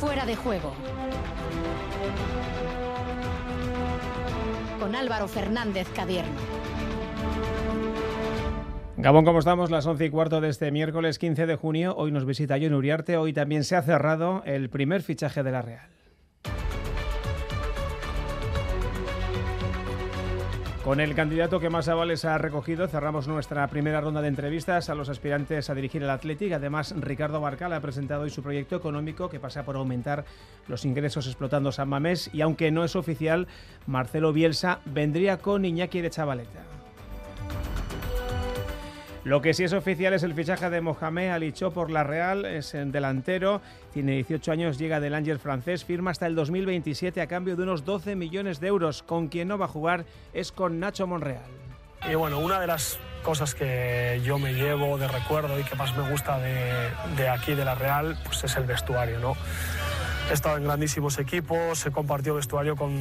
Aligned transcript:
Fuera 0.00 0.24
de 0.24 0.36
juego. 0.36 0.72
Con 4.78 4.94
Álvaro 4.94 5.26
Fernández 5.26 5.88
Cadierno. 5.92 6.30
Gabón, 8.96 9.24
¿cómo 9.24 9.40
estamos? 9.40 9.72
Las 9.72 9.86
once 9.86 10.04
y 10.04 10.10
cuarto 10.10 10.40
de 10.40 10.50
este 10.50 10.70
miércoles 10.70 11.18
15 11.18 11.46
de 11.46 11.56
junio. 11.56 11.96
Hoy 11.96 12.12
nos 12.12 12.26
visita 12.26 12.58
John 12.60 12.74
Uriarte. 12.74 13.16
Hoy 13.16 13.32
también 13.32 13.64
se 13.64 13.74
ha 13.74 13.82
cerrado 13.82 14.44
el 14.44 14.70
primer 14.70 15.02
fichaje 15.02 15.42
de 15.42 15.50
la 15.50 15.62
Real. 15.62 15.97
Con 20.88 21.00
el 21.00 21.14
candidato 21.14 21.60
que 21.60 21.68
más 21.68 21.86
avales 21.88 22.24
ha 22.24 22.38
recogido, 22.38 22.88
cerramos 22.88 23.28
nuestra 23.28 23.66
primera 23.68 24.00
ronda 24.00 24.22
de 24.22 24.28
entrevistas 24.28 24.88
a 24.88 24.94
los 24.94 25.10
aspirantes 25.10 25.68
a 25.68 25.74
dirigir 25.74 26.02
el 26.02 26.08
Athletic. 26.08 26.50
Además, 26.54 26.94
Ricardo 26.98 27.42
Barcal 27.42 27.74
ha 27.74 27.80
presentado 27.82 28.22
hoy 28.22 28.30
su 28.30 28.42
proyecto 28.42 28.76
económico 28.76 29.28
que 29.28 29.38
pasa 29.38 29.66
por 29.66 29.76
aumentar 29.76 30.24
los 30.66 30.86
ingresos 30.86 31.26
explotando 31.26 31.72
San 31.72 31.90
Mamés. 31.90 32.30
Y 32.32 32.40
aunque 32.40 32.70
no 32.70 32.84
es 32.84 32.96
oficial, 32.96 33.48
Marcelo 33.86 34.32
Bielsa 34.32 34.80
vendría 34.86 35.36
con 35.36 35.66
Iñaki 35.66 36.00
de 36.00 36.08
Chavaleta. 36.08 36.77
Lo 39.28 39.42
que 39.42 39.52
sí 39.52 39.62
es 39.62 39.74
oficial 39.74 40.14
es 40.14 40.22
el 40.22 40.32
fichaje 40.32 40.70
de 40.70 40.80
Mohamed 40.80 41.28
Alicho 41.28 41.70
por 41.70 41.90
la 41.90 42.02
Real, 42.02 42.46
es 42.46 42.72
en 42.72 42.90
delantero, 42.90 43.60
tiene 43.92 44.12
18 44.12 44.52
años, 44.52 44.78
llega 44.78 45.00
del 45.00 45.12
Ángel 45.12 45.38
francés, 45.38 45.84
firma 45.84 46.12
hasta 46.12 46.26
el 46.26 46.34
2027 46.34 47.20
a 47.20 47.26
cambio 47.26 47.54
de 47.54 47.64
unos 47.64 47.84
12 47.84 48.16
millones 48.16 48.58
de 48.58 48.68
euros. 48.68 49.02
Con 49.02 49.28
quien 49.28 49.48
no 49.48 49.58
va 49.58 49.66
a 49.66 49.68
jugar 49.68 50.06
es 50.32 50.50
con 50.50 50.80
Nacho 50.80 51.06
Monreal. 51.06 51.42
Y 52.10 52.14
bueno, 52.14 52.38
una 52.38 52.58
de 52.58 52.68
las 52.68 52.98
cosas 53.22 53.54
que 53.54 54.18
yo 54.24 54.38
me 54.38 54.54
llevo 54.54 54.96
de 54.96 55.08
recuerdo 55.08 55.60
y 55.60 55.62
que 55.62 55.74
más 55.74 55.94
me 55.94 56.08
gusta 56.08 56.38
de, 56.38 56.88
de 57.18 57.28
aquí, 57.28 57.54
de 57.54 57.66
la 57.66 57.74
Real, 57.74 58.16
pues 58.24 58.42
es 58.44 58.56
el 58.56 58.64
vestuario, 58.64 59.18
¿no? 59.18 59.36
He 60.30 60.34
estado 60.34 60.58
en 60.58 60.64
grandísimos 60.64 61.18
equipos, 61.18 61.86
he 61.86 61.90
compartido 61.90 62.34
vestuario 62.34 62.76
con, 62.76 62.92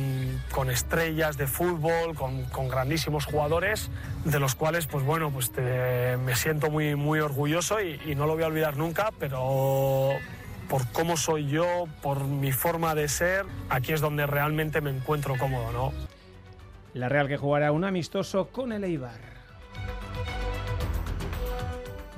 con 0.51 0.69
estrellas 0.69 1.35
de 1.37 1.45
fútbol, 1.45 2.15
con, 2.15 2.45
con, 2.45 2.69
grandísimos 2.69 3.25
jugadores, 3.25 3.89
de 4.23 4.39
los 4.39 4.55
cuales, 4.55 4.87
pues 4.87 5.03
bueno, 5.03 5.29
pues 5.29 5.51
me 5.57 6.35
siento 6.37 6.71
muy, 6.71 6.95
muy 6.95 7.19
orgulloso 7.19 7.81
y, 7.81 7.99
y 8.05 8.15
no 8.15 8.27
lo 8.27 8.35
voy 8.35 8.43
a 8.43 8.47
olvidar 8.47 8.77
nunca, 8.77 9.11
pero 9.19 10.13
por 10.69 10.87
cómo 10.93 11.17
soy 11.17 11.47
yo, 11.47 11.85
por 12.01 12.23
mi 12.23 12.53
forma 12.53 12.95
de 12.95 13.09
ser, 13.09 13.45
aquí 13.69 13.91
es 13.91 13.99
donde 13.99 14.25
realmente 14.25 14.79
me 14.79 14.91
encuentro 14.91 15.37
cómodo, 15.37 15.71
¿no? 15.73 15.93
La 16.93 17.09
Real 17.09 17.27
que 17.27 17.37
jugará 17.37 17.73
un 17.73 17.83
amistoso 17.83 18.47
con 18.47 18.71
el 18.71 18.85
Eibar. 18.85 19.19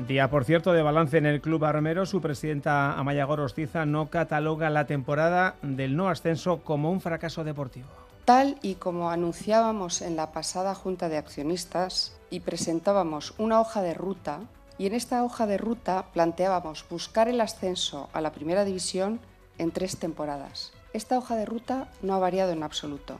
Día, 0.07 0.29
por 0.29 0.45
cierto, 0.45 0.71
de 0.71 0.81
balance 0.81 1.17
en 1.17 1.25
el 1.25 1.41
Club 1.41 1.65
Armero. 1.65 2.05
Su 2.05 2.21
presidenta 2.21 2.93
Amaya 2.93 3.25
Gorostiza 3.25 3.85
no 3.85 4.09
cataloga 4.09 4.69
la 4.69 4.87
temporada 4.87 5.55
del 5.61 5.97
no 5.97 6.07
ascenso 6.07 6.59
como 6.63 6.89
un 6.89 7.01
fracaso 7.01 7.43
deportivo. 7.43 7.89
Tal 8.23 8.57
y 8.61 8.75
como 8.75 9.11
anunciábamos 9.11 10.01
en 10.01 10.15
la 10.15 10.31
pasada 10.31 10.73
Junta 10.73 11.09
de 11.09 11.17
Accionistas 11.17 12.17
y 12.29 12.39
presentábamos 12.39 13.33
una 13.37 13.59
hoja 13.59 13.81
de 13.81 13.93
ruta, 13.93 14.39
y 14.77 14.87
en 14.87 14.93
esta 14.93 15.21
hoja 15.21 15.45
de 15.47 15.57
ruta 15.57 16.05
planteábamos 16.13 16.85
buscar 16.89 17.27
el 17.27 17.41
ascenso 17.41 18.09
a 18.13 18.21
la 18.21 18.31
primera 18.31 18.63
división 18.63 19.19
en 19.57 19.71
tres 19.71 19.97
temporadas. 19.99 20.71
Esta 20.93 21.17
hoja 21.17 21.35
de 21.35 21.45
ruta 21.45 21.89
no 22.01 22.13
ha 22.13 22.19
variado 22.19 22.53
en 22.53 22.63
absoluto. 22.63 23.19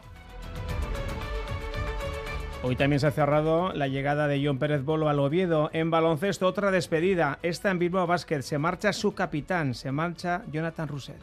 Hoy 2.61 2.75
también 2.75 2.99
se 2.99 3.07
ha 3.07 3.11
cerrado 3.11 3.71
la 3.71 3.87
llegada 3.87 4.27
de 4.27 4.45
John 4.45 4.59
Pérez 4.59 4.83
Bolo 4.83 5.07
al 5.07 5.19
Oviedo. 5.19 5.69
En 5.71 5.89
baloncesto, 5.91 6.45
otra 6.45 6.71
despedida. 6.71 7.39
Esta 7.41 7.71
en 7.71 7.79
Bilbao 7.79 8.05
Basket. 8.05 8.41
Se 8.41 8.57
marcha 8.57 8.91
su 8.91 9.13
capitán, 9.13 9.73
se 9.73 9.93
marcha 9.93 10.43
Jonathan 10.51 10.89
Russell. 10.89 11.15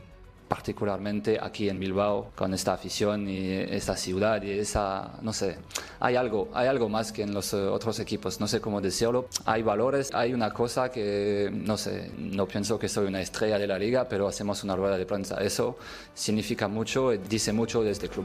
Particularmente 0.49 1.39
aquí 1.43 1.69
en 1.69 1.79
Bilbao, 1.79 2.31
con 2.35 2.55
esta 2.55 2.73
afición 2.73 3.29
y 3.29 3.51
esta 3.53 3.97
ciudad 3.97 4.41
y 4.43 4.53
esa, 4.53 5.19
no 5.21 5.33
sé, 5.35 5.59
hay 6.01 6.17
algo, 6.17 6.49
hay 6.55 6.69
algo 6.69 6.89
más 6.89 7.13
que 7.13 7.23
en 7.23 7.35
los 7.35 7.53
otros 7.53 8.01
equipos, 8.01 8.41
no 8.41 8.47
sé 8.47 8.61
cómo 8.61 8.81
decirlo. 8.81 9.29
Hay 9.45 9.63
valores, 9.63 10.15
hay 10.15 10.33
una 10.33 10.53
cosa 10.53 10.91
que, 10.91 11.51
no 11.53 11.77
sé, 11.77 12.13
no 12.17 12.47
pienso 12.47 12.79
que 12.79 12.89
soy 12.89 13.09
una 13.09 13.21
estrella 13.21 13.59
de 13.59 13.67
la 13.67 13.79
liga, 13.79 14.09
pero 14.09 14.27
hacemos 14.27 14.65
una 14.65 14.75
rueda 14.75 14.97
de 14.97 15.05
prensa. 15.05 15.43
Eso 15.43 15.77
significa 16.15 16.67
mucho 16.67 17.13
y 17.13 17.19
dice 17.19 17.53
mucho 17.53 17.83
de 17.83 17.91
este 17.91 18.09
club. 18.09 18.25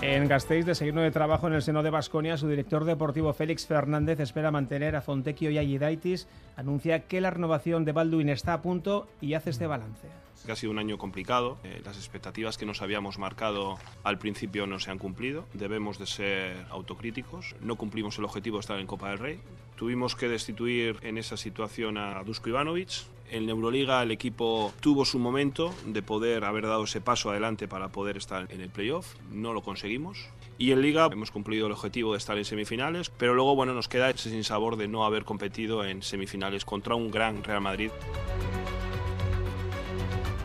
En 0.00 0.28
Gasteiz, 0.28 0.64
de 0.64 0.76
seguirno 0.76 1.00
de 1.00 1.10
trabajo 1.10 1.48
en 1.48 1.54
el 1.54 1.62
seno 1.62 1.82
de 1.82 1.90
Basconia, 1.90 2.36
su 2.36 2.46
director 2.46 2.84
deportivo 2.84 3.32
Félix 3.32 3.66
Fernández 3.66 4.20
espera 4.20 4.52
mantener 4.52 4.94
a 4.94 5.00
Fontecchio 5.00 5.50
y 5.50 5.58
a 5.58 5.62
Yidaitis. 5.64 6.28
Anuncia 6.56 7.08
que 7.08 7.20
la 7.20 7.30
renovación 7.30 7.84
de 7.84 7.90
Balduin 7.90 8.28
está 8.28 8.52
a 8.52 8.62
punto 8.62 9.08
y 9.20 9.34
hace 9.34 9.50
este 9.50 9.66
balance. 9.66 10.06
Ha 10.48 10.54
sido 10.54 10.70
un 10.70 10.78
año 10.78 10.98
complicado. 10.98 11.58
Eh, 11.64 11.82
las 11.84 11.96
expectativas 11.96 12.56
que 12.56 12.64
nos 12.64 12.80
habíamos 12.80 13.18
marcado 13.18 13.76
al 14.04 14.18
principio 14.18 14.68
no 14.68 14.78
se 14.78 14.92
han 14.92 14.98
cumplido. 14.98 15.46
Debemos 15.52 15.98
de 15.98 16.06
ser 16.06 16.66
autocríticos. 16.70 17.56
No 17.60 17.74
cumplimos 17.74 18.16
el 18.18 18.24
objetivo 18.24 18.58
de 18.58 18.60
estar 18.60 18.78
en 18.78 18.86
Copa 18.86 19.10
del 19.10 19.18
Rey. 19.18 19.40
Tuvimos 19.74 20.14
que 20.14 20.28
destituir 20.28 20.96
en 21.02 21.18
esa 21.18 21.36
situación 21.36 21.98
a 21.98 22.22
Dusko 22.22 22.50
Ivanovic. 22.50 23.04
En 23.30 23.46
Euroliga 23.50 24.02
el 24.02 24.10
equipo 24.10 24.72
tuvo 24.80 25.04
su 25.04 25.18
momento 25.18 25.74
de 25.84 26.02
poder 26.02 26.44
haber 26.44 26.66
dado 26.66 26.84
ese 26.84 27.02
paso 27.02 27.30
adelante 27.30 27.68
para 27.68 27.88
poder 27.88 28.16
estar 28.16 28.46
en 28.50 28.62
el 28.62 28.70
playoff. 28.70 29.16
No 29.30 29.52
lo 29.52 29.62
conseguimos. 29.62 30.30
Y 30.56 30.72
en 30.72 30.80
Liga 30.80 31.08
hemos 31.12 31.30
cumplido 31.30 31.66
el 31.66 31.72
objetivo 31.72 32.12
de 32.12 32.18
estar 32.18 32.38
en 32.38 32.46
semifinales, 32.46 33.10
pero 33.10 33.34
luego 33.34 33.54
bueno, 33.54 33.74
nos 33.74 33.86
queda 33.86 34.08
ese 34.08 34.30
sinsabor 34.30 34.76
de 34.76 34.88
no 34.88 35.04
haber 35.04 35.24
competido 35.24 35.84
en 35.84 36.02
semifinales 36.02 36.64
contra 36.64 36.94
un 36.94 37.10
gran 37.10 37.44
Real 37.44 37.60
Madrid. 37.60 37.90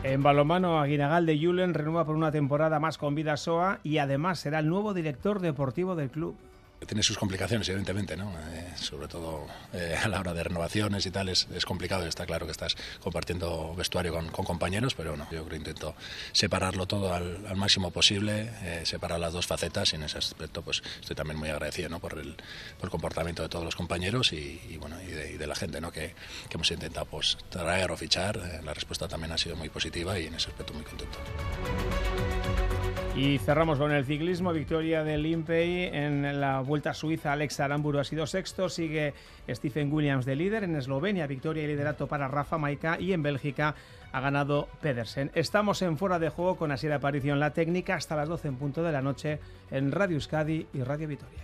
En 0.02 0.22
balomano, 0.22 0.78
Aguinagal 0.78 1.24
de 1.24 1.38
Julen 1.38 1.72
renueva 1.72 2.04
por 2.04 2.14
una 2.14 2.30
temporada 2.30 2.78
más 2.80 2.98
con 2.98 3.14
Vida 3.14 3.38
Soa 3.38 3.80
y 3.82 3.96
además 3.96 4.40
será 4.40 4.58
el 4.58 4.68
nuevo 4.68 4.92
director 4.92 5.40
deportivo 5.40 5.96
del 5.96 6.10
club 6.10 6.36
tiene 6.86 7.02
sus 7.02 7.18
complicaciones, 7.18 7.68
evidentemente, 7.68 8.16
¿no? 8.16 8.32
Eh, 8.52 8.72
sobre 8.76 9.08
todo 9.08 9.46
eh, 9.72 9.96
a 10.02 10.08
la 10.08 10.20
hora 10.20 10.34
de 10.34 10.42
renovaciones 10.42 11.06
y 11.06 11.10
tal, 11.10 11.28
es, 11.28 11.46
es, 11.54 11.64
complicado. 11.64 12.06
Está 12.06 12.26
claro 12.26 12.46
que 12.46 12.52
estás 12.52 12.76
compartiendo 13.00 13.74
vestuario 13.74 14.12
con, 14.12 14.28
con 14.28 14.44
compañeros, 14.44 14.94
pero 14.94 15.16
no, 15.16 15.24
yo 15.24 15.44
creo 15.44 15.48
que 15.48 15.56
intento 15.56 15.94
separarlo 16.32 16.86
todo 16.86 17.14
al, 17.14 17.46
al 17.46 17.56
máximo 17.56 17.90
posible, 17.90 18.50
eh, 18.62 18.82
separar 18.84 19.20
las 19.20 19.32
dos 19.32 19.46
facetas 19.46 19.92
y 19.92 19.96
en 19.96 20.04
ese 20.04 20.18
aspecto 20.18 20.62
pues 20.62 20.82
estoy 21.00 21.16
también 21.16 21.38
muy 21.38 21.48
agradecido 21.48 21.88
¿no? 21.88 22.00
por, 22.00 22.18
el, 22.18 22.34
por 22.78 22.84
el 22.84 22.90
comportamiento 22.90 23.42
de 23.42 23.48
todos 23.48 23.64
los 23.64 23.76
compañeros 23.76 24.32
y, 24.32 24.60
y 24.68 24.76
bueno, 24.76 25.00
y 25.02 25.06
de, 25.06 25.32
y 25.32 25.36
de, 25.36 25.46
la 25.46 25.54
gente 25.54 25.80
¿no? 25.80 25.92
que, 25.92 26.14
que 26.48 26.54
hemos 26.54 26.70
intentado 26.70 27.06
pues, 27.06 27.38
traer 27.50 27.90
o 27.90 27.96
fichar. 27.96 28.36
la 28.64 28.74
respuesta 28.74 29.08
también 29.08 29.32
ha 29.32 29.38
sido 29.38 29.56
muy 29.56 29.68
positiva 29.68 30.18
y 30.18 30.26
en 30.26 30.34
ese 30.34 30.48
aspecto 30.48 30.72
muy 30.74 30.84
contento. 30.84 31.18
Y 33.16 33.38
cerramos 33.38 33.78
con 33.78 33.92
el 33.92 34.04
ciclismo, 34.04 34.52
victoria 34.52 35.04
del 35.04 35.24
Impey 35.24 35.84
en 35.92 36.40
la 36.40 36.60
Vuelta 36.60 36.92
Suiza, 36.92 37.32
Alex 37.32 37.60
Aramburu 37.60 38.00
ha 38.00 38.04
sido 38.04 38.26
sexto, 38.26 38.68
sigue 38.68 39.14
Stephen 39.48 39.92
Williams 39.92 40.26
de 40.26 40.34
líder, 40.34 40.64
en 40.64 40.74
Eslovenia. 40.74 41.28
Victoria 41.28 41.62
y 41.62 41.68
liderato 41.68 42.08
para 42.08 42.26
Rafa 42.26 42.58
Maica. 42.58 42.98
Y 42.98 43.12
en 43.12 43.22
Bélgica 43.22 43.76
ha 44.10 44.20
ganado 44.20 44.68
Pedersen. 44.80 45.30
Estamos 45.34 45.80
en 45.82 45.96
fuera 45.96 46.18
de 46.18 46.28
juego 46.28 46.56
con 46.56 46.72
Asier 46.72 46.92
Aparición, 46.92 47.38
la 47.38 47.52
técnica 47.52 47.94
hasta 47.94 48.16
las 48.16 48.28
12 48.28 48.48
en 48.48 48.56
punto 48.56 48.82
de 48.82 48.90
la 48.90 49.00
noche 49.00 49.38
en 49.70 49.92
Radio 49.92 50.16
Euskadi 50.16 50.66
y 50.72 50.82
Radio 50.82 51.06
Vitoria. 51.06 51.43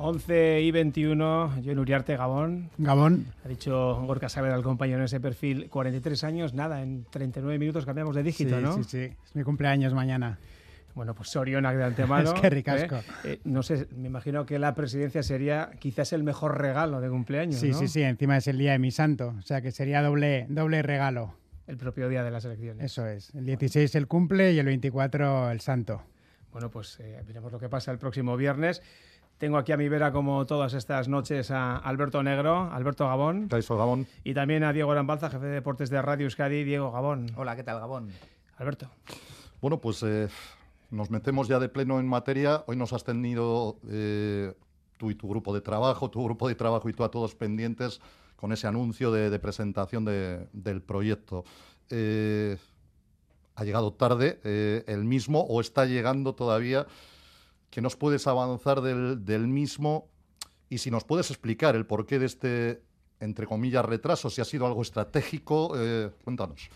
11 0.00 0.62
y 0.62 0.70
21, 0.70 1.52
en 1.66 1.78
Uriarte, 1.78 2.16
Gabón. 2.16 2.70
Gabón. 2.78 3.26
Ha 3.44 3.48
dicho 3.48 4.00
Gorka 4.06 4.30
Saavedra 4.30 4.56
al 4.56 4.62
compañero 4.62 5.00
en 5.00 5.04
ese 5.04 5.20
perfil, 5.20 5.68
43 5.68 6.24
años, 6.24 6.54
nada, 6.54 6.82
en 6.82 7.04
39 7.10 7.58
minutos 7.58 7.84
cambiamos 7.84 8.14
de 8.14 8.22
dígito, 8.22 8.58
¿no? 8.60 8.76
Sí, 8.76 8.84
sí, 8.84 8.98
es 8.98 9.34
mi 9.34 9.42
cumpleaños 9.42 9.92
mañana. 9.92 10.38
Bueno, 10.98 11.14
pues 11.14 11.28
Soriona 11.28 11.72
de 11.72 11.84
antemano. 11.84 12.34
es 12.34 12.40
que 12.40 12.50
ricasco. 12.50 12.96
¿eh? 12.96 13.02
Eh, 13.22 13.40
no 13.44 13.62
sé, 13.62 13.86
me 13.96 14.08
imagino 14.08 14.44
que 14.44 14.58
la 14.58 14.74
presidencia 14.74 15.22
sería 15.22 15.70
quizás 15.78 16.12
el 16.12 16.24
mejor 16.24 16.58
regalo 16.60 17.00
de 17.00 17.08
cumpleaños, 17.08 17.60
Sí, 17.60 17.68
¿no? 17.70 17.78
sí, 17.78 17.86
sí, 17.86 18.02
encima 18.02 18.36
es 18.36 18.48
el 18.48 18.58
día 18.58 18.72
de 18.72 18.80
mi 18.80 18.90
santo, 18.90 19.32
o 19.38 19.42
sea 19.42 19.62
que 19.62 19.70
sería 19.70 20.02
doble, 20.02 20.46
doble 20.48 20.82
regalo. 20.82 21.34
El 21.68 21.76
propio 21.76 22.08
día 22.08 22.24
de 22.24 22.32
las 22.32 22.44
elecciones. 22.46 22.84
Eso 22.84 23.06
es, 23.06 23.32
el 23.36 23.46
16 23.46 23.94
el 23.94 24.08
cumple 24.08 24.52
y 24.52 24.58
el 24.58 24.66
24 24.66 25.52
el 25.52 25.60
santo. 25.60 26.02
Bueno, 26.50 26.68
pues 26.68 26.98
eh, 26.98 27.22
veremos 27.24 27.52
lo 27.52 27.60
que 27.60 27.68
pasa 27.68 27.92
el 27.92 27.98
próximo 27.98 28.36
viernes. 28.36 28.82
Tengo 29.38 29.56
aquí 29.56 29.70
a 29.70 29.76
mi 29.76 29.88
vera, 29.88 30.10
como 30.10 30.46
todas 30.46 30.74
estas 30.74 31.06
noches, 31.06 31.52
a 31.52 31.76
Alberto 31.76 32.24
Negro, 32.24 32.72
Alberto 32.72 33.06
Gabón. 33.06 33.46
Gabón. 33.48 34.08
Y 34.24 34.34
también 34.34 34.64
a 34.64 34.72
Diego 34.72 34.90
Arambalza, 34.90 35.30
jefe 35.30 35.46
de 35.46 35.52
deportes 35.52 35.90
de 35.90 36.02
Radio 36.02 36.24
Euskadi. 36.24 36.64
Diego 36.64 36.90
Gabón. 36.90 37.30
Hola, 37.36 37.54
¿qué 37.54 37.62
tal, 37.62 37.78
Gabón? 37.78 38.10
Alberto. 38.56 38.90
Bueno, 39.60 39.80
pues 39.80 40.02
eh, 40.02 40.28
nos 40.90 41.10
metemos 41.10 41.48
ya 41.48 41.58
de 41.58 41.68
pleno 41.68 42.00
en 42.00 42.06
materia. 42.06 42.64
Hoy 42.66 42.76
nos 42.76 42.92
has 42.92 43.04
tenido 43.04 43.78
eh, 43.88 44.54
tú 44.96 45.10
y 45.10 45.14
tu 45.14 45.28
grupo 45.28 45.54
de 45.54 45.60
trabajo, 45.60 46.10
tu 46.10 46.24
grupo 46.24 46.48
de 46.48 46.54
trabajo 46.54 46.88
y 46.88 46.92
tú 46.92 47.04
a 47.04 47.10
todos 47.10 47.34
pendientes 47.34 48.00
con 48.36 48.52
ese 48.52 48.66
anuncio 48.66 49.10
de, 49.10 49.36
presentación 49.38 50.04
de, 50.04 50.46
del 50.52 50.80
proyecto. 50.80 51.44
Eh, 51.90 52.56
ha 53.54 53.64
llegado 53.64 53.92
tarde 53.92 54.40
eh, 54.44 54.84
el 54.86 55.04
mismo 55.04 55.40
o 55.40 55.60
está 55.60 55.84
llegando 55.84 56.34
todavía 56.34 56.86
que 57.70 57.82
nos 57.82 57.96
puedes 57.96 58.26
avanzar 58.26 58.80
del, 58.80 59.24
del, 59.24 59.48
mismo 59.48 60.08
y 60.70 60.78
si 60.78 60.90
nos 60.90 61.04
puedes 61.04 61.30
explicar 61.30 61.74
el 61.74 61.84
porqué 61.84 62.18
de 62.18 62.26
este, 62.26 62.82
entre 63.20 63.46
comillas, 63.46 63.84
retraso, 63.84 64.30
si 64.30 64.40
ha 64.40 64.44
sido 64.44 64.66
algo 64.66 64.82
estratégico, 64.82 65.74
cuéntanos. 66.24 66.70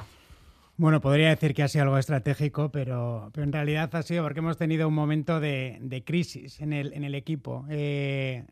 Bueno, 0.76 1.00
podría 1.00 1.28
decir 1.28 1.54
que 1.54 1.62
ha 1.62 1.68
sido 1.68 1.84
algo 1.84 1.98
estratégico, 1.98 2.70
pero, 2.72 3.30
pero 3.32 3.44
en 3.44 3.52
realidad 3.52 3.94
ha 3.94 4.02
sido 4.02 4.22
porque 4.24 4.40
hemos 4.40 4.56
tenido 4.56 4.88
un 4.88 4.94
momento 4.94 5.38
de, 5.38 5.78
de 5.80 6.02
crisis 6.02 6.60
en 6.60 6.72
el, 6.72 6.92
en 6.94 7.04
el 7.04 7.14
equipo. 7.14 7.66
Eh, 7.68 8.44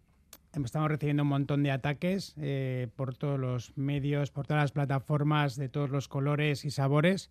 estamos 0.53 0.91
recibiendo 0.91 1.23
un 1.23 1.31
montón 1.31 1.63
de 1.63 1.71
ataques 1.71 2.35
eh, 2.39 2.89
por 2.95 3.17
todos 3.17 3.41
los 3.41 3.77
medios, 3.77 4.31
por 4.31 4.47
todas 4.47 4.63
las 4.65 4.73
plataformas 4.73 5.57
de 5.57 5.69
todos 5.69 5.91
los 5.91 6.09
colores 6.09 6.65
y 6.65 6.71
sabores. 6.71 7.31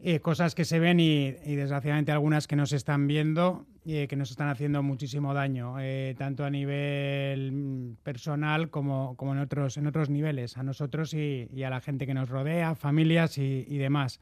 Eh, 0.00 0.20
cosas 0.20 0.54
que 0.54 0.64
se 0.64 0.78
ven 0.78 1.00
y, 1.00 1.32
desgraciadamente 1.32 2.12
algunas 2.12 2.46
que 2.46 2.54
no 2.54 2.66
se 2.66 2.76
están 2.76 3.08
viendo 3.08 3.66
y 3.84 3.96
eh, 3.96 4.06
que 4.06 4.14
nos 4.14 4.30
están 4.30 4.48
haciendo 4.48 4.80
muchísimo 4.80 5.34
daño, 5.34 5.74
eh, 5.80 6.14
tanto 6.16 6.44
a 6.44 6.50
nivel 6.50 7.96
personal 8.04 8.70
como, 8.70 9.16
como, 9.16 9.32
en, 9.32 9.40
otros, 9.40 9.76
en 9.76 9.88
otros 9.88 10.08
niveles, 10.08 10.56
a 10.56 10.62
nosotros 10.62 11.14
y, 11.14 11.48
a 11.64 11.70
la 11.70 11.80
gente 11.80 12.06
que 12.06 12.14
nos 12.14 12.28
rodea, 12.28 12.76
familias 12.76 13.38
y, 13.38 13.78
demás. 13.78 14.20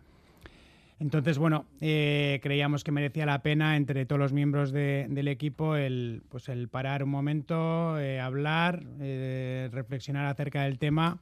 Entonces, 0.99 1.37
bueno, 1.37 1.67
eh, 1.82 2.40
creíamos 2.43 2.82
que 2.82 2.90
merecía 2.90 3.26
la 3.26 3.43
pena 3.43 3.76
entre 3.76 4.06
todos 4.06 4.19
los 4.19 4.32
miembros 4.32 4.72
de, 4.72 5.06
del 5.11 5.29
equipo 5.29 5.76
el, 5.76 6.22
pues 6.31 6.49
el 6.49 6.69
parar 6.69 7.02
un 7.02 7.11
momento, 7.11 7.96
hablar, 8.22 8.82
reflexionar 9.72 10.25
acerca 10.25 10.62
del 10.62 10.79
tema 10.79 11.20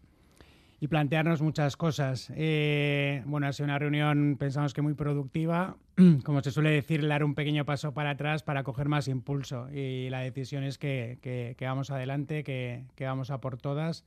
y 0.80 0.88
plantearnos 0.88 1.40
muchas 1.42 1.76
cosas. 1.76 2.32
Eh, 2.36 3.22
bueno, 3.26 3.46
ha 3.46 3.52
sido 3.52 3.64
una 3.64 3.78
reunión, 3.78 4.36
pensamos 4.38 4.74
que 4.74 4.82
muy 4.82 4.94
productiva. 4.94 5.76
Como 6.24 6.42
se 6.42 6.50
suele 6.50 6.70
decir, 6.70 7.06
dar 7.06 7.24
un 7.24 7.34
pequeño 7.34 7.64
paso 7.64 7.92
para 7.94 8.10
atrás 8.10 8.42
para 8.42 8.62
coger 8.64 8.88
más 8.88 9.08
impulso. 9.08 9.68
Y 9.72 10.10
la 10.10 10.20
decisión 10.20 10.64
es 10.64 10.78
que, 10.78 11.18
que, 11.22 11.54
que 11.56 11.66
vamos 11.66 11.90
adelante, 11.90 12.44
que, 12.44 12.84
que, 12.96 13.04
vamos 13.06 13.30
a 13.30 13.40
por 13.40 13.56
todas 13.56 14.04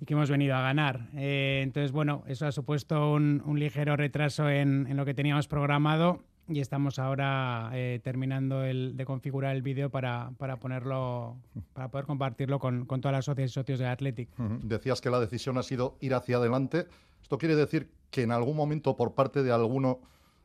y 0.00 0.06
que 0.06 0.14
hemos 0.14 0.30
venido 0.30 0.56
a 0.56 0.62
ganar. 0.62 1.08
Eh, 1.14 1.60
entonces, 1.62 1.92
bueno, 1.92 2.24
eso 2.26 2.46
ha 2.46 2.52
supuesto 2.52 3.12
un, 3.12 3.42
un 3.44 3.58
ligero 3.58 3.96
retraso 3.96 4.50
en, 4.50 4.86
en, 4.88 4.96
lo 4.96 5.04
que 5.04 5.14
teníamos 5.14 5.46
programado 5.46 6.22
y 6.48 6.60
estamos 6.60 6.98
ahora 6.98 7.70
eh, 7.72 8.00
terminando 8.02 8.64
el, 8.64 8.96
de 8.96 9.04
configurar 9.04 9.56
el 9.56 9.62
vídeo 9.62 9.90
para, 9.90 10.32
para, 10.38 10.58
ponerlo, 10.58 11.36
para 11.72 11.88
poder 11.88 12.06
compartirlo 12.06 12.58
con, 12.58 12.84
con 12.86 13.00
todas 13.00 13.14
las 13.16 13.24
socias 13.24 13.50
y 13.50 13.54
socios 13.54 13.78
del 13.78 13.88
Athletic. 13.88 14.28
Uh 14.38 14.42
-huh. 14.42 14.60
Decías 14.60 15.00
que 15.00 15.10
la 15.10 15.20
decisión 15.20 15.56
ha 15.58 15.62
sido 15.62 15.96
ir 16.00 16.14
hacia 16.14 16.36
adelante. 16.36 16.86
¿Esto 17.22 17.38
quiere 17.38 17.56
decir 17.56 17.88
que 18.10 18.22
en 18.22 18.30
algún 18.32 18.56
momento 18.56 18.96
por 18.96 19.14
parte 19.14 19.42
de 19.42 19.52
alguno 19.52 20.00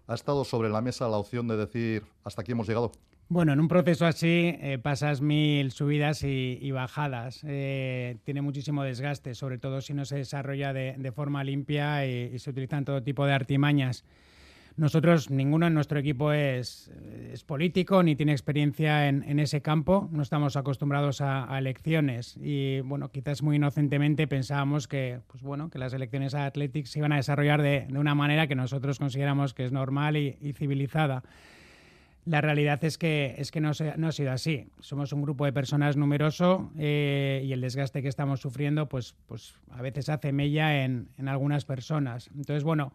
ha 0.08 0.14
estado 0.16 0.44
sobre 0.44 0.70
la 0.70 0.82
mesa 0.82 1.08
la 1.10 1.18
opción 1.18 1.48
de 1.48 1.58
decir 1.58 2.04
hasta 2.24 2.42
aquí 2.42 2.54
hemos 2.54 2.68
llegado? 2.68 2.92
Bueno, 3.32 3.54
en 3.54 3.60
un 3.60 3.68
proceso 3.68 4.08
así 4.08 4.56
eh, 4.60 4.80
pasas 4.82 5.22
mil 5.22 5.72
subidas 5.72 6.24
y, 6.24 6.58
y 6.60 6.72
bajadas. 6.72 7.42
Eh, 7.46 8.18
tiene 8.24 8.42
muchísimo 8.42 8.84
desgaste, 8.84 9.36
sobre 9.36 9.60
todo 9.60 9.82
si 9.82 9.94
no 9.94 10.06
se 10.06 10.16
desarrolla 10.16 10.74
de, 10.74 10.96
de 10.98 11.12
forma 11.12 11.44
limpia 11.44 12.08
y, 12.08 12.32
y 12.34 12.40
se 12.40 12.50
utilizan 12.50 12.86
todo 12.86 13.04
tipo 13.04 13.28
de 13.28 13.34
artimañas. 13.34 14.04
Nosotros, 14.80 15.30
ninguno 15.30 15.68
en 15.68 15.74
nuestro 15.74 16.00
equipo 16.00 16.32
es, 16.32 16.90
es 17.34 17.44
político 17.44 18.02
ni 18.02 18.16
tiene 18.16 18.32
experiencia 18.32 19.10
en, 19.10 19.24
en, 19.24 19.40
ese 19.40 19.62
campo. 19.62 20.08
No 20.14 20.24
estamos 20.24 20.56
acostumbrados 20.56 21.20
a, 21.20 21.54
elecciones 21.60 22.38
y, 22.42 22.80
bueno, 22.80 23.12
quizás 23.12 23.44
muy 23.44 23.58
inocentemente 23.58 24.26
pensábamos 24.26 24.88
que, 24.88 25.20
pues 25.28 25.44
bueno, 25.44 25.70
que 25.70 25.80
las 25.80 25.92
elecciones 25.92 26.34
a 26.34 26.46
Athletics 26.46 26.92
se 26.92 27.00
iban 27.00 27.12
a 27.12 27.18
desarrollar 27.18 27.62
de, 27.62 27.88
de 27.90 28.00
una 28.00 28.16
manera 28.16 28.48
que 28.48 28.56
nosotros 28.56 29.00
consideramos 29.00 29.54
que 29.54 29.66
es 29.66 29.74
normal 29.74 30.16
y, 30.16 30.38
y 30.40 30.54
civilizada. 30.54 31.24
La 32.24 32.40
realidad 32.40 32.82
es 32.86 32.98
que, 32.98 33.36
es 33.38 33.52
que 33.52 33.60
no, 33.60 33.72
no, 33.98 34.08
ha 34.08 34.12
sido 34.14 34.32
así. 34.32 34.70
Somos 34.80 35.12
un 35.12 35.22
grupo 35.24 35.44
de 35.44 35.52
personas 35.52 35.98
numeroso 35.98 36.72
eh, 36.78 37.44
y 37.46 37.52
el 37.52 37.60
desgaste 37.60 38.02
que 38.02 38.08
estamos 38.08 38.40
sufriendo, 38.40 38.88
pues, 38.88 39.14
pues 39.28 39.56
a 39.72 39.82
veces 39.82 40.08
hace 40.08 40.32
mella 40.32 40.86
en, 40.86 41.10
en 41.18 41.28
algunas 41.28 41.66
personas. 41.66 42.30
Entonces, 42.34 42.64
bueno, 42.64 42.94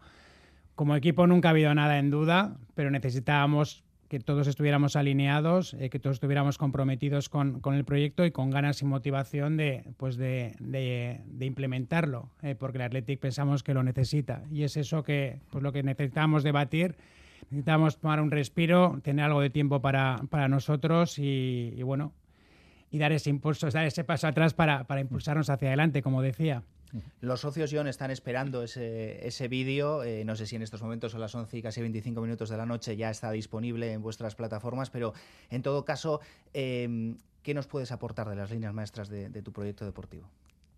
como 0.75 0.95
equipo 0.95 1.25
nunca 1.27 1.49
ha 1.49 1.51
habido 1.51 1.73
nada 1.73 1.97
en 1.99 2.11
duda, 2.11 2.57
pero 2.75 2.91
necesitábamos 2.91 3.85
que 4.07 4.19
todos 4.19 4.47
estuviéramos 4.47 4.95
alineados, 4.95 5.73
eh, 5.73 5.89
que 5.89 5.99
todos 5.99 6.17
estuviéramos 6.17 6.57
comprometidos 6.57 7.27
con, 7.29 7.59
con, 7.59 7.73
el 7.75 7.85
proyecto 7.85 8.25
y 8.25 8.31
con 8.31 8.51
ganas 8.51 8.81
y 8.81 8.85
motivación 8.85 9.57
de, 9.57 9.83
pues 9.97 10.15
de, 10.15 10.55
de, 10.59 11.45
implementarlo, 11.45 12.29
eh, 12.43 12.55
porque 12.55 12.77
el 12.77 12.83
Athletic 12.83 13.19
pensamos 13.19 13.63
que 13.63 13.73
lo 13.73 13.83
necesita. 13.83 14.43
Y 14.51 14.63
es 14.63 14.77
eso 14.77 15.03
que 15.03 15.39
pues 15.49 15.63
lo 15.63 15.71
que 15.71 15.81
necesitamos 15.81 16.43
debatir. 16.43 16.95
Necesitamos 17.49 17.99
tomar 17.99 18.21
un 18.21 18.31
respiro, 18.31 18.99
tener 19.03 19.25
algo 19.25 19.41
de 19.41 19.49
tiempo 19.49 19.81
para, 19.81 20.21
para 20.29 20.47
nosotros 20.47 21.19
y, 21.19 21.73
y, 21.75 21.83
bueno, 21.83 22.11
y 22.91 22.97
dar 22.97 23.11
ese 23.11 23.29
impulso, 23.29 23.69
dar 23.69 23.85
ese 23.85 24.03
paso 24.03 24.27
atrás 24.27 24.53
para, 24.53 24.85
para 24.85 25.01
impulsarnos 25.01 25.49
hacia 25.49 25.67
adelante, 25.69 26.01
como 26.01 26.21
decía. 26.21 26.63
Los 27.21 27.41
socios, 27.41 27.71
John, 27.73 27.87
están 27.87 28.11
esperando 28.11 28.63
ese, 28.63 29.27
ese 29.27 29.47
vídeo. 29.47 30.03
Eh, 30.03 30.23
no 30.25 30.35
sé 30.35 30.45
si 30.45 30.55
en 30.55 30.61
estos 30.61 30.81
momentos, 30.81 31.13
a 31.15 31.19
las 31.19 31.33
11 31.35 31.57
y 31.57 31.61
casi 31.61 31.81
25 31.81 32.21
minutos 32.21 32.49
de 32.49 32.57
la 32.57 32.65
noche, 32.65 32.95
ya 32.95 33.09
está 33.09 33.31
disponible 33.31 33.91
en 33.91 34.01
vuestras 34.01 34.35
plataformas, 34.35 34.89
pero 34.89 35.13
en 35.49 35.61
todo 35.61 35.83
caso, 35.83 36.21
eh, 36.53 37.15
¿qué 37.43 37.53
nos 37.53 37.67
puedes 37.67 37.91
aportar 37.91 38.29
de 38.29 38.35
las 38.35 38.49
líneas 38.51 38.73
maestras 38.73 39.09
de, 39.09 39.29
de 39.29 39.41
tu 39.41 39.51
proyecto 39.51 39.83
deportivo? 39.85 40.29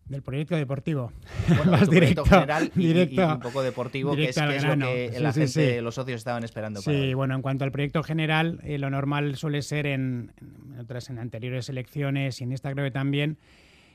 Del 0.05 0.21
proyecto 0.23 0.55
deportivo. 0.55 1.11
Bueno, 1.49 1.65
Más 1.71 1.81
tu 1.81 1.87
proyecto 1.91 2.23
directo, 2.23 2.25
general 2.25 2.71
y, 2.75 2.81
y 2.81 2.87
directo- 2.93 3.33
un 3.33 3.39
poco 3.41 3.61
deportivo, 3.61 4.15
que 4.15 4.29
es, 4.29 4.35
que 4.37 4.55
es 4.55 4.63
lo 4.63 4.77
que 4.77 5.11
Sí, 5.13 5.21
la 5.21 5.33
sí, 5.33 5.39
gente, 5.41 5.75
sí. 5.75 5.81
los 5.81 5.95
socios 5.95 6.17
estaban 6.19 6.45
esperando. 6.45 6.81
para 6.81 6.97
Sí, 6.97 7.13
bueno, 7.13 7.35
en 7.35 7.41
cuanto 7.41 7.65
al 7.65 7.71
proyecto 7.73 8.01
general, 8.03 8.61
eh, 8.63 8.77
lo 8.77 8.89
normal 8.89 9.35
suele 9.35 9.61
ser 9.61 9.85
en, 9.85 10.31
en 10.39 10.79
otras, 10.79 11.09
en 11.09 11.19
anteriores 11.19 11.67
elecciones 11.67 12.39
y 12.39 12.45
en 12.45 12.53
esta 12.53 12.71
creo 12.71 12.85
que 12.85 12.91
también, 12.91 13.37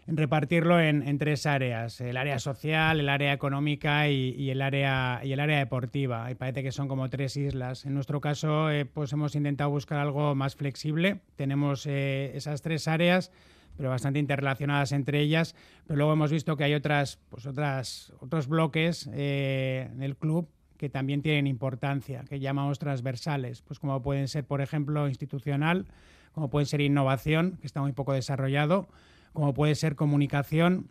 repartirlo 0.07 0.81
en, 0.81 1.07
en 1.07 1.19
tres 1.19 1.47
áreas: 1.47 2.01
el 2.01 2.17
área 2.17 2.39
social, 2.39 3.01
el 3.01 3.09
área 3.09 3.33
económica 3.33 4.09
y, 4.09 4.35
y 4.37 4.51
el 4.51 4.63
área 4.63 5.21
y 5.23 5.33
el 5.33 5.41
área 5.41 5.59
deportiva. 5.59 6.31
Y 6.31 6.35
parece 6.35 6.63
que 6.63 6.73
son 6.73 6.89
como 6.89 7.09
tres 7.09 7.37
islas. 7.37 7.85
En 7.85 7.95
nuestro 7.95 8.21
caso, 8.21 8.71
eh, 8.71 8.85
pues 8.85 9.13
hemos 9.13 9.35
intentado 9.35 9.71
buscar 9.71 9.99
algo 9.99 10.35
más 10.35 10.57
flexible. 10.57 11.21
Tenemos 11.37 11.87
eh, 11.87 12.33
esas 12.35 12.63
tres 12.63 12.89
áreas 12.89 13.31
pero 13.77 13.91
bastante 13.91 14.19
interrelacionadas 14.19 14.93
entre 14.93 15.21
ellas. 15.21 15.55
Pero 15.87 15.97
luego 15.97 16.13
hemos 16.13 16.31
visto 16.31 16.57
que 16.57 16.65
hay 16.65 16.75
otras, 16.75 17.19
pues 17.31 17.47
otras, 17.47 18.13
otros 18.21 18.47
bloques 18.47 19.09
eh, 19.13 19.89
en 19.93 20.03
el 20.03 20.17
club 20.17 20.49
que 20.77 20.89
también 20.89 21.23
tienen 21.23 21.47
importancia, 21.47 22.25
que 22.29 22.41
llamamos 22.41 22.81
transversales, 22.81 23.63
pues 23.63 23.79
como 23.79 24.03
pueden 24.03 24.27
ser, 24.27 24.45
por 24.45 24.61
ejemplo, 24.61 25.09
institucional, 25.09 25.87
como 26.33 26.51
pueden 26.51 26.67
ser 26.67 26.81
innovación, 26.81 27.57
que 27.61 27.69
está 27.69 27.81
muy 27.81 27.93
poco 27.93 28.13
desarrollado, 28.13 28.89
como 29.33 29.55
puede 29.55 29.75
ser 29.75 29.97
comunicación, 29.97 30.89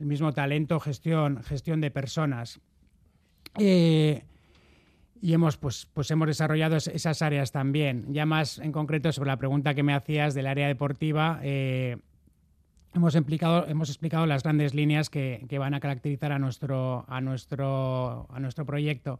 el 0.00 0.06
mismo 0.06 0.32
talento, 0.32 0.80
gestión, 0.80 1.42
gestión 1.42 1.80
de 1.80 1.90
personas. 1.90 2.60
Eh, 3.58 4.24
y 5.20 5.32
hemos, 5.32 5.56
pues, 5.56 5.88
pues 5.94 6.10
hemos 6.10 6.26
desarrollado 6.28 6.76
es- 6.76 6.88
esas 6.88 7.22
áreas 7.22 7.52
también. 7.52 8.12
Ya 8.12 8.26
más 8.26 8.58
en 8.58 8.72
concreto 8.72 9.10
sobre 9.12 9.28
la 9.28 9.36
pregunta 9.38 9.74
que 9.74 9.82
me 9.82 9.94
hacías 9.94 10.34
del 10.34 10.46
área 10.46 10.66
deportiva, 10.66 11.40
eh, 11.42 11.96
hemos, 12.94 13.14
explicado, 13.14 13.66
hemos 13.68 13.88
explicado 13.88 14.26
las 14.26 14.42
grandes 14.42 14.74
líneas 14.74 15.08
que, 15.08 15.46
que 15.48 15.58
van 15.58 15.72
a 15.74 15.80
caracterizar 15.80 16.32
a 16.32 16.38
nuestro, 16.38 17.04
a, 17.08 17.20
nuestro, 17.20 18.26
a 18.30 18.40
nuestro 18.40 18.66
proyecto. 18.66 19.18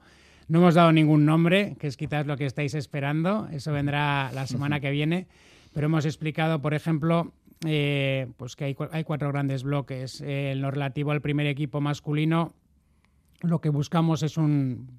No 0.48 0.58
hemos 0.58 0.74
dado 0.74 0.92
ningún 0.92 1.24
nombre, 1.24 1.74
que 1.78 1.86
es 1.86 1.96
quizás 1.96 2.26
lo 2.26 2.36
que 2.36 2.44
estáis 2.44 2.74
esperando. 2.74 3.48
Eso 3.50 3.72
vendrá 3.72 4.30
la 4.34 4.46
semana 4.46 4.80
que 4.80 4.90
viene. 4.90 5.26
Pero 5.72 5.86
hemos 5.86 6.04
explicado, 6.04 6.60
por 6.60 6.74
ejemplo, 6.74 7.32
eh, 7.66 8.26
pues 8.36 8.56
que 8.56 8.64
hay, 8.64 8.76
hay 8.92 9.04
cuatro 9.04 9.30
grandes 9.30 9.62
bloques. 9.62 10.20
Eh, 10.20 10.52
en 10.52 10.60
lo 10.62 10.70
relativo 10.70 11.10
al 11.10 11.20
primer 11.20 11.46
equipo 11.46 11.80
masculino, 11.80 12.52
lo 13.42 13.60
que 13.60 13.68
buscamos 13.68 14.22
es 14.22 14.36
un, 14.36 14.98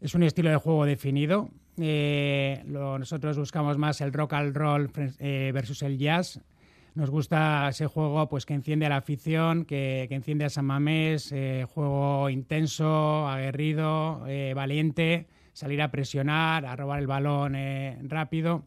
es 0.00 0.14
un 0.14 0.22
estilo 0.22 0.50
de 0.50 0.56
juego 0.56 0.84
definido. 0.84 1.50
Eh, 1.78 2.62
lo- 2.66 2.98
nosotros 2.98 3.38
buscamos 3.38 3.78
más 3.78 4.00
el 4.00 4.12
rock 4.12 4.34
and 4.34 4.56
roll 4.56 4.90
eh, 5.18 5.50
versus 5.54 5.82
el 5.82 5.98
jazz. 5.98 6.40
Nos 6.94 7.08
gusta 7.08 7.68
ese 7.70 7.86
juego 7.86 8.28
pues, 8.28 8.44
que 8.44 8.52
enciende 8.52 8.84
a 8.84 8.90
la 8.90 8.96
afición, 8.98 9.64
que, 9.64 10.04
que 10.08 10.14
enciende 10.14 10.44
a 10.44 10.50
San 10.50 10.66
Mamés, 10.66 11.32
eh, 11.32 11.66
juego 11.72 12.28
intenso, 12.28 13.26
aguerrido, 13.26 14.24
eh, 14.26 14.52
valiente, 14.54 15.26
salir 15.54 15.80
a 15.80 15.90
presionar, 15.90 16.66
a 16.66 16.76
robar 16.76 16.98
el 17.00 17.06
balón 17.06 17.54
rápido 18.08 18.64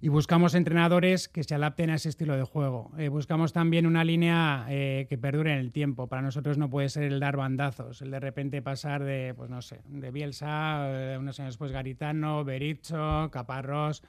y 0.00 0.08
buscamos 0.08 0.54
entrenadores 0.54 1.28
que 1.28 1.42
se 1.44 1.54
adapten 1.54 1.90
a 1.90 1.94
ese 1.96 2.08
estilo 2.08 2.36
de 2.36 2.44
juego. 2.44 2.90
Eh, 2.98 3.08
buscamos 3.08 3.52
también 3.52 3.86
una 3.86 4.04
línea 4.04 4.66
eh, 4.68 5.06
que 5.08 5.18
perdure 5.18 5.52
en 5.52 5.58
el 5.58 5.72
tiempo. 5.72 6.06
Para 6.06 6.22
nosotros 6.22 6.58
no 6.58 6.70
puede 6.70 6.88
ser 6.88 7.04
el 7.04 7.20
dar 7.20 7.36
bandazos, 7.36 8.02
el 8.02 8.10
de 8.10 8.20
repente 8.20 8.62
pasar 8.62 9.02
de, 9.04 9.34
pues 9.36 9.50
no 9.50 9.62
sé, 9.62 9.80
de 9.88 10.10
Bielsa, 10.10 10.86
eh, 10.88 11.18
unos 11.18 11.38
años 11.40 11.54
después 11.54 11.72
Garitano, 11.72 12.44
Berizzo, 12.44 13.30
Caparrós, 13.30 14.02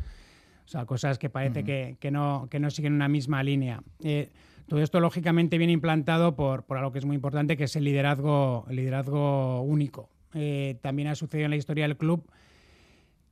o 0.66 0.68
sea, 0.68 0.86
cosas 0.86 1.18
que 1.18 1.30
parece 1.30 1.60
Ujú. 1.60 1.66
que, 1.66 1.98
que 2.00 2.12
no, 2.12 2.48
que 2.50 2.60
no 2.60 2.70
siguen 2.70 2.94
una 2.94 3.08
misma 3.08 3.42
línea. 3.42 3.82
Eh, 4.04 4.30
todo 4.68 4.84
esto 4.84 5.00
lógicamente 5.00 5.58
viene 5.58 5.74
implantado 5.74 6.36
por, 6.36 6.64
por 6.64 6.78
algo 6.78 6.92
que 6.92 7.00
es 7.00 7.06
muy 7.06 7.16
importante, 7.16 7.58
que 7.58 7.64
es 7.64 7.76
el 7.76 7.86
liderazgo, 7.86 8.66
el 8.70 8.76
liderazgo 8.76 9.62
único. 9.62 10.10
Eh, 10.36 10.78
también 10.82 11.08
ha 11.08 11.16
sucedido 11.16 11.46
en 11.46 11.50
la 11.50 11.58
historia 11.58 11.88
del 11.88 11.98
club 11.98 12.24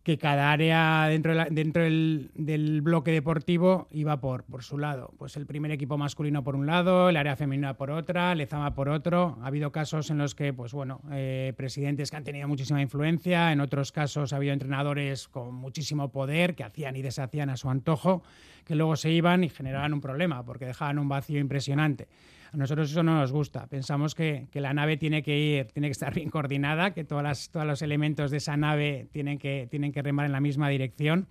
que 0.07 0.17
cada 0.17 0.53
área 0.53 1.07
dentro, 1.09 1.33
dentro 1.51 1.83
del, 1.83 2.31
del 2.33 2.81
bloque 2.81 3.11
deportivo 3.11 3.89
iba 3.91 4.21
por, 4.21 4.45
por 4.45 4.63
su 4.63 4.77
lado. 4.77 5.13
Pues 5.17 5.35
el 5.35 5.45
primer 5.45 5.71
equipo 5.71 5.97
masculino 5.97 6.45
por 6.45 6.55
un 6.55 6.65
lado, 6.65 7.09
el 7.09 7.17
área 7.17 7.35
femenina 7.35 7.73
por 7.73 7.91
otra, 7.91 8.33
Lezama 8.33 8.73
por 8.73 8.87
otro. 8.87 9.37
Ha 9.41 9.47
habido 9.47 9.73
casos 9.73 10.09
en 10.09 10.17
los 10.17 10.33
que, 10.33 10.53
pues 10.53 10.71
bueno, 10.71 11.01
eh, 11.11 11.51
presidentes 11.57 12.09
que 12.09 12.15
han 12.15 12.23
tenido 12.23 12.47
muchísima 12.47 12.81
influencia, 12.81 13.51
en 13.51 13.59
otros 13.59 13.91
casos 13.91 14.31
ha 14.31 14.37
habido 14.37 14.53
entrenadores 14.53 15.27
con 15.27 15.53
muchísimo 15.53 16.09
poder 16.09 16.55
que 16.55 16.63
hacían 16.63 16.95
y 16.95 17.01
deshacían 17.01 17.49
a 17.49 17.57
su 17.57 17.69
antojo, 17.69 18.23
que 18.63 18.75
luego 18.75 18.95
se 18.95 19.11
iban 19.11 19.43
y 19.43 19.49
generaban 19.49 19.93
un 19.93 19.99
problema 19.99 20.45
porque 20.45 20.67
dejaban 20.67 20.99
un 20.99 21.09
vacío 21.09 21.37
impresionante. 21.37 22.07
A 22.53 22.57
nosotros 22.57 22.89
eso 22.91 23.03
no 23.03 23.15
nos 23.19 23.31
gusta. 23.31 23.67
Pensamos 23.67 24.15
que, 24.15 24.47
que 24.51 24.61
la 24.61 24.73
nave 24.73 24.97
tiene 24.97 25.21
que 25.23 25.37
ir, 25.37 25.65
tiene 25.73 25.87
que 25.87 25.91
estar 25.93 26.13
bien 26.13 26.29
coordinada, 26.29 26.91
que 26.93 27.03
todas 27.03 27.23
las, 27.23 27.49
todos 27.49 27.65
los 27.65 27.81
elementos 27.81 28.31
de 28.31 28.37
esa 28.37 28.55
nave 28.57 29.07
tienen 29.11 29.37
que, 29.37 29.67
tienen 29.69 29.91
que 29.91 30.01
remar 30.01 30.25
en 30.25 30.31
la 30.31 30.39
misma 30.39 30.69
dirección 30.69 31.27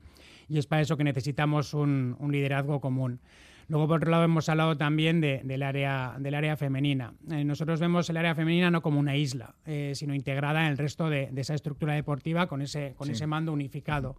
y 0.49 0.59
es 0.59 0.67
para 0.67 0.83
eso 0.83 0.97
que 0.97 1.05
necesitamos 1.05 1.75
un, 1.75 2.17
un 2.19 2.33
liderazgo 2.33 2.81
común. 2.81 3.21
Luego, 3.69 3.89
por 3.89 3.97
otro 3.97 4.11
lado, 4.13 4.23
hemos 4.23 4.49
hablado 4.49 4.77
también 4.77 5.21
de- 5.21 5.41
del, 5.43 5.65
área, 5.65 6.15
del 6.21 6.37
área 6.37 6.57
femenina. 6.57 7.15
Eh, 7.33 7.43
nosotros 7.45 7.81
vemos 7.81 8.09
el 8.09 8.17
área 8.17 8.33
femenina 8.37 8.71
no 8.71 8.81
como 8.81 9.01
una 9.01 9.17
isla, 9.17 9.57
eh, 9.65 9.91
sino 9.97 10.15
integrada 10.15 10.67
en 10.67 10.73
el 10.73 10.79
resto 10.79 11.11
de, 11.11 11.31
de 11.33 11.41
esa 11.41 11.55
estructura 11.55 11.95
deportiva 11.95 12.47
con 12.47 12.63
ese, 12.63 12.95
con 12.97 13.09
Sí. 13.09 13.15
ese 13.15 13.27
mando 13.27 13.53
unificado. 13.53 14.17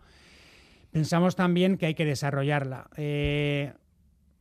Pensamos 0.91 1.35
también 1.37 1.77
que 1.77 1.85
hay 1.85 1.93
que 1.93 2.03
desarrollarla. 2.05 2.89
Eh, 2.97 3.71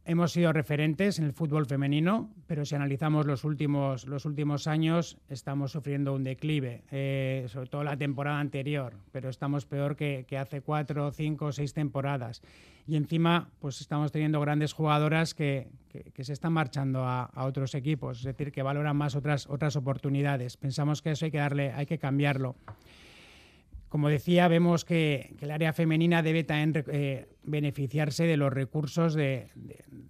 hemos 0.07 0.33
sido 0.33 0.53
referentes 0.53 1.19
en 1.19 1.25
el 1.27 1.33
fútbol 1.33 1.67
femenino, 1.67 2.31
pero 2.47 2.65
si 2.65 2.75
analizamos 2.75 3.27
los 3.27 3.45
últimos, 3.45 4.07
los 4.07 4.25
últimos 4.25 4.67
años, 4.67 5.19
estamos 5.29 5.73
sufriendo 5.73 6.15
un 6.15 6.25
declive, 6.25 6.83
eh, 6.91 7.47
sobre 7.49 7.69
todo 7.69 7.85
la 7.85 7.97
temporada 7.97 8.41
anterior, 8.41 8.95
pero 9.13 9.29
estamos 9.29 9.67
peor 9.67 9.97
que, 9.97 10.25
que 10.29 10.39
hace 10.39 10.61
cuatro, 10.63 11.11
cinco, 11.13 11.53
seis 11.53 11.75
temporadas. 11.75 12.43
Y 12.87 12.95
encima, 12.97 13.49
pues 13.59 13.81
estamos 13.81 14.13
teniendo 14.13 14.41
grandes 14.41 14.73
jugadoras 14.73 15.35
que, 15.35 15.69
que- 15.89 16.13
que 16.13 16.25
se 16.25 16.33
están 16.33 16.53
marchando 16.53 17.05
a, 17.05 17.25
a 17.25 17.45
otros 17.45 17.75
equipos, 17.75 18.19
es 18.19 18.25
decir, 18.25 18.53
que 18.53 18.63
valoran 18.63 18.97
más 18.97 19.17
otras, 19.17 19.49
otras 19.49 19.75
oportunidades. 19.77 20.57
Pensamos 20.57 21.03
que 21.03 21.11
eso 21.11 21.25
hay 21.25 21.31
que 21.33 21.39
darle, 21.39 21.73
hay 21.73 21.87
que 21.87 21.99
cambiarlo. 21.99 22.55
Como 23.89 24.09
decía, 24.09 24.49
vemos 24.49 24.85
que, 24.85 25.35
el 25.41 25.51
área 25.51 25.73
femenina 25.73 26.23
debe 26.23 26.45
también 26.45 26.85
eh, 26.89 27.29
beneficiarse 27.45 28.25
de 28.25 28.37
los 28.37 28.53
recursos 28.53 29.15
de, 29.15 29.49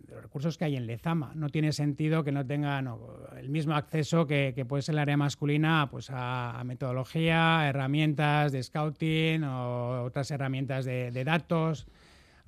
los 0.08 0.22
recursos 0.22 0.56
que 0.56 0.64
hay 0.64 0.76
en 0.76 0.86
Lezama. 0.86 1.32
No 1.34 1.50
tiene 1.50 1.72
sentido 1.72 2.24
que 2.24 2.32
no 2.32 2.46
tengan 2.46 2.90
el 3.38 3.48
mismo 3.50 3.74
acceso 3.74 4.26
que, 4.26 4.52
que 4.54 4.64
puede 4.64 4.82
ser 4.82 4.94
el 4.94 5.00
área 5.00 5.16
masculina 5.16 5.88
pues 5.90 6.08
a, 6.10 6.62
metodología, 6.64 7.68
herramientas 7.68 8.52
de 8.52 8.62
scouting 8.62 9.44
o 9.44 10.04
otras 10.04 10.30
herramientas 10.30 10.84
de, 10.86 11.24
datos, 11.24 11.86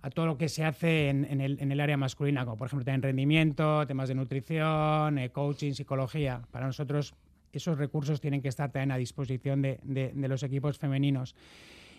a 0.00 0.10
todo 0.10 0.26
lo 0.26 0.38
que 0.38 0.48
se 0.48 0.64
hace 0.64 1.10
en, 1.10 1.24
en 1.26 1.40
el, 1.40 1.60
en 1.60 1.72
el 1.72 1.80
área 1.80 1.96
masculina, 1.96 2.44
como 2.44 2.56
por 2.56 2.68
ejemplo 2.68 2.84
también 2.84 3.02
rendimiento, 3.02 3.86
temas 3.86 4.08
de 4.08 4.14
nutrición, 4.14 5.18
eh, 5.18 5.30
coaching, 5.30 5.72
psicología. 5.72 6.40
Para 6.50 6.66
nosotros 6.66 7.14
esos 7.52 7.78
recursos 7.78 8.20
tienen 8.20 8.42
que 8.42 8.48
estar 8.48 8.70
también 8.70 8.92
a 8.92 8.96
disposición 8.96 9.62
de, 9.62 10.12
los 10.14 10.42
equipos 10.42 10.78
femeninos. 10.78 11.34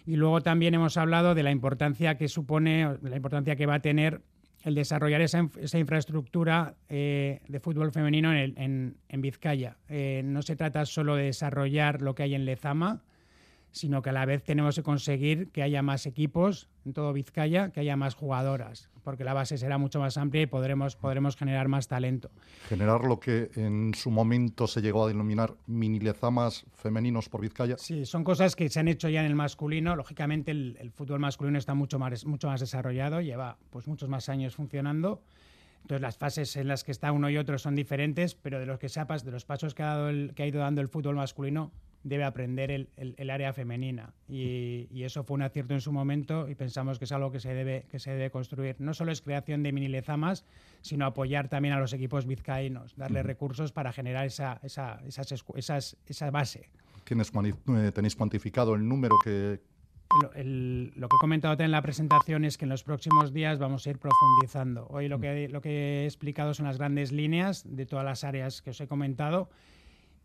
Y 0.05 0.15
luego 0.15 0.41
también 0.41 0.73
hemos 0.73 0.97
hablado 0.97 1.35
de 1.35 1.43
la 1.43 1.51
importancia 1.51 2.17
que 2.17 2.27
supone, 2.27 2.97
la 3.01 3.15
importancia 3.15 3.55
que 3.55 3.65
va 3.65 3.75
a 3.75 3.79
tener 3.81 4.21
el 4.63 4.75
desarrollar 4.75 5.21
esa, 5.21 5.47
esa 5.61 5.79
infraestructura 5.79 6.75
eh, 6.89 7.41
de 7.47 7.59
fútbol 7.59 7.91
femenino 7.91 8.33
en, 8.33 8.57
en- 8.57 8.95
en 9.07 9.21
Vizcaya. 9.21 9.77
Eh, 9.87 10.21
no 10.25 10.41
se 10.41 10.55
trata 10.55 10.85
solo 10.85 11.15
de 11.15 11.25
desarrollar 11.25 12.01
lo 12.01 12.13
que 12.15 12.23
hay 12.23 12.35
en 12.35 12.45
Lezama, 12.45 13.01
sino 13.71 14.01
que 14.01 14.09
a 14.09 14.13
la 14.13 14.25
vez 14.25 14.43
tenemos 14.43 14.75
que 14.75 14.83
conseguir 14.83 15.49
que 15.51 15.61
haya 15.63 15.81
más 15.81 16.05
equipos 16.05 16.67
en 16.85 16.93
todo 16.93 17.13
Vizcaya, 17.13 17.71
que 17.71 17.79
haya 17.81 17.95
más 17.95 18.15
jugadoras, 18.15 18.89
porque 19.03 19.23
la 19.23 19.33
base 19.33 19.57
será 19.57 19.77
mucho 19.77 19.99
más 19.99 20.17
amplia 20.17 20.41
y 20.43 20.45
podremos, 20.47 20.95
podremos 20.95 21.35
generar 21.35 21.67
más 21.67 21.87
talento. 21.87 22.31
Generar 22.67 23.03
lo 23.03 23.19
que 23.19 23.51
en 23.55 23.93
su 23.93 24.09
momento 24.11 24.65
se 24.67 24.81
llegó 24.81 25.05
a 25.05 25.07
denominar 25.07 25.53
mini 25.67 25.99
lezamas 25.99 26.65
femeninos 26.73 27.29
por 27.29 27.41
Vizcaya. 27.41 27.77
Sí, 27.77 28.05
son 28.05 28.23
cosas 28.23 28.55
que 28.55 28.69
se 28.69 28.79
han 28.79 28.87
hecho 28.87 29.07
ya 29.09 29.19
en 29.19 29.27
el 29.27 29.35
masculino. 29.35 29.95
Lógicamente 29.95 30.51
el, 30.51 30.77
el 30.79 30.91
fútbol 30.91 31.19
masculino 31.19 31.57
está 31.57 31.73
mucho 31.75 31.99
más, 31.99 32.25
mucho 32.25 32.47
más 32.47 32.59
desarrollado, 32.59 33.21
lleva 33.21 33.57
pues 33.69 33.87
muchos 33.87 34.09
más 34.09 34.29
años 34.29 34.55
funcionando. 34.55 35.21
Entonces 35.83 36.01
las 36.01 36.17
fases 36.17 36.55
en 36.57 36.67
las 36.67 36.83
que 36.83 36.91
está 36.91 37.11
uno 37.11 37.29
y 37.29 37.37
otro 37.37 37.57
son 37.57 37.75
diferentes, 37.75 38.35
pero 38.35 38.59
de 38.59 38.65
los 38.65 38.79
que 38.79 38.89
sepas, 38.89 39.23
de 39.23 39.31
los 39.31 39.45
pasos 39.45 39.73
que 39.73 39.83
ha, 39.83 39.87
dado 39.87 40.09
el- 40.09 40.33
que 40.35 40.43
ha 40.43 40.47
ido 40.47 40.59
dando 40.59 40.81
el 40.81 40.87
fútbol 40.89 41.15
masculino, 41.15 41.71
debe 42.03 42.23
aprender 42.23 42.71
el, 42.71 42.89
el- 42.97 43.13
el 43.17 43.29
área 43.29 43.51
femenina. 43.53 44.13
Y, 44.27 44.87
y 44.91 45.03
eso 45.03 45.23
fue 45.23 45.35
un 45.35 45.41
acierto 45.41 45.73
en 45.73 45.81
su 45.81 45.91
momento 45.91 46.47
y 46.49 46.55
pensamos 46.55 46.97
que 46.99 47.05
es 47.05 47.11
algo 47.11 47.31
que 47.31 47.39
se 47.39 47.53
debe, 47.53 47.85
que 47.91 47.99
se 47.99 48.11
debe 48.11 48.31
construir. 48.31 48.75
No 48.79 48.93
solo 48.93 49.11
es 49.11 49.21
creación 49.21 49.63
de 49.63 49.71
mini 49.71 49.87
lezamas, 49.89 50.45
sino 50.81 51.05
apoyar 51.05 51.49
también 51.49 51.73
a 51.73 51.79
los 51.79 51.91
equipos 51.93 52.25
vizcaínos, 52.25 52.95
darle 52.95 53.21
recursos 53.23 53.71
para 53.71 53.91
generar 53.91 54.25
esa, 54.25 54.59
esa, 54.63 55.01
esas 55.05 55.31
esas- 55.55 55.97
esa 56.05 56.31
base. 56.31 56.69
¿Tienes, 57.03 57.31
eh, 57.35 57.91
¿Tenéis 57.93 58.15
cuantificado 58.15 58.75
el 58.75 58.87
número 58.87 59.15
que, 59.23 59.59
lo 60.43 61.07
que 61.07 61.15
he 61.15 61.19
comentado 61.19 61.61
en 61.63 61.71
la 61.71 61.81
presentación 61.81 62.45
es 62.45 62.57
que 62.57 62.65
en 62.65 62.69
los 62.69 62.83
próximos 62.83 63.33
días 63.33 63.59
vamos 63.59 63.85
a 63.85 63.89
ir 63.91 63.97
profundizando. 63.99 64.87
Hoy 64.89 65.07
lo 65.07 65.19
que, 65.19 65.47
lo 65.49 65.61
que 65.61 66.03
he 66.03 66.05
explicado 66.05 66.53
son 66.53 66.65
las 66.65 66.77
grandes 66.77 67.11
líneas 67.11 67.63
de 67.67 67.85
todas 67.85 68.05
las 68.05 68.23
áreas 68.23 68.61
que 68.61 68.71
os 68.71 68.81
he 68.81 68.87
comentado 68.87 69.49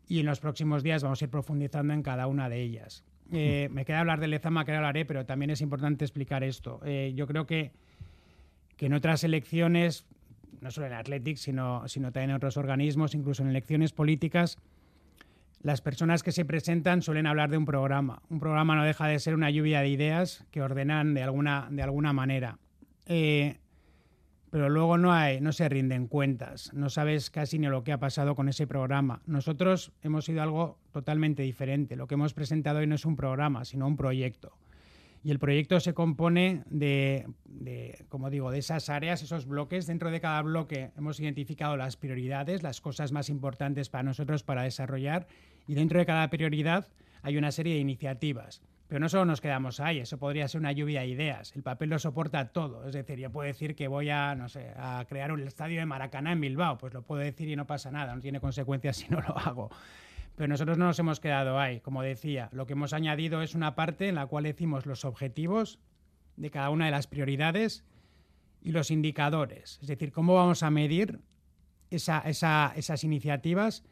y 0.08 0.20
en 0.20 0.26
los 0.26 0.40
próximos 0.40 0.82
días 0.82 1.02
vamos 1.02 1.20
a 1.20 1.24
ir 1.24 1.30
profundizando 1.30 1.92
en 1.94 2.02
cada 2.02 2.26
una 2.26 2.48
de 2.48 2.60
ellas. 2.60 3.04
Eh, 3.32 3.68
me 3.72 3.84
queda 3.84 4.00
hablar 4.00 4.20
de 4.20 4.28
Lezama, 4.28 4.64
que 4.64 4.72
ahora 4.72 4.88
hablaré, 4.88 5.04
pero 5.04 5.24
también 5.24 5.50
es 5.50 5.60
importante 5.60 6.04
explicar 6.04 6.44
esto. 6.44 6.80
Eh, 6.84 7.12
yo 7.16 7.26
creo 7.26 7.46
que, 7.46 7.72
que 8.76 8.86
en 8.86 8.94
otras 8.94 9.24
elecciones, 9.24 10.06
no 10.60 10.70
solo 10.70 10.86
en 10.86 10.92
Athletics, 10.92 11.40
sino, 11.40 11.88
sino 11.88 12.12
también 12.12 12.30
en 12.30 12.36
otros 12.36 12.56
organismos, 12.56 13.14
incluso 13.14 13.42
en 13.42 13.48
elecciones 13.48 13.92
políticas, 13.92 14.58
las 15.62 15.80
personas 15.80 16.22
que 16.22 16.30
se 16.32 16.44
presentan 16.44 17.00
suelen 17.00 17.26
hablar 17.26 17.50
de 17.50 17.56
un 17.56 17.64
programa. 17.64 18.20
Un 18.28 18.38
programa 18.38 18.76
no 18.76 18.84
deja 18.84 19.06
de 19.06 19.18
ser 19.18 19.34
una 19.34 19.50
lluvia 19.50 19.80
de 19.80 19.88
ideas 19.88 20.44
que 20.50 20.60
ordenan 20.60 21.14
de 21.14 21.22
alguna, 21.22 21.68
de 21.70 21.82
alguna 21.82 22.12
manera. 22.12 22.58
Eh, 23.06 23.56
pero 24.54 24.68
luego 24.68 24.98
no, 24.98 25.12
hay, 25.12 25.40
no 25.40 25.50
se 25.50 25.68
rinden 25.68 26.06
cuentas, 26.06 26.72
no 26.74 26.88
sabes 26.88 27.28
casi 27.28 27.58
ni 27.58 27.66
lo 27.66 27.82
que 27.82 27.90
ha 27.90 27.98
pasado 27.98 28.36
con 28.36 28.48
ese 28.48 28.68
programa. 28.68 29.20
Nosotros 29.26 29.90
hemos 30.00 30.26
sido 30.26 30.42
algo 30.42 30.78
totalmente 30.92 31.42
diferente. 31.42 31.96
Lo 31.96 32.06
que 32.06 32.14
hemos 32.14 32.34
presentado 32.34 32.78
hoy 32.78 32.86
no 32.86 32.94
es 32.94 33.04
un 33.04 33.16
programa, 33.16 33.64
sino 33.64 33.88
un 33.88 33.96
proyecto. 33.96 34.56
Y 35.24 35.32
el 35.32 35.40
proyecto 35.40 35.80
se 35.80 35.92
compone 35.92 36.62
de, 36.70 37.26
de, 37.46 38.04
como 38.08 38.30
digo, 38.30 38.52
de 38.52 38.58
esas 38.60 38.90
áreas, 38.90 39.24
esos 39.24 39.44
bloques. 39.44 39.88
Dentro 39.88 40.12
de 40.12 40.20
cada 40.20 40.40
bloque 40.42 40.92
hemos 40.96 41.18
identificado 41.18 41.76
las 41.76 41.96
prioridades, 41.96 42.62
las 42.62 42.80
cosas 42.80 43.10
más 43.10 43.30
importantes 43.30 43.88
para 43.88 44.04
nosotros 44.04 44.44
para 44.44 44.62
desarrollar 44.62 45.26
y 45.66 45.74
dentro 45.74 45.98
de 45.98 46.06
cada 46.06 46.30
prioridad 46.30 46.86
hay 47.22 47.38
una 47.38 47.50
serie 47.50 47.74
de 47.74 47.80
iniciativas. 47.80 48.62
Pero 48.88 49.00
no 49.00 49.08
solo 49.08 49.24
nos 49.24 49.40
quedamos 49.40 49.80
ahí, 49.80 49.98
eso 49.98 50.18
podría 50.18 50.46
ser 50.46 50.60
una 50.60 50.72
lluvia 50.72 51.00
de 51.00 51.08
ideas. 51.08 51.56
El 51.56 51.62
papel 51.62 51.88
lo 51.88 51.98
soporta 51.98 52.48
todo. 52.48 52.86
Es 52.86 52.92
decir, 52.92 53.18
yo 53.18 53.30
puedo 53.30 53.46
decir 53.46 53.74
que 53.74 53.88
voy 53.88 54.10
a, 54.10 54.34
no 54.34 54.48
sé, 54.48 54.72
a 54.76 55.04
crear 55.08 55.32
un 55.32 55.40
estadio 55.40 55.80
de 55.80 55.86
Maracaná 55.86 56.32
en 56.32 56.40
Bilbao. 56.40 56.76
Pues 56.76 56.92
lo 56.92 57.02
puedo 57.02 57.22
decir 57.22 57.48
y 57.48 57.56
no 57.56 57.66
pasa 57.66 57.90
nada, 57.90 58.14
no 58.14 58.20
tiene 58.20 58.40
consecuencias 58.40 58.96
si 58.98 59.08
no 59.08 59.20
lo 59.20 59.38
hago. 59.38 59.70
Pero 60.36 60.48
nosotros 60.48 60.76
no 60.76 60.86
nos 60.86 60.98
hemos 60.98 61.18
quedado 61.18 61.58
ahí. 61.58 61.80
Como 61.80 62.02
decía, 62.02 62.50
lo 62.52 62.66
que 62.66 62.74
hemos 62.74 62.92
añadido 62.92 63.40
es 63.40 63.54
una 63.54 63.74
parte 63.74 64.08
en 64.08 64.16
la 64.16 64.26
cual 64.26 64.44
decimos 64.44 64.84
los 64.84 65.04
objetivos 65.04 65.78
de 66.36 66.50
cada 66.50 66.70
una 66.70 66.86
de 66.86 66.90
las 66.90 67.06
prioridades 67.06 67.84
y 68.60 68.72
los 68.72 68.90
indicadores. 68.90 69.78
Es 69.80 69.88
decir, 69.88 70.12
cómo 70.12 70.34
vamos 70.34 70.62
a 70.62 70.70
medir 70.70 71.20
esas 71.90 73.04
iniciativas 73.04 73.84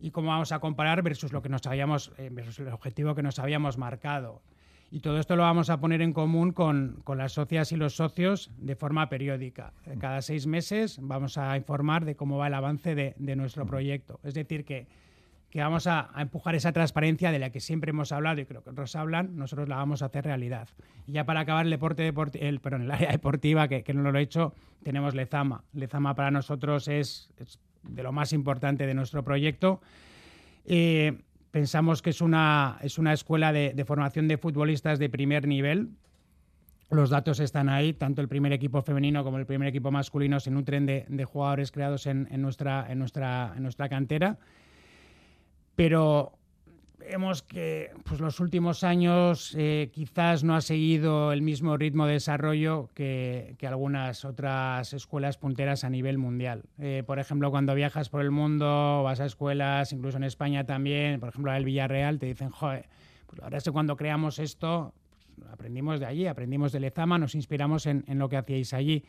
y 0.00 0.10
cómo 0.10 0.28
vamos 0.28 0.52
a 0.52 0.58
comparar 0.58 1.02
versus 1.02 1.32
lo 1.32 1.42
que 1.42 1.48
nos 1.48 1.66
habíamos, 1.66 2.12
eh, 2.18 2.30
versus 2.32 2.58
el 2.58 2.68
objetivo 2.68 3.14
que 3.14 3.22
nos 3.22 3.38
habíamos 3.38 3.78
marcado. 3.78 4.42
Y 4.92 5.00
todo 5.00 5.20
esto 5.20 5.36
lo 5.36 5.42
vamos 5.42 5.70
a 5.70 5.78
poner 5.78 6.02
en 6.02 6.12
común 6.12 6.52
con, 6.52 7.00
con, 7.04 7.16
las 7.16 7.32
socias 7.32 7.70
y 7.70 7.76
los 7.76 7.94
socios 7.94 8.50
de 8.58 8.74
forma 8.74 9.08
periódica. 9.08 9.72
Cada 10.00 10.20
seis 10.20 10.48
meses 10.48 10.98
vamos 11.00 11.38
a 11.38 11.56
informar 11.56 12.04
de 12.04 12.16
cómo 12.16 12.38
va 12.38 12.48
el 12.48 12.54
avance 12.54 12.96
de, 12.96 13.14
de 13.16 13.36
nuestro 13.36 13.66
proyecto. 13.66 14.18
Es 14.24 14.34
decir, 14.34 14.64
que, 14.64 14.88
que 15.48 15.60
vamos 15.60 15.86
a, 15.86 16.10
a, 16.12 16.22
empujar 16.22 16.56
esa 16.56 16.72
transparencia 16.72 17.30
de 17.30 17.38
la 17.38 17.50
que 17.50 17.60
siempre 17.60 17.90
hemos 17.90 18.10
hablado 18.10 18.40
y 18.40 18.46
creo 18.46 18.64
que 18.64 18.70
otros 18.70 18.96
hablan, 18.96 19.36
nosotros 19.36 19.68
la 19.68 19.76
vamos 19.76 20.02
a 20.02 20.06
hacer 20.06 20.24
realidad. 20.24 20.68
Y 21.06 21.12
ya 21.12 21.24
para 21.24 21.40
acabar 21.40 21.66
el 21.66 21.70
deporte, 21.70 22.02
deporti 22.02 22.40
el, 22.42 22.58
perdón, 22.58 22.82
el 22.82 22.90
área 22.90 23.12
deportiva, 23.12 23.68
que, 23.68 23.84
que, 23.84 23.94
no 23.94 24.10
lo 24.10 24.18
he 24.18 24.22
hecho, 24.22 24.54
tenemos 24.82 25.14
Lezama. 25.14 25.62
Lezama 25.72 26.16
para 26.16 26.32
nosotros 26.32 26.88
es, 26.88 27.30
es 27.36 27.60
de 27.82 28.02
lo 28.02 28.12
más 28.12 28.32
importante 28.32 28.86
de 28.86 28.94
nuestro 28.94 29.24
proyecto. 29.24 29.80
Eh, 30.66 31.18
pensamos 31.50 32.02
que 32.02 32.10
es 32.10 32.20
una, 32.20 32.78
es 32.82 32.98
una 32.98 33.12
escuela 33.12 33.52
de, 33.52 33.84
formación 33.86 34.28
de 34.28 34.38
futbolistas 34.38 34.98
de 34.98 35.08
primer 35.08 35.46
nivel. 35.46 35.90
Los 36.90 37.10
datos 37.10 37.38
están 37.40 37.68
ahí, 37.68 37.92
tanto 37.92 38.20
el 38.20 38.28
primer 38.28 38.52
equipo 38.52 38.82
femenino 38.82 39.22
como 39.22 39.38
el 39.38 39.46
primer 39.46 39.68
equipo 39.68 39.90
masculino 39.90 40.40
se 40.40 40.50
nutren 40.50 40.86
de, 40.86 41.06
de 41.08 41.24
jugadores 41.24 41.70
creados 41.70 42.06
en, 42.06 42.26
en, 42.30 42.42
nuestra, 42.42 42.86
en, 42.90 42.98
nuestra, 42.98 43.52
en 43.56 43.62
nuestra 43.62 43.88
cantera. 43.88 44.38
Pero 45.76 46.39
vemos 47.00 47.42
que 47.42 47.90
pues, 48.04 48.20
los 48.20 48.40
últimos 48.40 48.84
años 48.84 49.54
eh, 49.58 49.90
quizás 49.92 50.44
no 50.44 50.54
ha 50.54 50.60
seguido 50.60 51.32
el 51.32 51.42
mismo 51.42 51.76
ritmo 51.76 52.06
de 52.06 52.14
desarrollo 52.14 52.88
que, 52.94 53.56
que 53.58 53.66
algunas 53.66 54.24
otras 54.24 54.92
escuelas 54.92 55.36
punteras 55.38 55.84
a 55.84 55.90
nivel 55.90 56.18
mundial. 56.18 56.62
Eh, 56.78 57.02
por 57.06 57.18
ejemplo, 57.18 57.50
cuando 57.50 57.74
viajas 57.74 58.08
por 58.08 58.20
el 58.20 58.30
mundo, 58.30 59.02
vas 59.02 59.20
a 59.20 59.26
escuelas, 59.26 59.92
incluso 59.92 60.18
en 60.18 60.24
España 60.24 60.64
también, 60.64 61.20
por 61.20 61.30
ejemplo, 61.30 61.52
el 61.52 61.64
Villarreal, 61.64 62.18
te 62.18 62.26
dicen, 62.26 62.50
joder, 62.50 62.86
pues 63.26 63.42
ahora 63.42 63.58
es 63.58 63.64
que 63.64 63.70
cuando 63.70 63.96
creamos 63.96 64.38
esto, 64.38 64.92
pues, 65.36 65.50
aprendimos 65.50 66.00
de 66.00 66.06
allí, 66.06 66.26
aprendimos 66.26 66.72
de 66.72 66.80
Lezama, 66.80 67.18
nos 67.18 67.34
inspiramos 67.34 67.86
en, 67.86 68.04
en 68.06 68.18
lo 68.18 68.28
que 68.28 68.36
hacíais 68.36 68.72
allí. 68.74 69.04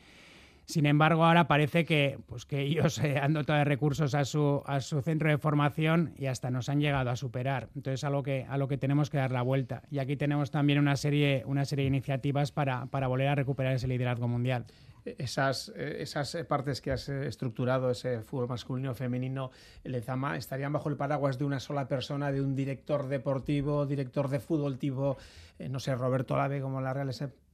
Sin 0.65 0.85
embargo, 0.85 1.25
ahora 1.25 1.47
parece 1.47 1.85
que, 1.85 2.19
pues, 2.27 2.45
que 2.45 2.61
ellos 2.61 2.97
eh, 2.99 3.17
han 3.17 3.33
dotado 3.33 3.59
de 3.59 3.65
recursos 3.65 4.15
a 4.15 4.23
su, 4.25 4.63
a 4.65 4.79
su 4.79 5.01
centro 5.01 5.29
de 5.29 5.37
formación 5.37 6.13
y 6.17 6.27
hasta 6.27 6.49
nos 6.49 6.69
han 6.69 6.79
llegado 6.79 7.09
a 7.09 7.15
superar. 7.15 7.69
Entonces, 7.75 8.03
a 8.03 8.09
lo 8.09 8.23
que, 8.23 8.45
a 8.47 8.57
lo 8.57 8.67
que 8.67 8.77
tenemos 8.77 9.09
que 9.09 9.17
dar 9.17 9.31
la 9.31 9.41
vuelta. 9.41 9.83
Y 9.91 9.99
aquí 9.99 10.15
tenemos 10.15 10.51
también 10.51 10.79
una 10.79 10.95
serie, 10.95 11.43
una 11.45 11.65
serie 11.65 11.83
de 11.83 11.89
iniciativas 11.89 12.51
para, 12.51 12.85
para 12.85 13.07
volver 13.07 13.27
a 13.27 13.35
recuperar 13.35 13.73
ese 13.73 13.87
liderazgo 13.87 14.27
mundial. 14.27 14.65
Esas, 15.03 15.69
esas 15.69 16.37
partes 16.47 16.79
que 16.79 16.91
has 16.91 17.09
estructurado, 17.09 17.89
ese 17.89 18.21
fútbol 18.21 18.47
masculino, 18.47 18.93
femenino, 18.93 19.49
Lezama, 19.83 20.37
estarían 20.37 20.71
bajo 20.71 20.89
el 20.89 20.95
paraguas 20.95 21.39
de 21.39 21.45
una 21.45 21.59
sola 21.59 21.87
persona, 21.87 22.31
de 22.31 22.39
un 22.39 22.55
director 22.55 23.07
deportivo, 23.07 23.87
director 23.87 24.29
de 24.29 24.39
fútbol 24.39 24.77
tipo, 24.77 25.17
eh, 25.57 25.69
no 25.69 25.79
sé, 25.79 25.95
Roberto 25.95 26.37
Lave, 26.37 26.61
como 26.61 26.81
la 26.81 26.93
Real 26.93 27.09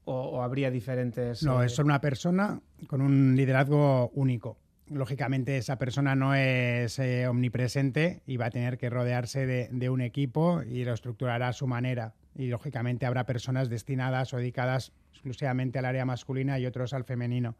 o, 0.07 0.13
o, 0.13 0.41
habría 0.41 0.71
diferentes? 0.71 1.43
No, 1.43 1.61
eh... 1.61 1.67
es 1.67 1.73
solo 1.73 1.87
una 1.87 2.01
persona 2.01 2.59
con 2.87 3.01
un 3.01 3.35
liderazgo 3.35 4.09
único. 4.15 4.57
Lógicamente 4.89 5.57
esa 5.57 5.77
persona 5.77 6.15
no 6.15 6.33
es 6.33 6.97
eh, 6.99 7.27
omnipresente 7.27 8.21
y 8.25 8.37
va 8.37 8.45
a 8.45 8.51
tener 8.51 8.77
que 8.77 8.89
rodearse 8.89 9.45
de, 9.45 9.67
de, 9.69 9.89
un 9.89 9.99
equipo 9.99 10.61
y 10.63 10.85
lo 10.85 10.93
estructurará 10.93 11.49
a 11.49 11.53
su 11.53 11.67
manera. 11.67 12.13
Y 12.35 12.47
lógicamente 12.47 13.05
habrá 13.05 13.25
personas 13.25 13.69
destinadas 13.69 14.33
o 14.33 14.37
dedicadas 14.37 14.93
exclusivamente 15.11 15.79
al 15.79 15.85
área 15.85 16.05
masculina 16.05 16.57
y 16.57 16.65
otros 16.65 16.93
al 16.93 17.03
femenino, 17.03 17.55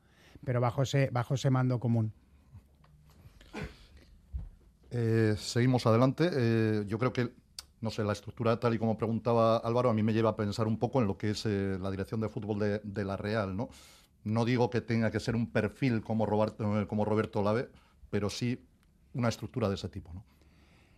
pero 0.45 0.61
bajo 0.61 0.83
ese, 0.83 1.09
bajo 1.11 1.33
ese 1.33 1.49
mando 1.49 1.79
común. 1.79 2.13
Eh, 4.91 5.35
seguimos 5.37 5.85
adelante. 5.85 6.29
Eh, 6.31 6.83
yo 6.87 6.97
creo 6.97 7.11
que 7.11 7.29
no 7.81 7.91
sé, 7.91 8.03
la 8.03 8.13
estructura 8.13 8.59
tal 8.59 8.73
y 8.73 8.79
como 8.79 8.97
preguntaba 8.97 9.57
Álvaro, 9.57 9.89
a 9.89 9.93
mí 9.93 10.03
me 10.03 10.13
lleva 10.13 10.31
a 10.31 10.35
pensar 10.35 10.67
un 10.67 10.77
poco 10.77 11.01
en 11.01 11.07
lo 11.07 11.17
que 11.17 11.31
es 11.31 11.45
eh, 11.45 11.77
la 11.79 11.91
dirección 11.91 12.19
de 12.21 12.29
fútbol 12.29 12.59
de, 12.59 12.79
de, 12.83 13.05
la 13.05 13.17
Real, 13.17 13.55
¿no? 13.55 13.69
No 14.23 14.45
digo 14.45 14.69
que 14.69 14.81
tenga 14.81 15.11
que 15.11 15.19
ser 15.19 15.35
un 15.35 15.51
perfil 15.51 16.01
como 16.01 16.25
Roberto, 16.25 16.87
como 16.87 17.05
Roberto 17.05 17.43
Lave, 17.43 17.69
pero 18.09 18.29
sí 18.29 18.65
una 19.13 19.29
estructura 19.29 19.69
de 19.69 19.75
ese 19.75 19.89
tipo, 19.89 20.13
¿no? 20.13 20.23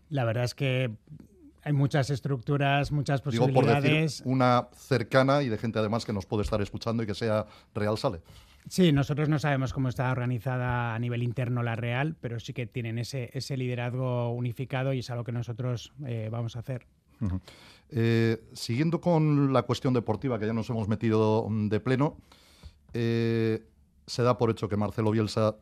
La 0.10 0.26
verdad 0.26 0.44
es 0.44 0.56
que 0.56 0.92
hay 1.62 1.74
muchas 1.74 2.10
estructuras, 2.10 2.92
muchas 2.92 3.22
posibilidades. 3.22 3.54
Digo 3.54 3.76
por 3.76 3.92
decir 3.92 4.22
una 4.26 4.70
cercana 4.74 5.44
y 5.44 5.50
de 5.50 5.58
gente 5.58 5.78
además 5.80 6.06
que 6.06 6.14
nos 6.14 6.26
puede 6.26 6.44
estar 6.44 6.62
escuchando 6.62 7.04
y 7.04 7.06
que 7.06 7.14
sea 7.14 7.46
Real 7.76 7.98
Sale. 7.98 8.22
Sí, 8.70 8.92
nosotros 8.92 9.30
no 9.30 9.40
sabemos 9.40 9.74
cómo 9.74 9.90
está 9.90 10.12
organizada 10.12 10.94
a 10.94 11.00
nivel 11.00 11.24
interno 11.24 11.64
la 11.64 11.76
Real, 11.76 12.16
pero 12.22 12.40
sí 12.40 12.54
que 12.54 12.68
tienen 12.68 13.00
ese, 13.00 13.32
ese 13.34 13.58
liderazgo 13.58 14.30
unificado 14.30 14.94
y 14.94 15.00
es 15.00 15.10
algo 15.10 15.24
que 15.24 15.32
nosotros 15.32 15.92
eh, 16.06 16.30
vamos 16.32 16.56
a 16.56 16.60
hacer. 16.60 16.86
Eh, 17.90 18.38
siguiendo 18.54 19.02
con 19.02 19.52
la 19.52 19.64
cuestión 19.64 19.96
deportiva, 19.96 20.38
que 20.38 20.46
ya 20.46 20.54
nos 20.54 20.70
hemos 20.70 20.88
metido 20.88 21.48
de 21.50 21.80
pleno, 21.80 22.18
eh, 22.94 23.66
se 24.06 24.22
da 24.22 24.38
por 24.38 24.52
hecho 24.52 24.70
que 24.70 24.78
Marcelo 24.78 25.10
Bielsa 25.10 25.56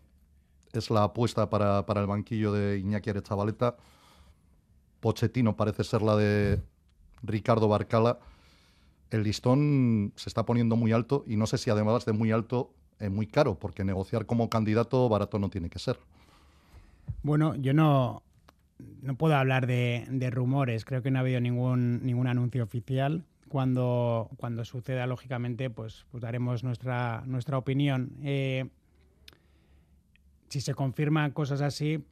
es 0.74 0.90
la 0.90 1.04
apuesta 1.04 1.50
para, 1.50 1.86
para 1.86 2.02
el 2.02 2.08
banquillo 2.08 2.52
de 2.52 2.78
Iñaki 2.80 3.10
Arechavaleta. 3.10 3.78
Pochettino 5.00 5.56
parece 5.56 5.86
ser 5.86 6.02
la 6.02 6.18
de 6.18 6.62
Ricardo 7.24 7.70
Barcala. 7.70 8.20
El 9.12 9.24
listón 9.24 10.12
se 10.18 10.28
está 10.28 10.46
poniendo 10.46 10.76
muy 10.76 10.92
alto 10.92 11.24
y 11.26 11.38
no 11.38 11.48
sé 11.48 11.58
si 11.58 11.70
además 11.70 12.04
de 12.04 12.12
muy 12.12 12.32
alto 12.32 12.74
es 13.00 13.12
muy 13.12 13.28
caro, 13.28 13.56
porque 13.56 13.84
negociar 13.84 14.26
como 14.26 14.50
candidato 14.50 15.08
barato 15.10 15.40
no 15.40 15.50
tiene 15.50 15.70
que 15.70 15.80
ser. 15.80 16.00
Bueno, 17.24 17.56
yo 17.56 17.74
no, 17.74 18.24
no 19.02 19.16
puedo 19.16 19.36
hablar 19.36 19.68
de, 19.68 20.30
rumores, 20.32 20.86
creo 20.86 21.02
que 21.02 21.12
no 21.12 21.20
ha 21.20 21.22
habido 21.22 21.40
ningún, 21.40 22.06
ningún 22.06 22.28
anuncio 22.28 22.64
oficial. 22.64 23.24
Cuando, 23.48 24.30
cuando 24.38 24.66
suceda, 24.66 25.08
lógicamente, 25.08 25.70
pues, 25.70 26.06
pues 26.12 26.22
daremos 26.22 26.66
nuestra, 26.66 27.24
nuestra 27.26 27.58
opinión. 27.58 28.12
Eh, 28.24 28.66
si 30.50 30.60
se 30.60 30.74
confirman 30.74 31.32
cosas 31.32 31.62
así, 31.62 32.04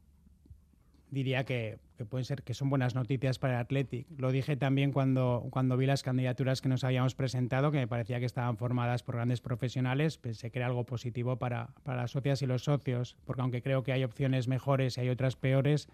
diría 1.15 1.45
que, 1.45 1.79
que, 1.97 2.05
pueden 2.05 2.25
ser 2.25 2.43
que 2.43 2.53
son 2.53 2.69
buenas 2.69 2.93
noticias 2.93 3.39
para 3.39 3.55
el 3.55 3.59
Athletic. 3.61 4.05
Lo 4.17 4.31
dije 4.31 4.57
también 4.57 4.91
cuando, 4.91 5.47
cuando 5.49 5.77
vi 5.77 5.85
las 5.85 6.03
candidaturas 6.03 6.61
que 6.61 6.69
nos 6.69 6.83
habíamos 6.83 7.15
presentado, 7.15 7.71
que 7.71 7.77
me 7.77 7.87
parecía 7.87 8.19
que 8.19 8.25
estaban 8.25 8.57
formadas 8.57 9.01
por 9.01 9.15
grandes 9.15 9.39
profesionales. 9.39 10.17
Pensé 10.17 10.51
que 10.51 10.59
era 10.59 10.67
algo 10.67 10.85
positivo 10.85 11.37
para, 11.37 11.69
para 11.83 12.01
las 12.01 12.11
socias 12.11 12.41
y 12.41 12.45
los 12.45 12.65
socios, 12.65 13.15
porque 13.25 13.41
aunque 13.41 13.61
creo 13.61 13.83
que 13.83 13.93
hay 13.93 14.03
opciones 14.03 14.47
mejores 14.47 14.97
y 14.97 15.01
hay 15.01 15.09
otras 15.09 15.37
peores, 15.37 15.87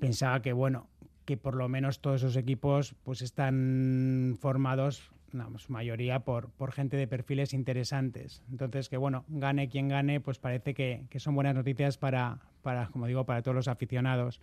pensaba 0.00 0.40
que, 0.40 0.54
bueno, 0.54 0.88
que 1.26 1.36
por 1.36 1.54
lo 1.54 1.68
menos 1.68 2.00
todos 2.00 2.22
esos 2.22 2.36
equipos 2.36 2.94
pues 3.04 3.20
están 3.20 4.38
formados 4.40 5.10
no, 5.32 5.58
su 5.58 5.72
mayoría 5.72 6.20
por, 6.20 6.50
por 6.50 6.72
gente 6.72 6.96
de 6.96 7.06
perfiles 7.06 7.52
interesantes. 7.52 8.42
Entonces, 8.50 8.88
que 8.88 8.96
bueno, 8.96 9.24
gane 9.28 9.68
quien 9.68 9.88
gane, 9.88 10.20
pues 10.20 10.38
parece 10.38 10.72
que, 10.72 11.04
que 11.10 11.20
son 11.20 11.34
buenas 11.34 11.54
noticias 11.54 11.98
para, 11.98 12.40
para, 12.66 12.88
como 12.88 13.06
digo, 13.06 13.24
para 13.24 13.42
todos 13.42 13.54
los 13.54 13.68
aficionados. 13.68 14.40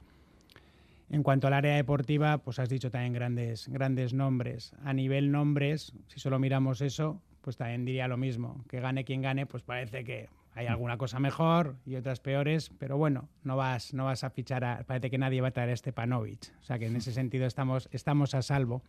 En 1.10 1.24
cuanto 1.24 1.48
al 1.48 1.54
área 1.54 1.76
deportiva, 1.76 2.38
pues 2.38 2.58
has 2.58 2.70
dicho 2.70 2.90
también 2.90 3.12
grandes, 3.12 3.68
grandes 3.68 4.14
nombres. 4.14 4.72
A 4.86 4.94
nivel 4.94 5.30
nombres, 5.30 5.92
si 6.08 6.22
solo 6.22 6.40
miramos 6.40 6.80
eso, 6.80 7.22
pues 7.42 7.58
también 7.58 7.84
diría 7.84 8.08
lo 8.08 8.16
mismo. 8.16 8.64
Que 8.70 8.80
gane 8.80 9.04
quien 9.04 9.22
gane, 9.22 9.46
pues 9.46 9.62
parece 9.62 10.06
que 10.06 10.30
hay 10.56 10.68
alguna 10.68 10.98
cosa 10.98 11.20
mejor 11.20 11.76
y 11.86 11.98
otras 11.98 12.22
peores, 12.22 12.72
pero 12.80 12.96
bueno, 12.96 13.28
no 13.44 13.58
vas, 13.58 13.94
no 13.94 14.06
vas 14.06 14.24
a 14.24 14.30
fichar 14.30 14.64
a, 14.64 14.84
parece 14.84 15.10
que 15.10 15.18
nadie 15.18 15.42
va 15.42 15.50
a 15.50 15.52
traer 15.52 15.72
a 15.72 15.76
Stepanovic. 15.76 16.54
O 16.62 16.64
sea 16.64 16.80
que 16.80 16.86
en 16.88 16.96
ese 16.96 17.12
sentido 17.20 17.46
estamos, 17.46 17.90
estamos 17.92 18.34
a 18.36 18.42
salvo. 18.42 18.82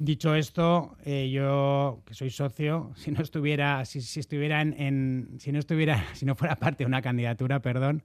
Dicho 0.00 0.34
esto, 0.34 0.96
eh, 1.04 1.30
yo 1.30 2.00
que 2.04 2.14
soy 2.14 2.30
socio, 2.30 2.90
si 2.96 3.12
no 3.12 3.22
estuviera, 3.22 3.84
si, 3.84 4.00
si 4.00 4.18
estuviera 4.18 4.60
en, 4.60 5.36
si 5.38 5.52
no 5.52 5.60
estuviera, 5.60 6.04
si 6.14 6.26
no 6.26 6.34
fuera 6.34 6.56
parte 6.56 6.82
de 6.82 6.88
una 6.88 7.00
candidatura, 7.00 7.60
perdón, 7.60 8.02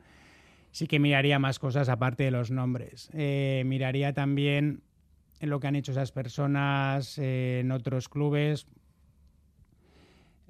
sí 0.71 0.87
que 0.87 0.99
miraría 0.99 1.39
más 1.39 1.59
cosas 1.59 1.89
aparte 1.89 2.23
de 2.23 2.31
los 2.31 2.51
nombres. 2.51 3.09
Eh, 3.13 3.63
miraría 3.65 4.13
también 4.13 4.81
lo 5.41 5.59
que 5.59 5.67
han 5.67 5.75
hecho 5.75 5.91
esas 5.91 6.11
personas 6.11 7.17
eh, 7.17 7.59
en 7.61 7.71
otros 7.71 8.09
clubes, 8.09 8.67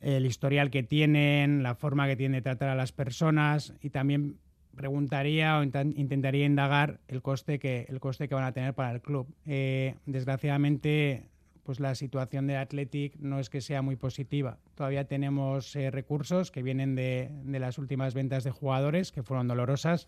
el 0.01 0.25
historial 0.25 0.71
que 0.71 0.83
tienen, 0.83 1.63
la 1.63 1.75
forma 1.75 2.07
que 2.07 2.15
tienen 2.15 2.37
de 2.37 2.41
tratar 2.41 2.69
a 2.69 2.75
las 2.75 2.91
personas 2.91 3.73
y 3.81 3.89
también 3.89 4.37
preguntaría 4.75 5.59
o 5.59 5.63
intentaría 5.63 6.45
indagar 6.45 6.99
el 7.09 7.21
coste 7.21 7.59
que 7.59 7.85
el 7.89 7.99
coste 7.99 8.29
que 8.29 8.35
van 8.35 8.45
a 8.45 8.53
tener 8.53 8.73
para 8.73 8.91
el 8.91 9.01
club. 9.01 9.27
Eh, 9.45 9.95
desgraciadamente, 10.05 11.25
pues 11.69 11.79
la 11.79 11.93
situación 11.93 12.47
de 12.47 12.57
Athletic 12.57 13.15
no 13.19 13.39
es 13.39 13.51
que 13.51 13.61
sea 13.61 13.83
muy 13.83 13.95
positiva. 13.95 14.57
Todavía 14.73 15.05
tenemos 15.05 15.75
eh, 15.75 15.91
recursos 15.91 16.49
que 16.49 16.63
vienen 16.63 16.95
de, 16.95 17.29
de, 17.43 17.59
las 17.59 17.77
últimas 17.77 18.15
ventas 18.15 18.43
de 18.43 18.49
jugadores 18.49 19.11
que 19.11 19.21
fueron 19.21 19.47
dolorosas, 19.47 20.07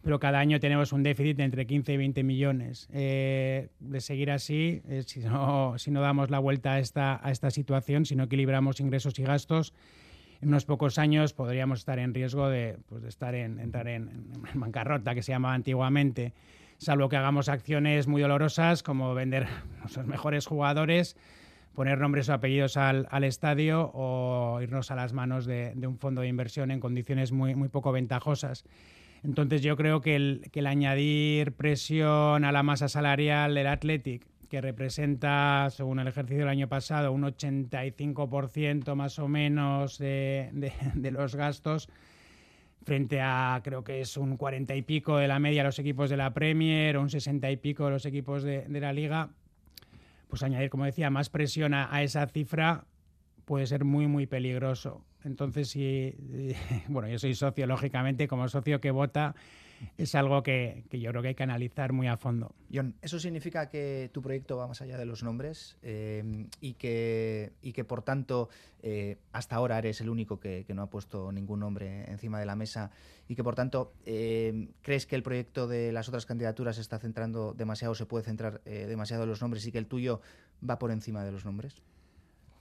pero 0.00 0.18
cada 0.18 0.38
año 0.38 0.58
tenemos 0.58 0.94
un 0.94 1.02
déficit 1.02 1.36
de 1.36 1.44
entre 1.44 1.66
15 1.66 1.92
y 1.92 1.96
20 1.98 2.22
millones. 2.22 2.88
Eh, 2.94 3.68
de 3.78 4.00
seguir 4.00 4.30
así, 4.30 4.80
si 5.04 5.20
no, 5.20 5.74
si 5.76 5.90
no 5.90 6.00
damos 6.00 6.30
la 6.30 6.38
vuelta 6.38 6.72
a 6.72 6.78
esta, 6.78 7.20
a 7.22 7.30
esta 7.30 7.50
situación, 7.50 8.06
si 8.06 8.16
no 8.16 8.24
equilibramos 8.24 8.80
ingresos 8.80 9.18
y 9.18 9.22
gastos, 9.22 9.74
en 10.40 10.48
unos 10.48 10.64
pocos 10.64 10.96
años 10.96 11.34
podríamos 11.34 11.80
estar 11.80 11.98
en 11.98 12.14
riesgo 12.14 12.48
de, 12.48 12.78
pues, 12.88 13.02
de 13.02 13.10
estar 13.10 13.34
en, 13.34 13.58
entrar 13.58 13.86
en, 13.86 14.32
en, 14.50 14.60
bancarrota, 14.60 15.14
que 15.14 15.22
se 15.22 15.32
llamaba 15.32 15.52
antiguamente, 15.52 16.32
salvo 16.80 17.10
que 17.10 17.16
hagamos 17.16 17.50
acciones 17.50 18.06
muy 18.06 18.22
dolorosas 18.22 18.82
como 18.82 19.14
vender 19.14 19.46
nuestros 19.80 20.06
mejores 20.06 20.46
jugadores, 20.46 21.16
poner 21.74 21.98
nombres 21.98 22.28
o 22.30 22.32
apellidos 22.32 22.76
al, 22.78 23.06
al 23.10 23.24
estadio 23.24 23.90
o 23.92 24.60
irnos 24.62 24.90
a 24.90 24.96
las 24.96 25.12
manos 25.12 25.44
de, 25.44 25.74
un 25.86 25.98
fondo 25.98 26.22
de 26.22 26.28
inversión 26.28 26.70
en 26.70 26.80
condiciones 26.80 27.32
muy, 27.32 27.54
muy 27.54 27.68
poco 27.68 27.92
ventajosas. 27.92 28.64
Entonces 29.22 29.60
yo 29.60 29.76
creo 29.76 30.00
que 30.00 30.16
el, 30.16 30.48
que 30.50 30.60
el 30.60 30.66
añadir 30.66 31.52
presión 31.52 32.44
a 32.44 32.52
la 32.52 32.62
masa 32.62 32.88
salarial 32.88 33.54
del 33.54 33.66
Athletic 33.66 34.26
que 34.48 34.60
representa, 34.60 35.68
según 35.70 36.00
el 36.00 36.08
ejercicio 36.08 36.40
del 36.40 36.48
año 36.48 36.68
pasado, 36.68 37.12
un 37.12 37.22
85% 37.22 38.96
más 38.96 39.18
o 39.20 39.28
menos 39.28 39.98
de, 39.98 40.50
los 41.12 41.36
gastos, 41.36 41.88
frente 42.82 43.20
a 43.20 43.60
creo 43.62 43.84
que 43.84 44.00
es 44.00 44.16
un 44.16 44.36
40 44.36 44.74
y 44.74 44.82
pico 44.82 45.18
de 45.18 45.28
la 45.28 45.38
media 45.38 45.62
los 45.62 45.78
equipos 45.78 46.10
de 46.10 46.16
la 46.16 46.32
Premier, 46.32 46.96
o 46.96 47.02
un 47.02 47.10
60 47.10 47.50
y 47.50 47.56
pico 47.56 47.84
de 47.84 47.90
los 47.90 48.06
equipos 48.06 48.42
de, 48.42 48.62
de 48.62 48.80
la 48.80 48.92
Liga, 48.92 49.30
pues 50.28 50.42
añadir, 50.42 50.70
como 50.70 50.84
decía, 50.84 51.10
más 51.10 51.28
presión 51.28 51.74
a, 51.74 51.94
a, 51.94 52.02
esa 52.02 52.26
cifra 52.26 52.84
puede 53.44 53.66
ser 53.66 53.84
muy, 53.84 54.06
muy 54.06 54.26
peligroso. 54.26 55.04
Entonces, 55.24 55.68
si, 55.68 56.14
bueno, 56.88 57.08
yo 57.08 57.18
soy 57.18 57.34
socio, 57.34 57.66
lógicamente, 57.66 58.28
como 58.28 58.48
socio 58.48 58.80
que 58.80 58.90
vota, 58.90 59.34
es 59.96 60.14
algo 60.14 60.42
que, 60.42 60.84
que, 60.90 61.00
yo 61.00 61.10
creo 61.10 61.22
que 61.22 61.28
hay 61.28 61.34
que 61.34 61.42
analizar 61.42 61.92
muy 61.92 62.06
a 62.08 62.16
fondo. 62.16 62.54
John, 62.72 62.94
¿eso 63.02 63.18
significa 63.18 63.68
que 63.68 64.10
tu 64.12 64.22
proyecto 64.22 64.56
va 64.56 64.66
más 64.66 64.80
allá 64.80 64.98
de 64.98 65.06
los 65.06 65.22
nombres 65.22 65.76
eh, 65.82 66.46
y, 66.60 66.74
que, 66.74 67.52
y 67.62 67.72
que, 67.72 67.84
por 67.84 68.02
tanto, 68.02 68.48
eh, 68.82 69.18
hasta 69.32 69.56
ahora 69.56 69.78
eres 69.78 70.00
el 70.00 70.08
único 70.08 70.38
que, 70.38 70.64
que, 70.64 70.74
no 70.74 70.82
ha 70.82 70.90
puesto 70.90 71.32
ningún 71.32 71.60
nombre 71.60 72.10
encima 72.10 72.38
de 72.38 72.46
la 72.46 72.56
mesa 72.56 72.90
y 73.28 73.34
que, 73.34 73.44
por 73.44 73.54
tanto, 73.54 73.92
eh, 74.04 74.68
crees 74.82 75.06
que 75.06 75.16
el 75.16 75.22
proyecto 75.22 75.66
de 75.66 75.92
las 75.92 76.08
otras 76.08 76.26
candidaturas 76.26 76.76
se 76.76 76.82
está 76.82 76.98
centrando 76.98 77.54
demasiado, 77.54 77.94
se 77.94 78.06
puede 78.06 78.24
centrar 78.24 78.62
demasiado 78.62 79.24
en 79.24 79.28
los 79.28 79.40
nombres 79.40 79.66
y 79.66 79.72
que 79.72 79.78
el 79.78 79.86
tuyo 79.86 80.20
va 80.68 80.78
por 80.78 80.90
encima 80.90 81.24
de 81.24 81.32
los 81.32 81.44
nombres? 81.44 81.82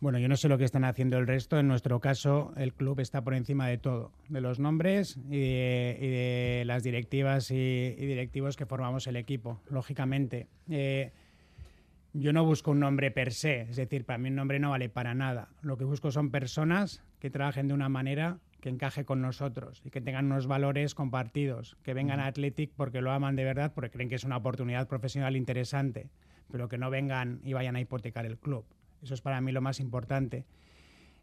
Bueno, 0.02 0.18
yo 0.18 0.30
no 0.30 0.38
sé 0.38 0.48
lo 0.48 0.58
que 0.58 0.64
están 0.64 0.86
haciendo 0.86 1.18
el 1.18 1.28
resto. 1.28 1.60
En 1.60 1.68
nuestro 1.68 2.00
caso, 2.00 2.54
el 2.56 2.74
club 2.74 3.02
está 3.02 3.22
por 3.22 3.34
encima 3.34 3.68
de 3.68 3.78
todo, 3.78 4.14
de 4.30 4.40
los 4.40 4.58
nombres 4.58 5.18
y 5.30 5.40
de, 5.40 5.98
y 6.00 6.08
de 6.08 6.64
las 6.66 6.84
directivas 6.84 7.52
y, 7.52 7.56
y, 7.56 8.06
directivos 8.06 8.56
que 8.56 8.66
formamos 8.66 9.08
el 9.08 9.18
equipo, 9.18 9.62
lógicamente. 9.70 10.48
Eh, 10.70 11.12
yo 12.14 12.32
no 12.32 12.46
busco 12.46 12.72
un 12.72 12.80
nombre 12.80 13.12
per 13.12 13.34
se, 13.34 13.62
es 13.64 13.76
decir, 13.76 14.06
para 14.06 14.18
mí 14.18 14.30
un 14.30 14.36
nombre 14.36 14.58
no 14.60 14.70
vale 14.70 14.88
para 14.88 15.14
nada. 15.14 15.50
Lo 15.62 15.78
que 15.78 15.84
busco 15.84 16.12
son 16.12 16.32
personas 16.32 17.04
que 17.20 17.30
trabajen 17.30 17.68
de 17.68 17.74
una 17.74 17.90
manera 17.90 18.40
que 18.62 18.70
encaje 18.70 19.04
con 19.04 19.22
nosotros 19.22 19.82
y 19.84 19.90
que 19.90 20.00
tengan 20.00 20.28
unos 20.28 20.48
valores 20.48 20.96
compartidos, 20.96 21.78
que 21.84 21.94
vengan 21.94 22.22
a 22.22 22.28
Athletic 22.28 22.72
porque 22.76 23.02
lo 23.02 23.12
aman 23.12 23.36
de 23.36 23.44
verdad, 23.44 23.74
porque 23.76 23.92
creen 23.92 24.08
que 24.08 24.16
es 24.16 24.24
una 24.24 24.38
oportunidad 24.38 24.88
profesional 24.88 25.36
interesante, 25.36 26.10
pero 26.50 26.70
que 26.70 26.78
no 26.78 26.90
vengan 26.90 27.42
y 27.44 27.52
vayan 27.52 27.76
a 27.76 27.82
hipotecar 27.82 28.26
el 28.26 28.38
club. 28.38 28.66
Eso 29.04 29.14
es 29.14 29.22
para 29.22 29.42
mí 29.42 29.52
lo 29.52 29.62
más 29.62 29.80
importante. 29.80 30.46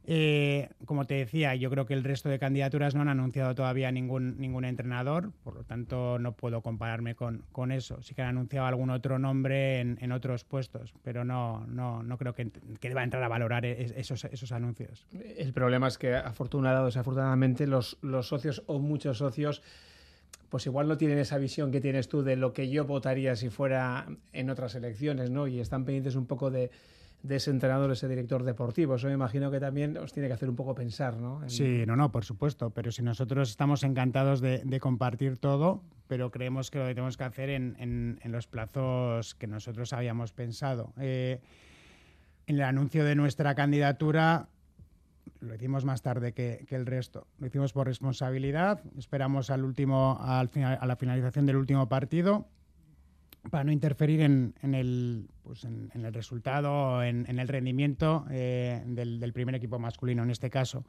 Eh, 0.08 0.68
como 0.84 1.04
te 1.04 1.14
decía, 1.14 1.56
yo 1.56 1.68
creo 1.68 1.84
que 1.84 1.94
el 1.94 2.04
resto 2.04 2.28
de 2.28 2.38
candidaturas 2.38 2.94
no 2.94 3.02
han 3.02 3.08
anunciado 3.08 3.56
todavía 3.56 3.90
ningún, 3.90 4.38
ningún 4.38 4.64
entrenador, 4.64 5.32
por 5.42 5.56
lo 5.56 5.64
tanto 5.64 6.20
no 6.20 6.32
puedo 6.32 6.62
compararme 6.62 7.16
con, 7.16 7.42
con 7.50 7.72
eso. 7.72 8.00
Sí 8.02 8.14
que 8.14 8.22
han 8.22 8.28
anunciado 8.28 8.66
algún 8.66 8.90
otro 8.90 9.18
nombre 9.18 9.80
en, 9.80 9.98
en 10.00 10.12
otros 10.12 10.44
puestos, 10.44 10.94
pero 11.02 11.24
no, 11.24 11.66
no, 11.66 12.04
no 12.04 12.18
creo 12.18 12.34
que, 12.34 12.50
que 12.78 12.88
deba 12.88 13.02
entrar 13.02 13.22
a 13.24 13.28
valorar 13.28 13.66
esos, 13.66 14.24
esos 14.26 14.52
anuncios. 14.52 15.08
El 15.12 15.52
problema 15.52 15.88
es 15.88 15.98
que 15.98 16.14
afortunadamente 16.14 17.66
los, 17.66 17.98
los 18.00 18.28
socios 18.28 18.62
o 18.66 18.78
muchos 18.78 19.18
socios 19.18 19.60
pues 20.48 20.64
igual 20.66 20.86
no 20.86 20.96
tienen 20.96 21.18
esa 21.18 21.38
visión 21.38 21.72
que 21.72 21.80
tienes 21.80 22.08
tú 22.08 22.22
de 22.22 22.36
lo 22.36 22.52
que 22.52 22.70
yo 22.70 22.84
votaría 22.84 23.34
si 23.34 23.50
fuera 23.50 24.06
en 24.32 24.50
otras 24.50 24.76
elecciones, 24.76 25.30
¿no? 25.30 25.48
Y 25.48 25.58
están 25.58 25.84
pendientes 25.84 26.14
un 26.14 26.26
poco 26.26 26.52
de 26.52 26.70
de 27.22 27.36
ese 27.36 27.50
entrenador, 27.50 27.90
ese 27.90 28.08
director 28.08 28.44
deportivo. 28.44 28.94
Eso 28.94 29.08
me 29.08 29.14
imagino 29.14 29.50
que 29.50 29.60
también 29.60 29.96
os 29.96 30.12
tiene 30.12 30.28
que 30.28 30.34
hacer 30.34 30.48
un 30.48 30.56
poco 30.56 30.74
pensar, 30.74 31.16
¿no? 31.16 31.42
En... 31.42 31.50
Sí, 31.50 31.84
no, 31.86 31.96
no, 31.96 32.12
por 32.12 32.24
supuesto. 32.24 32.70
Pero 32.70 32.92
si 32.92 33.02
nosotros 33.02 33.50
estamos 33.50 33.82
encantados 33.82 34.40
de, 34.40 34.58
de 34.64 34.80
compartir 34.80 35.38
todo, 35.38 35.82
pero 36.08 36.30
creemos 36.30 36.70
que 36.70 36.78
lo 36.78 36.86
que 36.86 36.94
tenemos 36.94 37.16
que 37.16 37.24
hacer 37.24 37.50
en, 37.50 37.76
en, 37.78 38.20
en 38.22 38.32
los 38.32 38.46
plazos 38.46 39.34
que 39.34 39.46
nosotros 39.46 39.92
habíamos 39.92 40.32
pensado. 40.32 40.92
Eh, 40.98 41.40
en 42.46 42.56
el 42.56 42.62
anuncio 42.62 43.04
de 43.04 43.16
nuestra 43.16 43.54
candidatura 43.54 44.48
lo 45.40 45.54
hicimos 45.54 45.84
más 45.84 46.02
tarde 46.02 46.32
que, 46.32 46.64
que, 46.68 46.76
el 46.76 46.86
resto. 46.86 47.26
Lo 47.38 47.48
hicimos 47.48 47.72
por 47.72 47.86
responsabilidad. 47.86 48.80
Esperamos 48.96 49.50
al 49.50 49.64
último, 49.64 50.18
al 50.20 50.48
final, 50.48 50.78
a 50.80 50.86
la 50.86 50.96
finalización 50.96 51.46
del 51.46 51.56
último 51.56 51.88
partido 51.88 52.46
para 53.50 53.64
no 53.64 53.72
interferir 53.72 54.20
en, 54.20 54.54
el, 54.62 55.28
pues 55.42 55.64
en, 55.64 55.90
el 55.94 56.12
resultado, 56.12 57.02
en, 57.02 57.24
en 57.28 57.38
el 57.38 57.48
rendimiento 57.48 58.26
eh, 58.30 58.82
del, 58.86 59.32
primer 59.32 59.54
equipo 59.54 59.78
masculino 59.78 60.22
en 60.22 60.30
este 60.30 60.50
caso. 60.50 60.84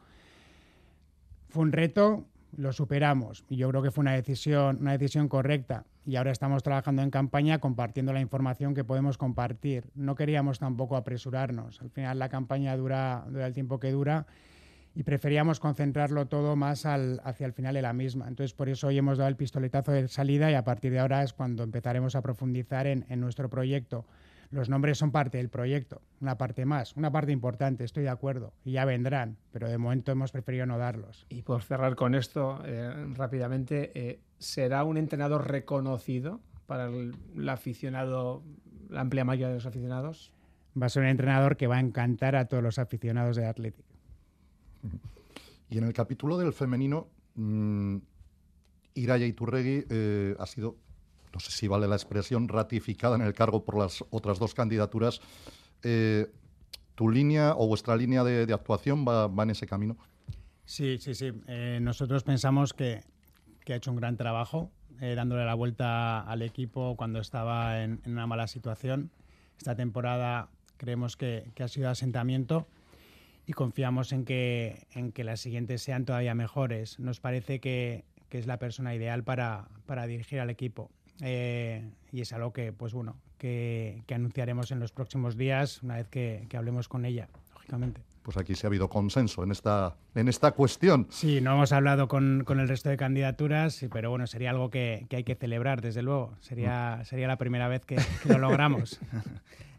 Fue 1.50 1.64
un 1.64 1.72
reto, 1.72 2.26
lo 2.56 2.74
superamos 2.74 3.46
y 3.50 3.58
yo 3.58 3.70
creo 3.70 3.82
que 3.82 3.92
fue 3.92 4.02
una 4.02 4.14
decisión, 4.14 4.78
una 4.82 4.98
decisión 4.98 5.28
correcta 5.28 5.86
y 6.06 6.16
ahora 6.16 6.32
estamos 6.32 6.64
trabajando 6.64 7.02
en 7.02 7.10
campaña 7.10 7.60
compartiendo 7.60 8.14
la 8.14 8.22
información 8.22 8.74
que 8.74 8.84
podemos 8.84 9.18
compartir. 9.18 9.86
No 9.96 10.16
queríamos 10.16 10.60
tampoco 10.60 10.96
apresurarnos. 10.96 11.82
Al 11.82 11.90
final 11.90 12.20
la 12.20 12.30
campaña 12.30 12.76
dura 12.78 13.26
el 13.34 13.54
tiempo 13.54 13.80
que 13.80 13.92
dura 13.92 14.26
y 14.98 15.04
preferíamos 15.04 15.60
concentrarlo 15.60 16.26
todo 16.26 16.56
más 16.56 16.88
al, 16.88 17.22
hacia 17.24 17.46
el 17.46 17.54
final 17.54 17.76
de 17.76 17.84
la 17.84 17.94
misma. 17.94 18.28
Entonces, 18.28 18.56
por 18.56 18.68
eso 18.68 18.88
hoy 18.88 18.98
hemos 18.98 19.20
dado 19.20 19.30
el 19.30 19.36
pistoletazo 19.36 19.92
de 19.92 20.08
salida 20.08 20.50
y 20.50 20.56
a 20.56 20.64
partir 20.64 20.92
de 20.92 20.98
ahora 20.98 21.22
es 21.22 21.34
cuando 21.34 21.62
empezaremos 21.62 22.16
a 22.16 22.24
profundizar 22.24 22.88
en, 22.88 23.06
en 23.08 23.20
nuestro 23.20 23.48
proyecto. 23.48 24.06
Los 24.50 24.70
nombres 24.70 24.98
son 24.98 25.12
parte 25.12 25.38
del 25.38 25.50
proyecto, 25.50 26.02
una 26.20 26.40
parte 26.40 26.66
más, 26.66 26.96
una 26.96 27.12
parte 27.12 27.32
importante, 27.32 27.84
estoy 27.84 28.04
de 28.04 28.10
acuerdo, 28.10 28.54
y 28.66 28.72
ya 28.72 28.86
vendrán, 28.86 29.38
pero 29.52 29.70
de 29.70 29.78
momento 29.78 30.12
hemos 30.12 30.32
preferido 30.32 30.66
no 30.66 30.80
darlos. 30.80 31.28
Y 31.30 31.44
por 31.44 31.62
cerrar 31.62 31.96
con 31.96 32.16
esto 32.16 32.64
eh, 32.66 32.92
rápidamente, 33.14 33.92
eh, 33.94 34.20
¿será 34.40 34.84
un 34.84 34.98
entrenador 34.98 35.48
reconocido 35.48 36.40
para 36.66 36.86
el, 36.86 37.14
el 37.36 37.50
aficionado, 37.50 38.42
la 38.90 39.02
amplia 39.02 39.26
mayoría 39.26 39.50
de 39.50 39.56
los 39.56 39.68
aficionados? 39.68 40.34
Va 40.82 40.88
a 40.88 40.90
ser 40.90 41.04
un 41.04 41.10
entrenador 41.10 41.56
que 41.56 41.68
va 41.68 41.78
a 41.78 41.82
encantar 41.82 42.36
a 42.36 42.46
todos 42.46 42.64
los 42.64 42.80
aficionados 42.80 43.36
de 43.36 43.46
Atlético. 43.46 43.87
Y 45.70 45.78
en 45.78 45.84
el 45.84 45.94
capítulo 45.94 46.38
del 46.38 46.54
femenino, 46.54 47.08
mmm, 47.36 47.98
Iraya 48.94 49.26
Iturregui 49.26 49.86
eh, 49.90 50.36
ha 50.40 50.46
sido, 50.46 50.78
no 51.34 51.40
sé 51.40 51.52
si 51.52 51.68
vale 51.68 51.88
la 51.88 51.96
expresión, 51.96 52.48
ratificada 52.48 53.16
en 53.16 53.22
el 53.22 53.34
cargo 53.34 53.64
por 53.64 53.78
las 53.78 54.04
otras 54.10 54.40
dos 54.40 54.54
candidaturas. 54.54 55.22
Eh, 55.84 56.28
¿Tu 56.96 57.10
línea 57.10 57.54
o 57.56 57.68
vuestra 57.68 57.96
línea 57.96 58.24
de, 58.24 58.52
actuación 58.52 59.06
va, 59.08 59.32
en 59.44 59.50
ese 59.52 59.68
camino? 59.68 59.98
Sí, 60.66 60.98
sí, 60.98 61.14
sí. 61.14 61.32
Eh, 61.46 61.78
nosotros 61.80 62.24
pensamos 62.24 62.74
que, 62.74 63.04
ha 63.70 63.76
hecho 63.76 63.92
un 63.92 63.98
gran 63.98 64.18
trabajo 64.18 64.72
eh, 65.00 65.14
dándole 65.14 65.46
la 65.46 65.54
vuelta 65.54 66.22
al 66.22 66.42
equipo 66.42 66.96
cuando 66.98 67.20
estaba 67.20 67.84
en, 67.84 68.02
una 68.08 68.26
mala 68.26 68.48
situación. 68.48 69.12
Esta 69.60 69.76
temporada 69.76 70.50
creemos 70.78 71.18
que, 71.18 71.52
ha 71.60 71.68
sido 71.68 71.90
asentamiento 71.90 72.68
y 73.48 73.54
confiamos 73.54 74.12
en 74.12 74.26
que, 74.26 74.86
en 74.92 75.14
que 75.14 75.24
las 75.24 75.40
siguientes 75.40 75.82
sean 75.82 76.06
todavía 76.06 76.36
mejores. 76.36 77.00
Nos 77.00 77.22
parece 77.22 77.60
que, 77.60 78.04
que 78.30 78.38
es 78.38 78.46
la 78.46 78.60
persona 78.60 78.94
ideal 78.94 79.24
para, 79.24 79.70
para 79.86 80.06
dirigir 80.06 80.42
al 80.42 80.50
equipo. 80.50 80.92
Eh, 81.22 81.90
y 82.12 82.22
es 82.22 82.34
algo 82.34 82.52
que, 82.52 82.74
pues 82.74 82.94
bueno, 82.94 83.16
que, 83.38 84.04
anunciaremos 84.14 84.72
en 84.72 84.80
los 84.80 84.92
próximos 84.92 85.38
días 85.38 85.82
una 85.82 85.96
vez 85.96 86.10
que, 86.10 86.48
hablemos 86.56 86.90
con 86.90 87.06
ella, 87.06 87.30
lógicamente. 87.68 88.02
Pues 88.24 88.36
aquí 88.38 88.56
sí 88.56 88.66
ha 88.66 88.68
habido 88.68 88.90
consenso 88.90 89.44
en 89.44 89.52
esta, 89.52 89.96
en 90.14 90.28
esta 90.28 90.52
cuestión. 90.52 91.08
Sí, 91.10 91.40
no 91.40 91.54
hemos 91.54 91.72
hablado 91.72 92.10
con, 92.10 92.46
el 92.48 92.68
resto 92.68 92.90
de 92.90 92.98
candidaturas, 92.98 93.86
pero 93.92 94.10
bueno, 94.10 94.28
sería 94.28 94.50
algo 94.50 94.70
que, 94.70 95.08
hay 95.10 95.24
que 95.24 95.36
celebrar, 95.36 95.82
desde 95.82 96.02
luego. 96.02 96.34
Sería, 96.42 97.02
sería 97.06 97.28
la 97.28 97.38
primera 97.38 97.70
vez 97.70 97.86
que, 97.86 97.98
lo 98.26 98.38
logramos. 98.38 99.00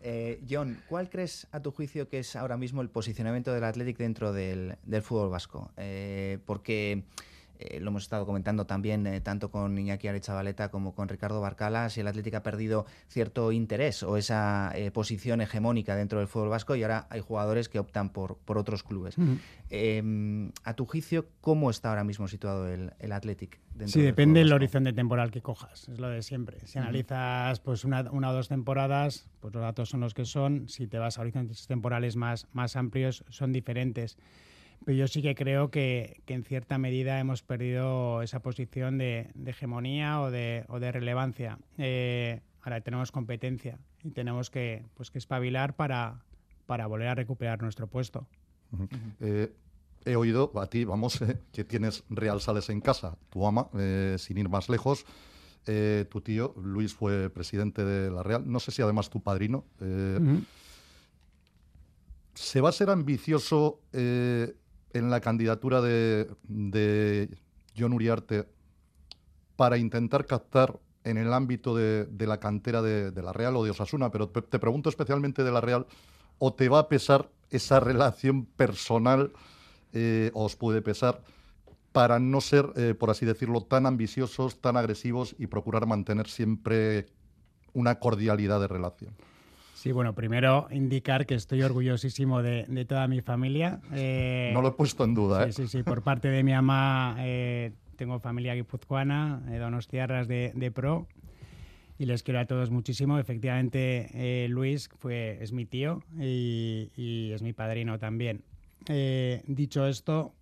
Eh, 0.00 0.40
John, 0.48 0.80
¿cuál 0.88 1.10
crees 1.10 1.48
a 1.50 1.60
tu 1.60 1.72
juicio 1.72 2.08
que 2.08 2.20
es 2.20 2.36
ahora 2.36 2.56
mismo 2.56 2.82
el 2.82 2.88
posicionamiento 2.88 3.52
del 3.52 3.64
Athletic 3.64 3.98
dentro 3.98 4.32
del, 4.32 4.76
fútbol 5.02 5.28
vasco? 5.28 5.72
Eh, 5.76 6.38
porque 6.46 7.02
eh, 7.58 7.80
lo 7.80 7.88
hemos 7.88 8.04
estado 8.04 8.24
comentando 8.24 8.66
también 8.66 9.06
eh, 9.06 9.20
tanto 9.20 9.50
con 9.50 9.76
Iñaki 9.76 10.06
Arechavaleta 10.08 10.70
como 10.70 10.94
con 10.94 11.08
Ricardo 11.08 11.40
Barcala, 11.40 11.90
si 11.90 12.00
el 12.00 12.06
Atlético 12.06 12.36
ha 12.36 12.42
perdido 12.42 12.86
cierto 13.08 13.50
interés 13.50 14.02
o 14.02 14.16
esa 14.16 14.70
eh, 14.74 14.90
posición 14.90 15.40
hegemónica 15.40 15.96
dentro 15.96 16.20
del 16.20 16.28
fútbol 16.28 16.50
vasco 16.50 16.76
y 16.76 16.82
ahora 16.82 17.06
hay 17.10 17.20
jugadores 17.20 17.68
que 17.68 17.78
optan 17.78 18.10
por, 18.10 18.36
por 18.38 18.58
otros 18.58 18.84
clubes. 18.84 19.16
Em, 19.70 20.52
a 20.64 20.74
tu 20.74 20.86
juicio, 20.86 21.26
¿cómo 21.40 21.70
está 21.70 21.90
ahora 21.90 22.04
mismo 22.04 22.28
situado 22.28 22.68
el, 22.68 22.92
el 22.98 23.12
Athletic? 23.12 23.60
sí, 23.86 24.02
depende 24.02 24.40
del 24.40 24.52
horizonte 24.52 24.92
temporal 24.92 25.30
que 25.30 25.40
cojas, 25.40 25.88
es 25.88 25.98
lo 25.98 26.08
de 26.08 26.22
siempre. 26.22 26.58
Si 26.64 26.78
analizas 26.78 27.60
pues 27.60 27.84
una, 27.84 28.10
una, 28.10 28.30
o 28.30 28.32
dos 28.32 28.48
temporadas, 28.48 29.28
pues 29.40 29.54
los 29.54 29.62
datos 29.62 29.88
son 29.88 30.00
los 30.00 30.14
que 30.14 30.24
son. 30.24 30.68
Si 30.68 30.86
te 30.86 30.98
vas 30.98 31.18
a 31.18 31.22
horizontes 31.22 31.66
temporales 31.66 32.16
más, 32.16 32.46
más 32.52 32.76
amplios, 32.76 33.24
son 33.28 33.52
diferentes. 33.52 34.16
Pero 34.88 35.00
yo 35.00 35.06
sí 35.06 35.20
que 35.20 35.34
creo 35.34 35.70
que, 35.70 36.22
en 36.26 36.44
cierta 36.44 36.78
medida 36.78 37.20
hemos 37.20 37.42
perdido 37.42 38.22
esa 38.22 38.40
posición 38.40 38.96
de, 38.96 39.30
hegemonía 39.44 40.22
o 40.22 40.30
de, 40.30 40.64
relevancia. 40.90 41.58
Eh, 41.76 42.40
ahora 42.62 42.80
tenemos 42.80 43.12
competencia 43.12 43.78
y 44.02 44.12
tenemos 44.12 44.48
que, 44.48 44.86
pues, 44.94 45.10
que 45.10 45.18
espabilar 45.18 45.76
para, 45.76 46.24
para 46.64 46.86
volver 46.86 47.08
a 47.08 47.14
recuperar 47.14 47.60
nuestro 47.60 47.86
puesto. 47.86 48.26
Eh, 49.20 49.52
he 50.06 50.16
oído 50.16 50.52
a 50.58 50.66
ti, 50.68 50.86
vamos, 50.86 51.20
eh, 51.20 51.38
que 51.52 51.64
tienes 51.64 52.02
Real 52.08 52.40
Sales 52.40 52.70
en 52.70 52.80
casa, 52.80 53.18
tu 53.28 53.46
ama, 53.46 53.68
sin 54.16 54.38
ir 54.38 54.48
más 54.48 54.70
lejos. 54.70 55.04
tu 55.66 56.20
tío, 56.22 56.54
Luis, 56.56 56.94
fue 56.94 57.28
presidente 57.28 57.84
de 57.84 58.10
la 58.10 58.22
Real. 58.22 58.50
No 58.50 58.58
sé 58.58 58.70
si 58.70 58.80
además 58.80 59.10
tu 59.10 59.20
padrino. 59.20 59.66
¿Se 62.32 62.62
va 62.62 62.70
a 62.70 62.72
ser 62.72 62.88
ambicioso 62.88 63.82
en 64.92 65.10
la 65.10 65.20
candidatura 65.20 65.80
de, 65.80 67.38
John 67.76 67.92
Uriarte 67.92 68.48
para 69.56 69.78
intentar 69.78 70.26
captar 70.26 70.78
en 71.04 71.16
el 71.16 71.32
ámbito 71.32 71.74
de, 71.74 72.08
la 72.18 72.38
cantera 72.38 72.82
de, 72.82 73.22
la 73.22 73.32
Real 73.32 73.56
o 73.56 73.64
de 73.64 73.70
Osasuna, 73.70 74.10
pero 74.10 74.28
te 74.28 74.58
pregunto 74.58 74.88
especialmente 74.88 75.44
de 75.44 75.52
la 75.52 75.60
Real, 75.60 75.86
¿o 76.38 76.52
te 76.52 76.68
va 76.68 76.80
a 76.80 76.88
pesar 76.88 77.30
esa 77.50 77.80
relación 77.80 78.44
personal, 78.44 79.32
eh, 79.92 80.30
o 80.34 80.44
os 80.44 80.56
puede 80.56 80.82
pesar, 80.82 81.22
para 81.92 82.18
no 82.18 82.40
ser, 82.40 82.70
eh, 82.76 82.94
por 82.94 83.10
así 83.10 83.24
decirlo, 83.24 83.62
tan 83.62 83.86
ambiciosos, 83.86 84.60
tan 84.60 84.76
agresivos 84.76 85.34
y 85.38 85.46
procurar 85.46 85.86
mantener 85.86 86.28
siempre 86.28 87.06
una 87.72 87.98
cordialidad 87.98 88.60
de 88.60 88.68
relación? 88.68 89.14
Sí, 89.78 89.92
bueno, 89.92 90.12
primero 90.12 90.66
indicar 90.72 91.24
que 91.24 91.36
estoy 91.36 91.62
orgullosísimo 91.62 92.42
de, 92.42 92.84
toda 92.84 93.06
mi 93.06 93.20
familia. 93.20 93.78
Eh, 93.92 94.50
no 94.52 94.60
lo 94.60 94.70
he 94.70 94.72
puesto 94.72 95.04
en 95.04 95.14
duda, 95.14 95.46
¿eh? 95.46 95.52
Sí, 95.52 95.68
sí, 95.68 95.84
por 95.84 96.02
parte 96.02 96.26
de 96.26 96.42
mi 96.42 96.50
mamá 96.50 97.14
eh, 97.20 97.70
tengo 97.94 98.18
familia 98.18 98.56
guipuzcoana, 98.56 99.40
eh, 99.48 99.58
donostiarras 99.58 100.26
de, 100.26 100.50
de 100.56 100.72
pro, 100.72 101.06
y 101.96 102.06
les 102.06 102.24
quiero 102.24 102.40
a 102.40 102.46
todos 102.46 102.70
muchísimo. 102.70 103.20
Efectivamente, 103.20 104.10
eh, 104.14 104.48
Luis 104.48 104.90
fue, 104.98 105.38
es 105.40 105.52
mi 105.52 105.64
tío 105.64 106.02
y, 106.18 106.90
y 106.96 107.30
es 107.30 107.42
mi 107.42 107.52
padrino 107.52 108.00
también. 108.00 108.42
dicho 109.46 109.86
esto, 109.86 110.34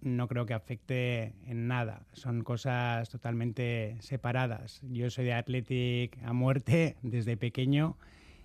no 0.00 0.28
creo 0.28 0.46
que 0.46 0.54
afecte 0.54 1.34
en 1.44 1.66
nada. 1.66 2.02
Son 2.12 2.44
cosas 2.44 3.08
totalmente 3.08 3.96
separadas. 3.98 4.80
Yo 4.82 5.10
soy 5.10 5.24
de 5.24 5.32
Athletic 5.32 6.22
a 6.22 6.32
muerte 6.32 6.94
desde 7.02 7.36
pequeño 7.36 7.96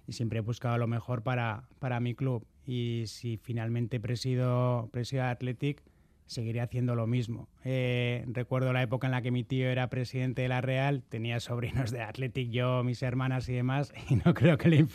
y 0.08 0.14
siempre 0.14 0.40
he 0.40 0.42
buscado 0.42 0.78
lo 0.78 0.88
mejor 0.88 1.24
para, 1.24 1.64
para 1.80 2.00
mi 2.00 2.16
club. 2.16 2.46
Y 2.66 3.04
si 3.08 3.38
finalmente 3.38 4.00
presido, 4.00 4.90
presido 4.92 5.24
Athletic, 5.24 5.84
seguiré 6.26 6.62
haciendo 6.62 6.96
lo 6.96 7.08
mismo. 7.08 7.48
Eh, 7.64 8.26
recuerdo 8.28 8.74
la 8.74 8.82
época 8.82 9.08
en 9.08 9.12
la 9.12 9.22
que 9.22 9.32
mi 9.32 9.44
tío 9.44 9.70
era 9.70 9.90
presidente 9.90 10.42
de 10.42 10.48
la 10.48 10.62
Real, 10.62 11.04
tenía 11.08 11.40
sobrinos 11.40 11.92
de 11.92 12.02
Athletic, 12.02 12.50
yo, 12.50 12.84
mis 12.84 13.02
hermanas 13.04 13.48
y 13.50 13.54
demás, 13.54 13.94
y 14.10 14.16
no 14.16 14.34
creo 14.34 14.58
que 14.58 14.70
le, 14.70 14.86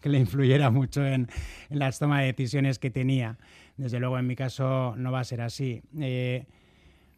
que 0.00 0.08
le 0.08 0.18
influyera 0.18 0.70
mucho 0.70 1.04
en, 1.06 1.28
en, 1.70 1.78
las 1.78 1.98
tomas 1.98 2.20
de 2.20 2.26
decisiones 2.26 2.78
que 2.78 2.90
tenía. 2.90 3.38
Desde 3.76 4.00
luego, 4.00 4.18
en 4.18 4.26
mi 4.26 4.36
caso, 4.36 4.94
no 4.96 5.12
va 5.12 5.20
a 5.20 5.24
ser 5.24 5.40
así. 5.40 5.82
Eh, 5.98 6.46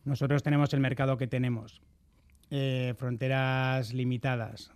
nosotros 0.04 0.42
tenemos 0.42 0.72
el 0.74 0.80
mercado 0.80 1.16
que 1.16 1.26
tenemos, 1.26 1.80
eh, 2.50 2.94
fronteras 2.96 3.92
limitadas, 3.94 4.72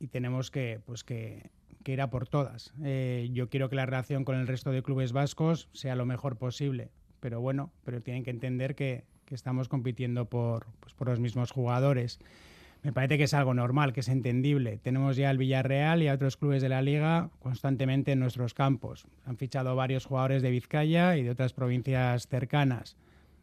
y 0.00 0.08
tenemos 0.08 0.50
que, 0.50 0.80
pues 0.86 1.02
que 1.02 1.50
que 1.88 1.94
ir 1.94 2.06
por 2.10 2.28
todas. 2.28 2.74
Eh, 2.84 3.30
yo 3.32 3.48
quiero 3.48 3.70
que 3.70 3.76
la 3.76 3.86
relación 3.86 4.26
con 4.26 4.36
el 4.36 4.46
resto 4.46 4.70
de 4.70 4.82
clubes 4.82 5.12
vascos 5.12 5.70
sea 5.72 5.96
lo 5.96 6.04
mejor 6.04 6.36
posible, 6.36 6.90
pero 7.18 7.40
bueno, 7.40 7.72
pero 7.82 8.02
tienen 8.02 8.24
que 8.24 8.30
entender 8.30 8.74
que, 8.74 9.04
estamos 9.30 9.68
compitiendo 9.68 10.26
por, 10.26 10.66
pues, 10.80 10.94
por 10.94 11.08
los 11.08 11.18
mismos 11.18 11.50
jugadores. 11.50 12.18
Me 12.82 12.92
parece 12.92 13.16
que 13.16 13.24
es 13.24 13.34
algo 13.34 13.54
normal, 13.54 13.94
que 13.94 14.00
es 14.00 14.08
entendible. 14.08 14.78
Tenemos 14.82 15.16
ya 15.16 15.30
el 15.30 15.38
Villarreal 15.38 16.02
y 16.02 16.08
a 16.08 16.14
otros 16.14 16.36
clubes 16.36 16.62
de 16.62 16.68
la 16.68 16.82
liga 16.82 17.30
constantemente 17.38 18.12
en 18.12 18.20
nuestros 18.20 18.52
campos. 18.52 19.06
Han 19.24 19.38
fichado 19.38 19.74
varios 19.74 20.04
jugadores 20.04 20.42
de 20.42 20.50
Vizcaya 20.50 21.16
y 21.16 21.22
de 21.22 21.30
otras 21.30 21.54
provincias 21.54 22.26
cercanas. 22.26 22.96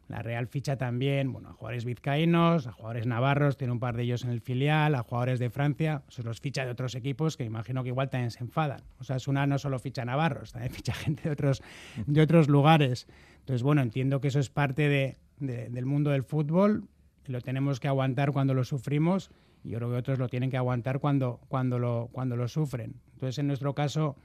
La 0.08 0.22
Real 0.22 0.46
ficha 0.46 0.76
también 0.76 1.32
bueno, 1.32 1.48
a 1.48 1.52
jugadores 1.52 1.84
vizcaínos, 1.84 2.66
a 2.66 2.72
jugadores 2.72 3.06
navarros, 3.06 3.56
tiene 3.56 3.72
un 3.72 3.80
par 3.80 3.96
de 3.96 4.04
ellos 4.04 4.24
en 4.24 4.30
el 4.30 4.40
filial, 4.40 4.94
a 4.94 5.02
jugadores 5.02 5.38
de 5.38 5.50
Francia, 5.50 6.02
se 6.08 6.22
los 6.22 6.40
ficha 6.40 6.64
de 6.64 6.70
otros 6.70 6.94
equipos 6.94 7.36
que 7.36 7.44
imagino 7.44 7.82
que 7.82 7.88
igual 7.88 8.08
también 8.08 8.30
se 8.30 8.44
enfadan. 8.44 8.82
O 8.98 9.04
sea, 9.04 9.16
es 9.16 9.26
una 9.26 9.46
no 9.46 9.58
solo 9.58 9.78
ficha 9.78 10.04
navarros, 10.04 10.52
también 10.52 10.72
ficha 10.72 10.92
gente 10.94 11.24
de 11.24 11.30
otros, 11.30 11.62
de 12.06 12.20
otros 12.20 12.48
lugares. 12.48 13.08
Entonces, 13.40 13.62
bueno, 13.62 13.82
entiendo 13.82 14.20
que 14.20 14.28
eso 14.28 14.38
es 14.38 14.50
parte 14.50 14.88
de, 14.88 15.16
del 15.38 15.86
mundo 15.86 16.10
del 16.10 16.22
fútbol 16.22 16.88
lo 17.26 17.40
tenemos 17.40 17.80
que 17.80 17.88
aguantar 17.88 18.32
cuando 18.32 18.54
lo 18.54 18.64
sufrimos 18.64 19.30
y 19.64 19.70
yo 19.70 19.78
creo 19.78 19.90
que 19.90 19.96
otros 19.96 20.18
lo 20.18 20.28
tienen 20.28 20.50
que 20.50 20.56
aguantar 20.56 21.00
cuando, 21.00 21.40
cuando, 21.48 21.78
lo, 21.78 22.08
cuando 22.12 22.36
lo 22.36 22.46
sufren. 22.48 22.94
Entonces, 23.14 23.38
en 23.38 23.48
nuestro 23.48 23.74
caso 23.74 24.16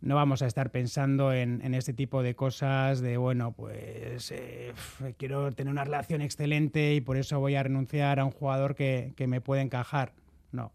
no 0.00 0.14
vamos 0.14 0.42
a 0.42 0.46
estar 0.46 0.70
pensando 0.70 1.32
en, 1.32 1.74
este 1.74 1.92
tipo 1.92 2.22
de 2.22 2.34
cosas 2.34 3.00
de, 3.00 3.16
bueno, 3.16 3.52
pues 3.52 4.30
eh, 4.30 4.72
quiero 5.18 5.52
tener 5.52 5.70
una 5.70 5.84
relación 5.84 6.22
excelente 6.22 6.94
y 6.94 7.00
por 7.00 7.16
eso 7.16 7.38
voy 7.38 7.54
a 7.54 7.62
renunciar 7.62 8.18
a 8.18 8.24
un 8.24 8.30
jugador 8.30 8.74
que, 8.74 9.12
me 9.26 9.40
puede 9.40 9.62
encajar. 9.62 10.12
No. 10.52 10.72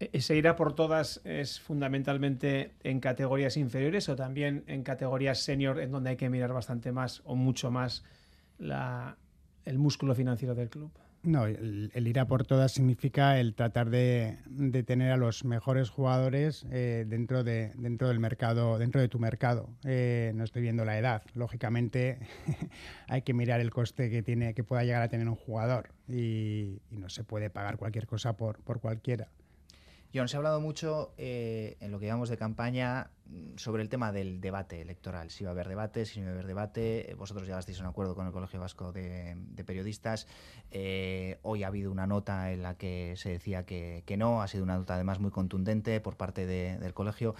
¿Ese 0.00 0.36
irá 0.36 0.56
por 0.56 0.74
todas 0.74 1.20
es 1.24 1.60
fundamentalmente 1.60 2.72
en 2.82 3.00
categorías 3.00 3.56
inferiores 3.56 4.08
o 4.08 4.16
también 4.16 4.64
en 4.66 4.82
categorías 4.82 5.38
senior 5.38 5.80
en 5.80 5.90
donde 5.90 6.10
hay 6.10 6.16
que 6.16 6.28
mirar 6.28 6.52
bastante 6.52 6.92
más 6.92 7.22
o 7.24 7.34
mucho 7.34 7.70
más 7.70 8.04
el 8.58 9.78
músculo 9.78 10.14
financiero 10.14 10.54
del 10.54 10.70
club? 10.70 10.90
No, 11.22 11.46
el, 11.46 11.90
ir 11.94 12.18
a 12.20 12.26
por 12.26 12.46
todas 12.46 12.72
significa 12.72 13.40
el 13.40 13.54
tratar 13.54 13.90
de, 13.90 14.38
tener 14.86 15.10
a 15.10 15.16
los 15.16 15.44
mejores 15.44 15.90
jugadores 15.90 16.64
eh, 16.70 17.04
dentro, 17.08 17.42
de, 17.42 17.72
dentro 17.76 18.08
del 18.08 18.20
mercado, 18.20 18.78
dentro 18.78 19.00
de 19.00 19.08
tu 19.08 19.18
mercado. 19.18 19.68
Eh, 19.84 20.32
no 20.34 20.44
estoy 20.44 20.62
viendo 20.62 20.84
la 20.84 20.98
edad. 20.98 21.22
Lógicamente 21.34 22.20
hay 23.08 23.22
que 23.22 23.34
mirar 23.34 23.60
el 23.60 23.70
coste 23.70 24.10
que 24.10 24.22
tiene, 24.22 24.54
que 24.54 24.62
pueda 24.62 24.84
llegar 24.84 25.02
a 25.02 25.08
tener 25.08 25.28
un 25.28 25.34
jugador 25.34 25.90
y, 26.08 26.80
no 26.90 27.08
se 27.08 27.24
puede 27.24 27.50
pagar 27.50 27.76
cualquier 27.76 28.06
cosa 28.06 28.36
por, 28.36 28.60
por 28.60 28.80
cualquiera. 28.80 29.28
John, 30.14 30.26
se 30.26 30.36
ha 30.36 30.38
hablado 30.38 30.60
mucho 30.60 31.12
eh, 31.18 31.76
en 31.80 31.92
lo 31.92 31.98
que 31.98 32.06
llamamos 32.06 32.30
de 32.30 32.38
campaña 32.38 33.10
mm, 33.26 33.56
sobre 33.56 33.82
el 33.82 33.90
tema 33.90 34.10
del 34.10 34.40
debate 34.40 34.80
electoral. 34.80 35.30
Si 35.30 35.44
va 35.44 35.50
a 35.50 35.52
haber 35.52 35.68
debate, 35.68 36.06
si 36.06 36.20
no 36.20 36.26
va 36.26 36.30
a 36.30 36.34
haber 36.34 36.46
debate. 36.46 37.14
Vosotros 37.18 37.46
llegasteis 37.46 37.78
a 37.78 37.82
un 37.82 37.88
acuerdo 37.88 38.14
con 38.14 38.26
el 38.26 38.32
Colegio 38.32 38.58
Vasco 38.58 38.90
de, 38.90 39.36
Periodistas. 39.66 40.26
Eh, 40.70 41.38
hoy 41.42 41.62
ha 41.62 41.66
habido 41.66 41.92
una 41.92 42.06
nota 42.06 42.52
en 42.52 42.62
la 42.62 42.74
que 42.76 43.14
se 43.16 43.30
decía 43.30 43.66
que, 43.66 44.02
no. 44.16 44.40
Ha 44.40 44.48
sido 44.48 44.64
una 44.64 44.78
nota 44.78 44.94
además 44.94 45.20
muy 45.20 45.30
contundente 45.30 46.00
por 46.00 46.16
parte 46.16 46.46
del 46.46 46.94
colegio. 46.94 47.34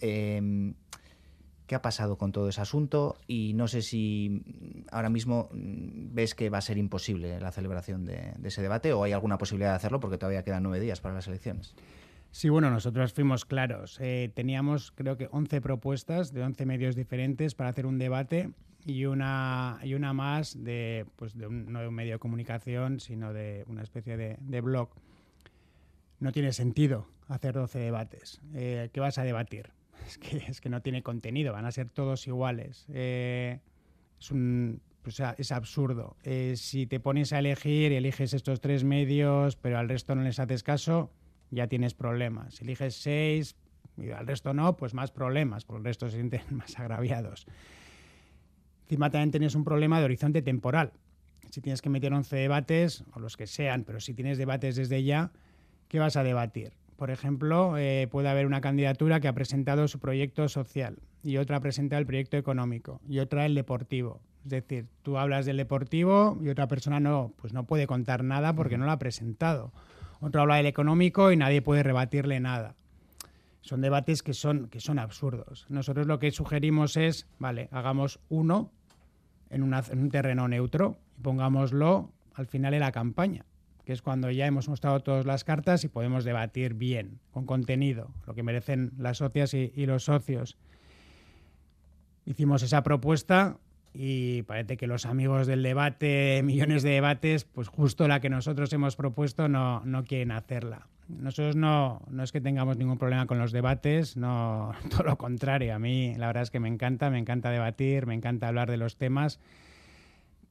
Em, 0.00 0.74
¿Qué 1.66 1.74
ha 1.74 1.82
pasado 1.82 2.18
con 2.18 2.32
todo 2.32 2.48
ese 2.48 2.60
asunto? 2.60 3.18
Y 3.26 3.52
no 3.54 3.68
sé 3.68 3.82
si 3.82 4.30
mm, 4.30 4.86
ahora 4.92 5.10
mismo 5.10 5.50
mm, 5.52 6.14
ves 6.14 6.34
que 6.34 6.48
va 6.48 6.56
a 6.58 6.62
ser 6.62 6.78
imposible 6.78 7.38
la 7.38 7.52
celebración 7.52 8.06
de 8.06 8.34
ese 8.42 8.62
debate 8.62 8.94
o 8.94 9.04
hay 9.04 9.12
alguna 9.12 9.36
posibilidad 9.36 9.70
de 9.72 9.76
hacerlo 9.76 10.00
porque 10.00 10.16
todavía 10.16 10.42
quedan 10.42 10.62
nueve 10.62 10.80
días 10.80 11.02
para 11.02 11.14
las 11.14 11.26
elecciones. 11.26 11.74
Sí, 12.34 12.48
bueno, 12.48 12.68
nosotros 12.68 13.12
fuimos 13.12 13.44
claros. 13.44 13.96
Eh, 14.00 14.28
teníamos, 14.34 14.90
creo 14.90 15.16
que, 15.16 15.28
11 15.30 15.60
propuestas 15.60 16.32
de 16.32 16.42
11 16.42 16.66
medios 16.66 16.96
diferentes 16.96 17.54
para 17.54 17.70
hacer 17.70 17.86
un 17.86 17.96
debate 17.96 18.50
y 18.84 19.04
una, 19.04 19.78
y 19.84 19.94
una 19.94 20.12
más 20.12 20.64
de, 20.64 21.06
pues 21.14 21.38
de 21.38 21.46
un, 21.46 21.72
no 21.72 21.78
de 21.80 21.86
un 21.86 21.94
medio 21.94 22.14
de 22.14 22.18
comunicación, 22.18 22.98
sino 22.98 23.32
de 23.32 23.62
una 23.68 23.82
especie 23.84 24.16
de, 24.16 24.60
blog. 24.60 24.88
No 26.18 26.32
tiene 26.32 26.52
sentido 26.52 27.06
hacer 27.28 27.54
12 27.54 27.78
debates. 27.78 28.40
Eh, 28.52 28.90
¿Qué 28.92 28.98
vas 28.98 29.16
a 29.18 29.22
debatir? 29.22 29.70
Es 30.04 30.18
que, 30.18 30.38
es 30.38 30.60
que 30.60 30.68
no 30.68 30.82
tiene 30.82 31.04
contenido, 31.04 31.52
van 31.52 31.66
a 31.66 31.70
ser 31.70 31.88
todos 31.88 32.26
iguales. 32.26 32.84
Eh, 32.88 33.60
es 34.18 34.32
un, 34.32 34.82
es 35.38 35.52
absurdo. 35.52 36.16
si 36.56 36.86
te 36.88 36.98
pones 36.98 37.32
a 37.32 37.38
elegir 37.38 37.92
y 37.92 37.94
eliges 37.94 38.34
estos 38.34 38.60
tres 38.60 38.82
medios, 38.82 39.54
pero 39.54 39.78
al 39.78 39.88
resto 39.88 40.16
no 40.16 40.22
les 40.22 40.40
haces 40.40 40.64
caso, 40.64 41.12
ya 41.50 41.66
tienes 41.66 41.94
problemas. 41.94 42.54
Si 42.54 42.64
eliges 42.64 42.96
seis 42.96 43.56
y 43.96 44.10
al 44.10 44.26
resto 44.26 44.52
no, 44.54 44.76
pues 44.76 44.94
más 44.94 45.10
problemas, 45.10 45.64
porque 45.64 45.78
el 45.78 45.84
resto 45.84 46.08
se 46.08 46.16
sienten 46.16 46.42
más 46.50 46.78
agraviados. 46.78 47.46
Encima 48.82 49.10
también 49.10 49.30
tienes 49.30 49.54
un 49.54 49.64
problema 49.64 49.98
de 49.98 50.04
horizonte 50.04 50.42
temporal. 50.42 50.92
Si 51.50 51.60
tienes 51.60 51.80
que 51.80 51.90
meter 51.90 52.12
11 52.12 52.36
debates, 52.36 53.04
o 53.12 53.20
los 53.20 53.36
que 53.36 53.46
sean, 53.46 53.84
pero 53.84 54.00
si 54.00 54.12
tienes 54.12 54.38
debates 54.38 54.76
desde 54.76 55.04
ya, 55.04 55.30
¿qué 55.88 55.98
vas 55.98 56.16
a 56.16 56.24
debatir? 56.24 56.72
Por 56.96 57.10
ejemplo, 57.10 57.76
eh, 57.78 58.08
puede 58.10 58.28
haber 58.28 58.46
una 58.46 58.60
candidatura 58.60 59.20
que 59.20 59.28
ha 59.28 59.32
presentado 59.32 59.88
su 59.88 59.98
proyecto 59.98 60.48
social 60.48 60.98
y 61.22 61.38
otra 61.38 61.56
ha 61.56 61.60
presentado 61.60 62.00
el 62.00 62.06
proyecto 62.06 62.36
económico 62.36 63.00
y 63.08 63.18
otra 63.18 63.46
el 63.46 63.54
deportivo. 63.54 64.20
Es 64.44 64.50
decir, 64.50 64.86
tú 65.02 65.16
hablas 65.16 65.46
del 65.46 65.56
deportivo 65.56 66.38
y 66.42 66.48
otra 66.50 66.68
persona 66.68 67.00
no, 67.00 67.32
pues 67.36 67.52
no 67.52 67.64
puede 67.64 67.86
contar 67.86 68.22
nada 68.22 68.54
porque 68.54 68.76
no 68.76 68.84
lo 68.84 68.92
ha 68.92 68.98
presentado 68.98 69.72
otro 70.20 70.42
habla 70.42 70.56
del 70.56 70.66
económico 70.66 71.32
y 71.32 71.36
nadie 71.36 71.62
puede 71.62 71.82
rebatirle 71.82 72.40
nada. 72.40 72.74
Son 73.60 73.80
debates 73.80 74.22
que 74.22 74.34
son, 74.34 74.68
que 74.68 74.80
son 74.80 74.98
absurdos. 74.98 75.66
Nosotros 75.68 76.06
lo 76.06 76.18
que 76.18 76.30
sugerimos 76.30 76.96
es, 76.96 77.26
vale, 77.38 77.68
hagamos 77.72 78.20
uno 78.28 78.70
en, 79.50 79.62
un 79.62 80.10
terreno 80.10 80.48
neutro 80.48 80.98
y 81.16 81.22
pongámoslo 81.22 82.12
al 82.34 82.46
final 82.46 82.72
de 82.72 82.80
la 82.80 82.92
campaña, 82.92 83.46
que 83.84 83.92
es 83.92 84.02
cuando 84.02 84.30
ya 84.30 84.46
hemos 84.46 84.68
mostrado 84.68 85.00
todas 85.00 85.24
las 85.24 85.44
cartas 85.44 85.84
y 85.84 85.88
podemos 85.88 86.24
debatir 86.24 86.74
bien, 86.74 87.20
con 87.30 87.46
contenido, 87.46 88.10
lo 88.26 88.34
que 88.34 88.42
merecen 88.42 88.92
las 88.98 89.18
socias 89.18 89.54
y 89.54 89.86
los 89.86 90.04
socios. 90.04 90.58
Hicimos 92.26 92.62
esa 92.62 92.82
propuesta, 92.82 93.58
y 93.94 94.42
parece 94.42 94.76
que 94.76 94.88
los 94.88 95.06
amigos 95.06 95.46
del 95.46 95.62
debate, 95.62 96.42
millones 96.44 96.82
de 96.82 96.90
debates, 96.90 97.44
pues 97.44 97.68
justo 97.68 98.08
la 98.08 98.20
que 98.20 98.28
nosotros 98.28 98.72
hemos 98.72 98.96
propuesto 98.96 99.48
no, 99.48 99.80
no 99.84 100.04
quieren 100.04 100.32
hacerla. 100.32 100.88
Nosotros 101.08 101.54
no, 101.54 102.02
no 102.10 102.22
es 102.22 102.32
que 102.32 102.40
tengamos 102.40 102.76
ningún 102.76 102.98
problema 102.98 103.26
con 103.26 103.38
los 103.38 103.52
debates, 103.52 104.16
no, 104.16 104.72
todo 104.90 105.04
lo 105.04 105.16
contrario. 105.16 105.74
A 105.74 105.78
mí 105.78 106.14
la 106.16 106.26
verdad 106.26 106.42
es 106.42 106.50
que 106.50 106.60
me 106.60 106.68
encanta, 106.68 107.08
me 107.10 107.18
encanta 107.18 107.50
debatir, 107.50 108.06
me 108.06 108.14
encanta 108.14 108.48
hablar 108.48 108.70
de 108.70 108.78
los 108.78 108.96
temas 108.96 109.38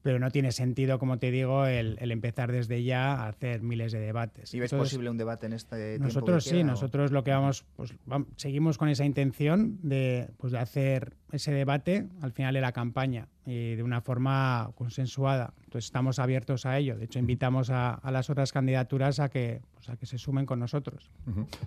pero 0.04 0.20
no 0.20 0.30
tiene 0.32 0.52
sentido, 0.52 1.00
como 1.00 1.18
te 1.18 1.32
digo, 1.32 1.66
el, 1.66 1.98
empezar 2.00 2.52
desde 2.52 2.84
ya 2.84 3.14
a 3.14 3.30
hacer 3.30 3.62
miles 3.62 3.94
de 3.94 4.00
debates. 4.00 4.54
¿Y 4.54 4.60
ves 4.60 4.74
posible 4.74 5.10
un 5.10 5.18
debate 5.18 5.46
en 5.46 5.54
este 5.54 5.98
Nosotros 5.98 6.44
sí, 6.44 6.64
nosotros 6.64 7.12
lo 7.12 7.24
que 7.24 7.32
vamos, 7.32 7.66
pues 7.78 7.96
seguimos 8.36 8.78
con 8.78 8.90
esa 8.90 9.06
intención 9.06 9.80
de, 9.82 10.30
pues, 10.38 10.52
de 10.52 10.60
hacer 10.60 11.16
ese 11.32 11.54
debate 11.54 12.10
al 12.22 12.34
final 12.34 12.54
de 12.54 12.60
la 12.60 12.74
campaña 12.74 13.30
y 13.46 13.76
de 13.76 13.82
una 13.82 14.02
forma 14.02 14.72
consensuada. 14.76 15.54
Entonces 15.64 15.86
estamos 15.86 16.20
abiertos 16.20 16.66
a 16.66 16.78
ello. 16.78 16.98
De 16.98 17.06
hecho, 17.06 17.20
invitamos 17.20 17.70
a, 17.70 18.02
las 18.12 18.30
otras 18.30 18.52
candidaturas 18.52 19.22
a 19.22 19.30
que, 19.30 19.62
pues, 19.74 19.90
a 19.90 19.96
que 19.96 20.06
se 20.06 20.18
sumen 20.18 20.46
con 20.46 20.60
nosotros. 20.60 21.10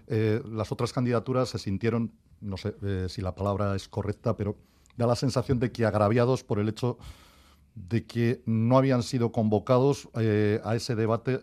Eh, 0.08 0.42
las 0.46 0.70
otras 0.70 0.92
candidaturas 0.92 1.48
se 1.48 1.58
sintieron, 1.58 2.12
no 2.42 2.58
sé 2.58 2.74
eh, 2.82 3.06
si 3.08 3.22
la 3.22 3.34
palabra 3.34 3.74
es 3.74 3.88
correcta, 3.88 4.36
pero 4.36 4.56
da 4.98 5.06
la 5.06 5.16
sensación 5.16 5.58
de 5.58 5.72
que 5.72 5.86
agraviados 5.86 6.44
por 6.44 6.58
el 6.58 6.68
hecho 6.68 6.98
de 7.76 8.06
que 8.06 8.42
no 8.46 8.78
habían 8.78 9.02
sido 9.02 9.30
convocados 9.30 10.08
eh, 10.18 10.60
a 10.64 10.74
ese 10.74 10.96
debate 10.96 11.40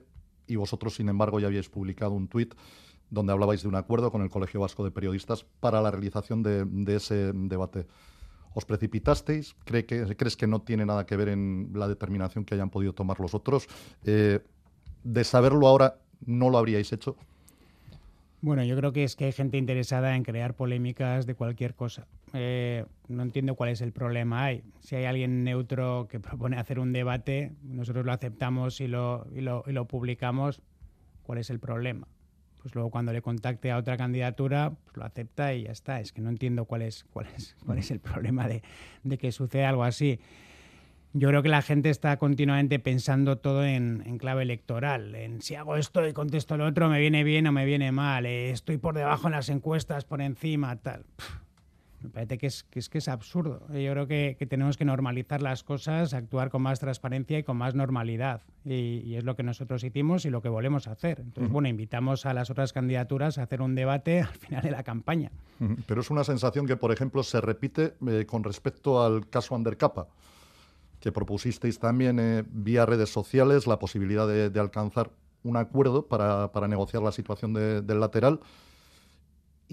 y 0.48 0.58
vosotros, 0.58 0.96
sin 0.96 1.08
embargo, 1.08 1.40
ya 1.40 1.48
habíais 1.48 1.70
publicado 1.70 2.12
un 2.12 2.28
tuit 2.28 2.54
donde 3.10 3.32
hablabais 3.32 3.62
de 3.62 3.68
un 3.68 3.76
acuerdo 3.76 4.12
con 4.12 4.24
el 4.24 4.30
Colegio 4.30 4.60
Vasco 4.60 4.84
de 4.84 4.92
Periodistas 4.92 5.46
para 5.60 5.82
la 5.82 5.92
realización 5.92 6.42
de, 6.42 6.96
ese 6.96 7.32
debate. 7.34 7.86
¿Os 8.56 8.66
precipitasteis? 8.66 9.56
¿Cree 9.66 9.86
que, 9.86 10.16
¿Crees 10.18 10.36
que 10.36 10.48
no 10.48 10.62
tiene 10.62 10.86
nada 10.86 11.06
que 11.06 11.16
ver 11.16 11.30
en 11.30 11.70
la 11.76 11.88
determinación 11.88 12.44
que 12.44 12.56
hayan 12.56 12.72
podido 12.72 12.94
tomar 12.94 13.20
los 13.20 13.36
otros? 13.36 13.68
Eh, 14.04 14.40
¿De 15.04 15.24
saberlo 15.24 15.68
ahora 15.68 16.00
no 16.26 16.50
lo 16.50 16.58
habríais 16.58 16.92
hecho? 16.92 17.16
Bueno, 18.42 18.64
yo 18.64 18.76
creo 18.76 18.92
que 18.92 19.04
es 19.04 19.16
que 19.16 19.26
hay 19.26 19.32
gente 19.32 19.58
interesada 19.58 20.16
en 20.16 20.24
crear 20.24 20.56
polémicas 20.56 21.28
de 21.28 21.36
cualquier 21.36 21.76
cosa. 21.76 22.08
Eh, 22.34 22.86
no 23.08 23.24
entiendo 23.24 23.56
cuál 23.56 23.70
es 23.70 23.82
el 23.82 23.92
problema 23.92 24.46
hay. 24.46 24.64
Si 24.82 24.96
hay 24.96 25.06
alguien 25.06 25.44
neutro 25.44 26.08
que 26.10 26.20
propone 26.20 26.58
hacer 26.58 26.80
un 26.80 26.92
debate, 26.92 27.54
nosotros 27.64 28.06
lo 28.06 28.12
aceptamos 28.12 28.82
y 28.82 28.88
lo, 28.88 29.28
y 29.34 29.42
lo, 29.42 29.64
y 29.68 29.72
lo 29.72 29.86
publicamos, 29.86 30.62
¿cuál 31.24 31.40
es 31.40 31.50
el 31.50 31.60
problema? 31.60 32.08
Pues 32.62 32.76
luego 32.76 32.90
cuando 32.90 33.12
le 33.12 33.22
contacte 33.22 33.72
a 33.72 33.78
otra 33.78 33.98
candidatura, 33.98 34.74
pues 34.84 34.98
lo 34.98 35.04
acepta 35.04 35.54
y 35.54 35.64
ya 35.64 35.72
está. 35.72 36.00
Es 36.00 36.12
que 36.12 36.22
no 36.22 36.30
entiendo 36.30 36.66
cuál 36.66 36.82
es, 36.82 37.06
cuál 37.12 37.28
es, 37.36 37.56
cuál 37.66 37.78
es 37.78 37.92
el 37.92 38.00
problema 38.00 38.48
de, 38.48 38.64
de 39.04 39.18
que 39.18 39.32
suceda 39.32 39.70
algo 39.70 39.84
así 39.84 40.20
yo 41.14 41.30
creo 41.30 41.44
que 41.44 41.50
la 41.50 41.62
gente 41.62 41.92
está 41.92 42.18
continuamente 42.18 42.80
pensando 42.80 43.38
todo 43.38 43.64
en, 43.64 44.18
clave 44.18 44.42
electoral, 44.42 45.14
en 45.14 45.42
si 45.42 45.54
hago 45.54 45.76
esto 45.78 46.06
y 46.08 46.14
contesto 46.14 46.58
lo 46.58 46.66
otro, 46.66 46.90
me 46.90 47.00
viene 47.00 47.24
bien 47.24 47.46
o 47.46 47.52
me 47.52 47.66
viene 47.66 47.92
mal, 47.92 48.26
eh, 48.26 48.50
estoy 48.50 48.78
por 48.78 48.96
debajo 48.96 49.28
en 49.28 49.34
las 49.34 49.50
encuestas, 49.50 50.06
por 50.06 50.22
encima, 50.22 50.76
tal. 50.78 51.06
Me 52.04 52.10
parece 52.10 52.38
que 52.38 52.48
es, 52.48 52.64
que 52.64 52.80
es, 52.80 52.90
que 52.90 52.98
es 52.98 53.08
absurdo. 53.08 53.62
Yo 53.70 53.92
creo 53.92 54.08
que, 54.08 54.38
tenemos 54.50 54.78
que 54.78 54.86
normalizar 54.86 55.42
las 55.42 55.64
cosas, 55.64 56.14
actuar 56.14 56.50
con 56.50 56.62
más 56.62 56.80
transparencia 56.80 57.40
y 57.40 57.44
con 57.44 57.58
más 57.58 57.76
normalidad. 57.76 58.42
Y, 58.66 59.16
es 59.16 59.24
lo 59.24 59.36
que 59.36 59.44
nosotros 59.44 59.84
hicimos 59.84 60.26
y 60.26 60.30
lo 60.30 60.42
que 60.42 60.50
volvemos 60.50 60.88
a 60.88 60.92
hacer. 60.92 61.22
Entonces, 61.22 61.52
bueno, 61.52 61.68
invitamos 61.68 62.26
a 62.26 62.34
las 62.34 62.50
otras 62.50 62.74
candidaturas 62.74 63.38
a 63.38 63.44
hacer 63.44 63.62
un 63.62 63.76
debate 63.76 64.22
al 64.22 64.28
final 64.28 64.62
de 64.62 64.72
la 64.72 64.84
campaña. 64.84 65.32
Pero 65.88 66.02
es 66.02 66.12
una 66.12 66.24
sensación 66.24 66.68
que, 66.68 66.76
por 66.76 66.92
ejemplo, 66.92 67.24
se 67.24 67.40
repite 67.40 67.94
eh, 68.08 68.26
con 68.26 68.44
respecto 68.44 69.04
al 69.04 69.30
caso 69.30 69.56
Undercapa 69.56 70.08
que 71.00 71.12
propusisteis 71.12 71.80
también 71.80 72.18
eh, 72.18 72.46
vía 72.48 72.86
redes 72.86 73.10
sociales 73.10 73.68
la 73.68 73.78
posibilidad 73.78 74.26
de, 74.26 74.58
alcanzar 74.58 75.12
un 75.44 75.58
acuerdo 75.58 76.08
para, 76.08 76.50
negociar 76.70 77.04
la 77.04 77.12
situación 77.12 77.54
del 77.54 78.00
lateral. 78.00 78.40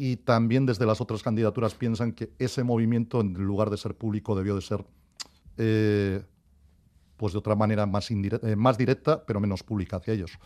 Y 0.03 0.17
también 0.17 0.65
desde 0.65 0.87
las 0.87 1.03
otras 1.03 1.23
candidaturas 1.23 1.75
piensan 1.75 2.13
que 2.13 2.33
ese 2.39 2.65
movimiento, 2.65 3.21
en 3.21 3.35
lugar 3.35 3.69
de 3.69 3.77
ser 3.77 3.95
público, 3.95 4.35
debió 4.35 4.55
de 4.55 4.63
ser 4.63 4.83
eh, 5.59 6.23
pues 7.19 7.35
de 7.35 7.39
otra 7.39 7.55
manera 7.55 7.85
más, 7.85 8.11
eh, 8.11 8.57
más 8.57 8.79
directa, 8.79 9.27
pero 9.27 9.41
menos 9.41 9.63
pública 9.63 9.99
hacia 9.99 10.15
ellos. 10.15 10.39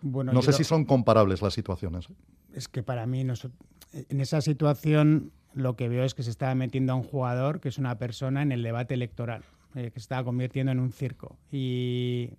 Bueno, 0.00 0.32
no 0.32 0.40
sé 0.40 0.54
si 0.54 0.64
son 0.64 0.86
comparables 0.86 1.42
las 1.42 1.52
situaciones. 1.52 2.08
Es 2.54 2.66
que 2.68 2.82
para 2.82 3.04
mí, 3.04 3.20
en 3.20 4.20
esa 4.22 4.40
situación, 4.40 5.30
lo 5.52 5.76
que 5.76 5.90
veo 5.90 6.04
es 6.04 6.14
que 6.14 6.22
se 6.22 6.30
está 6.30 6.54
metiendo 6.54 6.94
a 6.94 6.96
un 6.96 7.02
jugador, 7.02 7.60
que 7.60 7.68
es 7.68 7.76
una 7.76 7.98
persona, 7.98 8.40
en 8.40 8.50
el 8.50 8.62
debate 8.62 8.94
electoral. 8.94 9.44
Eh, 9.74 9.90
que 9.90 9.98
se 9.98 10.04
estaba 10.04 10.24
convirtiendo 10.24 10.70
en 10.70 10.78
un 10.78 10.92
circo. 10.92 11.36
Y 11.50 12.30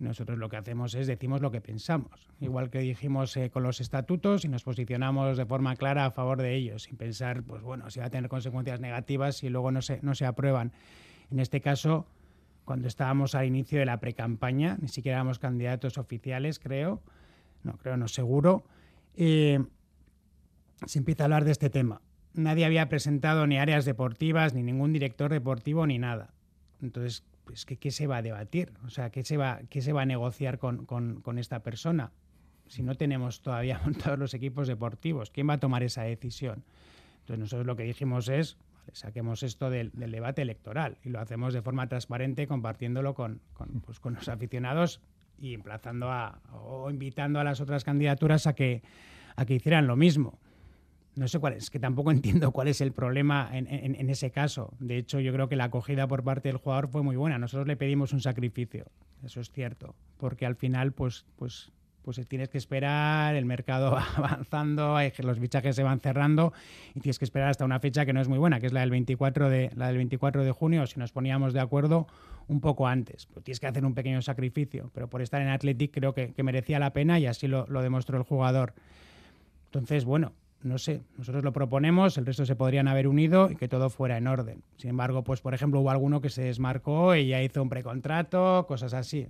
nosotros 0.00 0.38
lo 0.38 0.48
que 0.48 0.56
hacemos 0.56 0.94
es 0.94 1.06
decimos 1.06 1.40
lo 1.40 1.50
que 1.50 1.60
pensamos, 1.60 2.28
igual 2.40 2.70
que 2.70 2.80
dijimos 2.80 3.36
eh, 3.36 3.50
con 3.50 3.62
los 3.62 3.80
estatutos 3.80 4.44
y 4.44 4.48
nos 4.48 4.64
posicionamos 4.64 5.36
de 5.36 5.46
forma 5.46 5.76
clara 5.76 6.06
a 6.06 6.10
favor 6.10 6.40
de 6.40 6.54
ellos, 6.54 6.84
sin 6.84 6.96
pensar, 6.96 7.42
pues 7.42 7.62
bueno, 7.62 7.90
si 7.90 8.00
va 8.00 8.06
a 8.06 8.10
tener 8.10 8.28
consecuencias 8.28 8.80
negativas 8.80 9.42
y 9.44 9.50
luego 9.50 9.70
no 9.70 9.82
se, 9.82 10.00
no 10.02 10.14
se 10.14 10.26
aprueban. 10.26 10.72
En 11.30 11.38
este 11.38 11.60
caso, 11.60 12.06
cuando 12.64 12.88
estábamos 12.88 13.34
al 13.34 13.46
inicio 13.46 13.78
de 13.78 13.86
la 13.86 14.00
precampaña, 14.00 14.78
ni 14.80 14.88
siquiera 14.88 15.18
éramos 15.18 15.38
candidatos 15.38 15.98
oficiales, 15.98 16.58
creo, 16.58 17.02
no 17.62 17.74
creo, 17.74 17.96
no 17.96 18.08
seguro, 18.08 18.64
eh, 19.16 19.62
se 20.86 20.98
empieza 20.98 21.24
a 21.24 21.26
hablar 21.26 21.44
de 21.44 21.52
este 21.52 21.70
tema. 21.70 22.00
Nadie 22.32 22.64
había 22.64 22.88
presentado 22.88 23.46
ni 23.46 23.58
áreas 23.58 23.84
deportivas, 23.84 24.54
ni 24.54 24.62
ningún 24.62 24.92
director 24.92 25.30
deportivo, 25.30 25.86
ni 25.86 25.98
nada. 25.98 26.32
Entonces, 26.80 27.24
pues, 27.50 27.64
¿qué, 27.66 27.90
se 27.90 28.06
va 28.06 28.18
a 28.18 28.22
debatir? 28.22 28.72
O 28.86 28.90
sea, 28.90 29.10
¿qué 29.10 29.24
se 29.24 29.36
va, 29.36 29.60
qué 29.68 29.82
se 29.82 29.92
va 29.92 30.02
a 30.02 30.06
negociar 30.06 30.58
con, 30.58 31.38
esta 31.38 31.62
persona? 31.62 32.12
si 32.68 32.84
no 32.84 32.94
tenemos 32.94 33.42
todavía 33.42 33.80
montados 33.84 34.18
los 34.18 34.34
equipos 34.34 34.68
deportivos? 34.68 35.30
¿Quién 35.30 35.48
va 35.48 35.54
a 35.54 35.58
tomar 35.58 35.82
esa 35.82 36.02
decisión? 36.02 36.62
Entonces 37.20 37.38
nosotros 37.40 37.66
lo 37.66 37.74
que 37.74 37.82
dijimos 37.82 38.28
es, 38.28 38.56
saquemos 38.92 39.42
esto 39.42 39.68
del, 39.70 39.90
debate 39.92 40.42
electoral 40.42 40.98
y 41.04 41.08
lo 41.08 41.18
hacemos 41.18 41.52
de 41.52 41.62
forma 41.62 41.88
transparente 41.88 42.46
compartiéndolo 42.46 43.14
con, 43.14 43.40
pues, 43.84 43.98
con 43.98 44.14
los 44.14 44.28
aficionados 44.28 45.00
y 45.36 45.54
emplazando 45.54 46.12
a, 46.12 46.40
o 46.52 46.88
invitando 46.88 47.40
a 47.40 47.44
las 47.44 47.60
otras 47.60 47.82
candidaturas 47.82 48.46
a 48.46 48.54
que, 48.54 48.82
a 49.34 49.44
que 49.44 49.54
hicieran 49.54 49.88
lo 49.88 49.96
mismo. 49.96 50.38
No 51.16 51.28
sé 51.28 51.38
cuál 51.38 51.54
es, 51.54 51.70
que 51.70 51.78
tampoco 51.78 52.10
entiendo 52.12 52.52
cuál 52.52 52.68
es 52.68 52.80
el 52.80 52.92
problema 52.92 53.48
en, 53.52 53.66
en, 53.68 54.10
ese 54.10 54.30
caso. 54.30 54.72
De 54.78 54.96
hecho, 54.96 55.20
yo 55.20 55.32
creo 55.32 55.48
que 55.48 55.56
la 55.56 55.64
acogida 55.64 56.06
por 56.06 56.22
parte 56.22 56.48
del 56.48 56.58
jugador 56.58 56.88
fue 56.88 57.02
muy 57.02 57.16
buena. 57.16 57.38
Nosotros 57.38 57.66
le 57.66 57.76
pedimos 57.76 58.12
un 58.12 58.20
sacrificio, 58.20 58.86
eso 59.24 59.40
es 59.40 59.50
cierto, 59.50 59.94
porque 60.18 60.46
al 60.46 60.56
final, 60.56 60.92
pues, 60.92 61.24
pues 61.36 61.72
pues 62.02 62.26
tienes 62.26 62.48
que 62.48 62.58
esperar, 62.58 63.34
el 63.34 63.44
mercado 63.44 63.90
va 63.92 64.04
avanzando, 64.16 64.96
los 65.18 65.38
fichajes 65.38 65.76
se 65.76 65.82
van 65.82 66.00
cerrando 66.00 66.52
y 66.94 67.00
tienes 67.00 67.18
que 67.18 67.24
esperar 67.24 67.50
hasta 67.50 67.64
una 67.64 67.80
fecha 67.80 68.06
que 68.06 68.12
no 68.12 68.20
es 68.20 68.28
muy 68.28 68.38
buena, 68.38 68.60
que 68.60 68.66
es 68.66 68.72
la 68.72 68.80
del 68.80 68.90
24 68.90 69.50
de, 69.50 69.70
la 69.76 69.88
del 69.88 69.96
24 69.96 70.44
de 70.44 70.52
junio, 70.52 70.86
si 70.86 70.98
nos 70.98 71.12
poníamos 71.12 71.52
de 71.52 71.60
acuerdo 71.60 72.06
un 72.48 72.60
poco 72.60 72.86
antes. 72.86 73.26
Pues 73.26 73.44
tienes 73.44 73.60
que 73.60 73.66
hacer 73.66 73.84
un 73.84 73.94
pequeño 73.94 74.22
sacrificio, 74.22 74.90
pero 74.94 75.08
por 75.08 75.22
estar 75.22 75.40
en 75.42 75.48
Athletic 75.48 75.92
creo 75.92 76.14
que, 76.14 76.34
merecía 76.42 76.78
la 76.78 76.92
pena 76.92 77.18
y 77.18 77.26
así 77.26 77.46
lo, 77.46 77.66
demostró 77.66 78.16
el 78.16 78.24
jugador. 78.24 78.74
Entonces, 79.66 80.04
bueno, 80.04 80.32
no 80.62 80.78
sé, 80.78 81.02
nosotros 81.16 81.42
lo 81.44 81.52
proponemos, 81.52 82.18
el 82.18 82.26
resto 82.26 82.44
se 82.44 82.56
podrían 82.56 82.88
haber 82.88 83.08
unido 83.08 83.50
y 83.50 83.56
que 83.56 83.68
todo 83.68 83.90
fuera 83.90 84.18
en 84.18 84.26
orden. 84.26 84.62
Sin 84.76 84.90
embargo, 84.90 85.24
pues 85.24 85.40
por 85.40 85.54
ejemplo 85.54 85.80
hubo 85.80 85.90
alguno 85.90 86.20
que 86.20 86.30
se 86.30 86.42
desmarcó 86.42 87.14
y 87.14 87.28
ya 87.28 87.42
hizo 87.42 87.62
un 87.62 87.68
precontrato, 87.68 88.66
cosas 88.66 88.94
así 88.94 89.28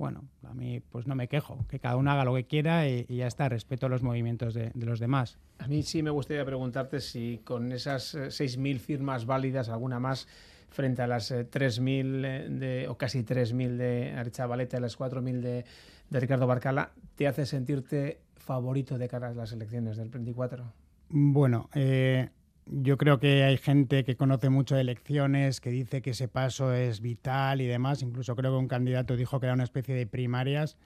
bueno, 0.00 0.24
a 0.44 0.54
mí 0.54 0.80
pues 0.80 1.06
no 1.06 1.14
me 1.14 1.28
quejo, 1.28 1.66
que 1.68 1.78
cada 1.78 1.96
uno 1.96 2.10
haga 2.10 2.24
lo 2.24 2.34
que 2.34 2.44
quiera 2.44 2.88
y, 2.88 3.04
ya 3.06 3.26
está, 3.26 3.50
respeto 3.50 3.86
los 3.90 4.02
movimientos 4.02 4.54
de, 4.54 4.72
los 4.74 4.98
demás. 4.98 5.36
A 5.58 5.68
mí 5.68 5.82
sí 5.82 6.02
me 6.02 6.08
gustaría 6.08 6.42
preguntarte 6.42 7.00
si 7.00 7.42
con 7.44 7.70
esas 7.70 8.14
6.000 8.14 8.76
eh, 8.76 8.78
firmas 8.78 9.26
válidas, 9.26 9.68
alguna 9.68 10.00
más, 10.00 10.26
frente 10.70 11.02
a 11.02 11.06
las 11.06 11.30
3.000 11.30 12.24
eh, 12.24 12.48
de, 12.48 12.88
o 12.88 12.96
casi 12.96 13.24
3.000 13.24 13.76
de 13.76 14.14
Archavaleta 14.16 14.78
y 14.78 14.80
las 14.80 14.98
4.000 14.98 15.40
de, 15.40 15.64
de 16.08 16.20
Ricardo 16.20 16.46
Barcala, 16.46 16.92
¿te 17.14 17.26
hace 17.26 17.44
sentirte 17.44 18.20
favorito 18.50 18.98
de 18.98 19.06
cara 19.06 19.28
a 19.28 19.32
las 19.32 19.52
elecciones 19.52 19.96
del 19.96 20.08
24? 20.08 20.64
Bueno, 21.08 21.70
eh, 21.72 22.30
yo 22.66 22.96
creo 22.96 23.20
que 23.20 23.44
hay 23.44 23.56
gente 23.56 24.02
que 24.02 24.16
conoce 24.16 24.50
mucho 24.50 24.74
de 24.74 24.80
elecciones, 24.80 25.60
que 25.60 25.70
dice 25.70 26.02
que 26.02 26.10
ese 26.10 26.26
paso 26.26 26.74
es 26.74 27.00
vital 27.00 27.60
y 27.60 27.68
demás. 27.68 28.02
Incluso 28.02 28.34
creo 28.34 28.50
que 28.50 28.58
un 28.58 28.66
candidato 28.66 29.14
dijo 29.14 29.38
que 29.38 29.46
era 29.46 29.54
una 29.54 29.62
especie 29.62 29.94
de 29.94 30.04
primarias. 30.04 30.76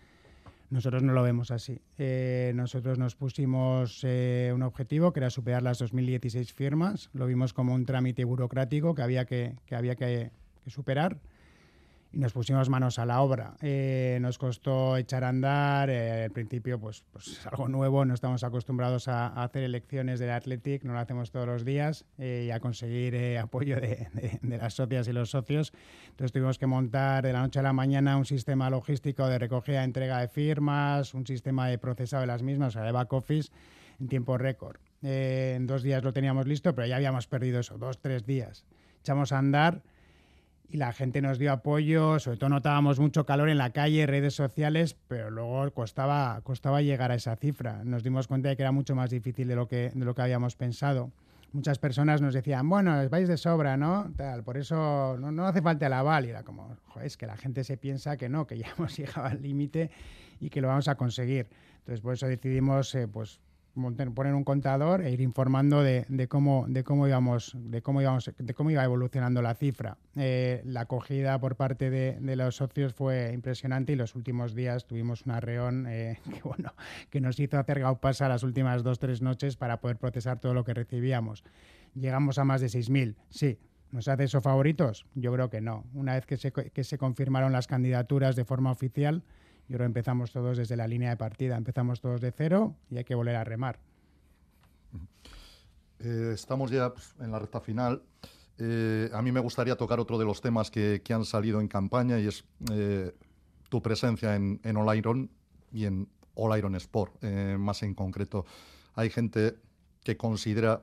Nosotros 0.69 1.03
no 1.03 1.15
lo 1.15 1.23
vemos 1.23 1.51
así. 1.51 1.81
Eh, 1.97 2.53
nosotros 2.55 2.99
nos 2.99 3.17
pusimos 3.17 4.01
eh, 4.03 4.53
un 4.55 4.63
objetivo 4.63 5.15
que 5.15 5.21
era 5.21 5.31
superar 5.31 5.63
las 5.63 5.79
2016 5.79 6.53
firmas. 6.53 7.09
Lo 7.15 7.25
vimos 7.25 7.55
como 7.55 7.73
un 7.73 7.87
trámite 7.87 8.25
burocrático 8.25 8.95
que 8.95 9.01
había 9.01 9.25
que, 9.25 9.57
que 9.65 9.75
había 9.75 9.95
que, 9.95 10.33
que 10.65 10.71
superar 10.71 11.19
y 12.15 12.19
nos 12.19 12.33
pusimos 12.33 12.69
manos 12.69 12.99
a 12.99 13.07
la 13.07 13.21
obra. 13.21 13.57
Eh, 13.61 14.19
nos 14.21 14.39
costó 14.39 14.97
echar 14.97 15.25
a 15.25 15.31
andar, 15.31 15.91
eh, 15.91 16.25
al 16.25 16.31
principio 16.31 16.79
pues, 16.79 17.05
pues 17.13 17.45
algo 17.47 17.69
nuevo, 17.69 18.05
no 18.05 18.15
estamos 18.15 18.45
acostumbrados 18.45 19.09
a, 19.09 19.27
hacer 19.43 19.65
elecciones 19.65 20.21
del 20.21 20.31
Athletic, 20.31 20.85
no 20.85 20.93
lo 20.93 21.01
hacemos 21.01 21.33
todos 21.33 21.47
los 21.47 21.65
días 21.65 22.05
eh, 22.19 22.45
y 22.47 22.51
a 22.53 22.61
conseguir 22.61 23.39
apoyo 23.39 23.81
de, 23.81 24.09
las 24.43 24.75
socias 24.75 25.09
y 25.09 25.13
los 25.13 25.31
socios. 25.31 25.73
Entonces 26.11 26.33
tuvimos 26.33 26.59
que 26.59 26.67
montar 26.67 27.25
de 27.25 27.33
la 27.33 27.41
noche 27.41 27.59
a 27.59 27.63
la 27.63 27.73
mañana 27.73 28.17
un 28.17 28.27
sistema 28.27 28.71
logístico 28.71 29.27
de 29.27 29.39
recogida 29.39 29.83
entrega 29.83 30.21
de 30.21 30.29
firmas, 30.29 31.15
un 31.15 31.27
sistema 31.27 31.67
de 31.69 31.79
procesado 31.79 32.21
de 32.21 32.29
las 32.29 32.43
mismas, 32.43 32.69
o 32.69 32.73
sea, 32.73 32.83
de 32.83 32.93
back 32.93 33.13
office, 33.13 33.51
en 33.99 34.09
tiempo 34.09 34.39
récord. 34.39 34.77
en 35.03 35.67
dos 35.67 35.83
días 35.83 36.05
lo 36.05 36.13
teníamos 36.13 36.47
listo, 36.47 36.75
pero 36.75 36.87
ya 36.87 36.97
habíamos 36.97 37.27
perdido 37.27 37.61
eso, 37.61 37.77
dos, 37.77 37.99
tres 37.99 38.25
días. 38.25 38.65
Echamos 39.01 39.33
a 39.33 39.39
andar 39.39 39.83
y 40.69 40.77
la 40.77 40.93
gente 40.93 41.23
nos 41.23 41.39
dio 41.39 41.53
apoyo, 41.53 42.19
sobre 42.19 42.39
todo 42.39 42.51
notábamos 42.51 42.99
mucho 42.99 43.25
calor 43.25 43.49
en 43.49 43.59
la 43.59 43.71
calle, 43.71 44.07
redes 44.07 44.35
sociales, 44.35 44.97
pero 45.09 45.31
luego 45.31 45.71
costaba, 45.73 46.41
costaba 46.43 46.83
llegar 46.83 47.11
a 47.13 47.15
esa 47.15 47.37
cifra. 47.37 47.85
Nos 47.85 48.03
dimos 48.03 48.27
cuenta 48.27 48.49
de 48.49 48.57
que 48.57 48.63
era 48.63 48.73
mucho 48.73 48.95
más 48.95 49.11
difícil 49.11 49.47
de 49.47 49.57
lo 49.57 49.69
que, 49.69 49.91
de 49.95 50.05
lo 50.05 50.15
que 50.15 50.23
habíamos 50.23 50.57
pensado. 50.57 51.11
Muchas 51.53 51.79
personas 51.79 52.21
nos 52.21 52.35
decían, 52.35 52.69
bueno, 52.69 53.09
vais 53.09 53.29
de 53.29 53.37
sobra, 53.37 53.77
¿no? 53.77 54.11
Tal, 54.17 54.43
por 54.43 54.57
eso 54.57 55.17
no, 55.21 55.31
no 55.31 55.47
hace 55.47 55.63
falta 55.63 55.87
el 55.87 55.93
aval. 55.93 56.27
Y 56.27 56.31
era 56.31 56.43
como, 56.43 56.77
es 57.01 57.17
que 57.17 57.27
la 57.27 57.37
gente 57.37 57.63
se 57.63 57.77
piensa 57.77 58.17
que 58.17 58.29
no, 58.29 58.47
que 58.47 58.59
ya 58.59 58.67
hemos 58.77 58.97
llegado 58.97 59.29
al 59.29 59.41
límite 59.41 59.91
y 60.41 60.51
que 60.51 60.61
lo 60.61 60.69
vamos 60.69 60.89
a 60.89 60.97
conseguir. 60.97 61.47
Entonces, 61.79 62.01
por 62.01 62.15
eso 62.15 62.27
decidimos, 62.27 62.93
eh, 62.97 63.07
pues, 63.07 63.39
poner 63.75 64.35
un 64.35 64.45
contador 64.45 65.03
e 65.03 65.11
ir 65.11 65.21
informando 65.21 65.83
de, 65.83 66.07
cómo 66.29 66.67
de 66.69 66.85
cómo 66.85 67.09
íbamos 67.09 67.57
de 67.59 67.83
cómo 67.83 68.01
íbamos 68.01 68.31
de 68.39 68.55
cómo 68.55 68.71
iba 68.71 68.85
evolucionando 68.85 69.43
la 69.43 69.55
cifra 69.55 69.99
eh, 70.17 70.63
la 70.65 70.83
acogida 70.83 71.39
por 71.41 71.57
parte 71.57 71.91
de, 71.91 72.37
los 72.37 72.57
socios 72.57 72.95
fue 72.95 73.33
impresionante 73.33 73.93
y 73.93 73.97
los 73.97 74.15
últimos 74.15 74.55
días 74.55 74.87
tuvimos 74.87 75.27
una 75.27 75.41
reón 75.41 75.87
eh, 75.89 76.21
que 76.33 76.41
bueno 76.43 76.73
que 77.11 77.21
nos 77.21 77.39
hizo 77.41 77.59
hacer 77.59 77.83
pasa 78.01 78.29
las 78.29 78.43
últimas 78.43 78.83
dos 78.83 78.99
tres 78.99 79.23
noches 79.23 79.57
para 79.57 79.81
poder 79.81 79.97
procesar 79.97 80.39
todo 80.39 80.55
lo 80.55 80.65
que 80.65 80.75
recibíamos 80.75 81.43
llegamos 81.95 82.39
a 82.39 82.45
más 82.45 82.61
de 82.61 82.69
6.000 82.69 83.17
sí 83.31 83.59
¿Nos 83.91 84.09
hace 84.09 84.25
eso 84.25 84.41
favoritos? 84.41 85.07
Yo 85.15 85.33
creo 85.33 85.51
que 85.51 85.61
no. 85.61 85.85
Una 85.95 86.15
vez 86.15 86.27
que 86.27 86.37
se, 86.37 86.51
que 86.51 86.83
se 86.83 86.99
confirmaron 86.99 87.53
las 87.53 87.69
candidaturas 87.69 88.35
de 88.35 88.45
forma 88.45 88.73
oficial, 88.73 89.23
y 89.69 89.73
ahora 89.73 89.87
empezamos 89.87 90.31
todos 90.31 90.59
desde 90.59 90.77
la 90.77 90.87
línea 90.87 91.11
de 91.11 91.17
partida, 91.17 91.57
empezamos 91.57 92.01
todos 92.01 92.21
de 92.21 92.33
cero 92.33 92.75
y 92.91 92.99
hay 92.99 93.05
que 93.05 93.15
volver 93.15 93.37
a 93.37 93.45
remar. 93.45 93.79
Eh, 96.01 96.33
estamos 96.35 96.71
ya 96.71 96.93
pues, 96.93 97.15
en 97.21 97.31
la 97.31 97.39
recta 97.39 97.61
final. 97.61 98.03
Eh, 98.59 99.11
a 99.13 99.23
mí 99.23 99.33
me 99.33 99.41
gustaría 99.41 99.77
tocar 99.77 99.99
otro 99.99 100.19
de 100.19 100.25
los 100.25 100.41
temas 100.41 100.71
que, 100.71 101.03
han 101.11 101.25
salido 101.25 101.61
en 101.61 101.69
campaña 101.69 102.19
y 102.19 102.27
es 102.27 102.45
eh, 102.73 103.15
tu 103.69 103.83
presencia 103.83 104.37
en, 104.37 104.61
en 104.63 104.77
All 104.77 104.97
Iron 104.97 105.31
y 105.73 105.87
en 105.87 106.09
All 106.35 106.57
Iron 106.59 106.75
Sport, 106.77 107.23
más 107.59 107.83
en 107.83 107.95
concreto. 107.95 108.45
Hay 108.95 109.11
gente 109.11 109.57
que 110.03 110.17
considera 110.17 110.83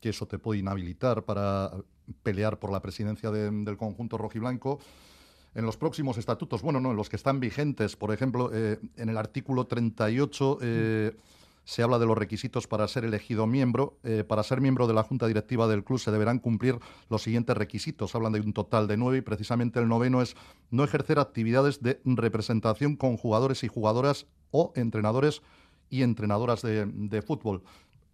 que 0.00 0.10
eso 0.10 0.26
te 0.26 0.38
puede 0.38 0.60
inhabilitar 0.60 1.24
para 1.24 1.70
pelear 2.22 2.58
por 2.58 2.72
la 2.72 2.80
presidencia 2.80 3.30
del 3.30 3.76
conjunto 3.76 4.18
rojiblanco 4.18 4.80
en 5.54 5.64
los 5.64 5.76
próximos 5.76 6.18
estatutos, 6.18 6.62
bueno, 6.62 6.80
no, 6.80 6.90
en 6.90 6.96
los 6.96 7.08
que 7.08 7.16
están 7.16 7.40
vigentes, 7.40 7.96
por 7.96 8.12
ejemplo, 8.12 8.50
eh, 8.52 8.78
en 8.96 9.08
el 9.08 9.16
artículo 9.16 9.66
38 9.66 10.58
eh, 10.60 11.16
se 11.64 11.82
habla 11.82 11.98
de 11.98 12.06
los 12.06 12.16
requisitos 12.16 12.66
para 12.66 12.88
ser 12.88 13.04
elegido 13.04 13.46
miembro. 13.46 13.98
Eh, 14.02 14.24
para 14.26 14.42
ser 14.42 14.60
miembro 14.60 14.86
de 14.86 14.94
la 14.94 15.02
Junta 15.02 15.26
Directiva 15.26 15.68
del 15.68 15.84
club 15.84 15.98
se 15.98 16.10
deberán 16.10 16.38
cumplir 16.38 16.78
los 17.10 17.22
siguientes 17.22 17.54
requisitos. 17.56 18.14
Hablan 18.14 18.32
de 18.32 18.40
un 18.40 18.54
total 18.54 18.88
de 18.88 18.96
nueve 18.96 19.18
y 19.18 19.20
precisamente 19.20 19.78
el 19.78 19.86
noveno 19.86 20.22
es 20.22 20.34
no 20.70 20.82
ejercer 20.82 21.18
actividades 21.18 21.82
de 21.82 22.00
representación 22.04 22.96
con 22.96 23.18
jugadores 23.18 23.64
y 23.64 23.68
jugadoras 23.68 24.26
o 24.50 24.72
entrenadores 24.76 25.42
y 25.90 26.04
entrenadoras 26.04 26.62
de, 26.62 27.22
fútbol. 27.26 27.62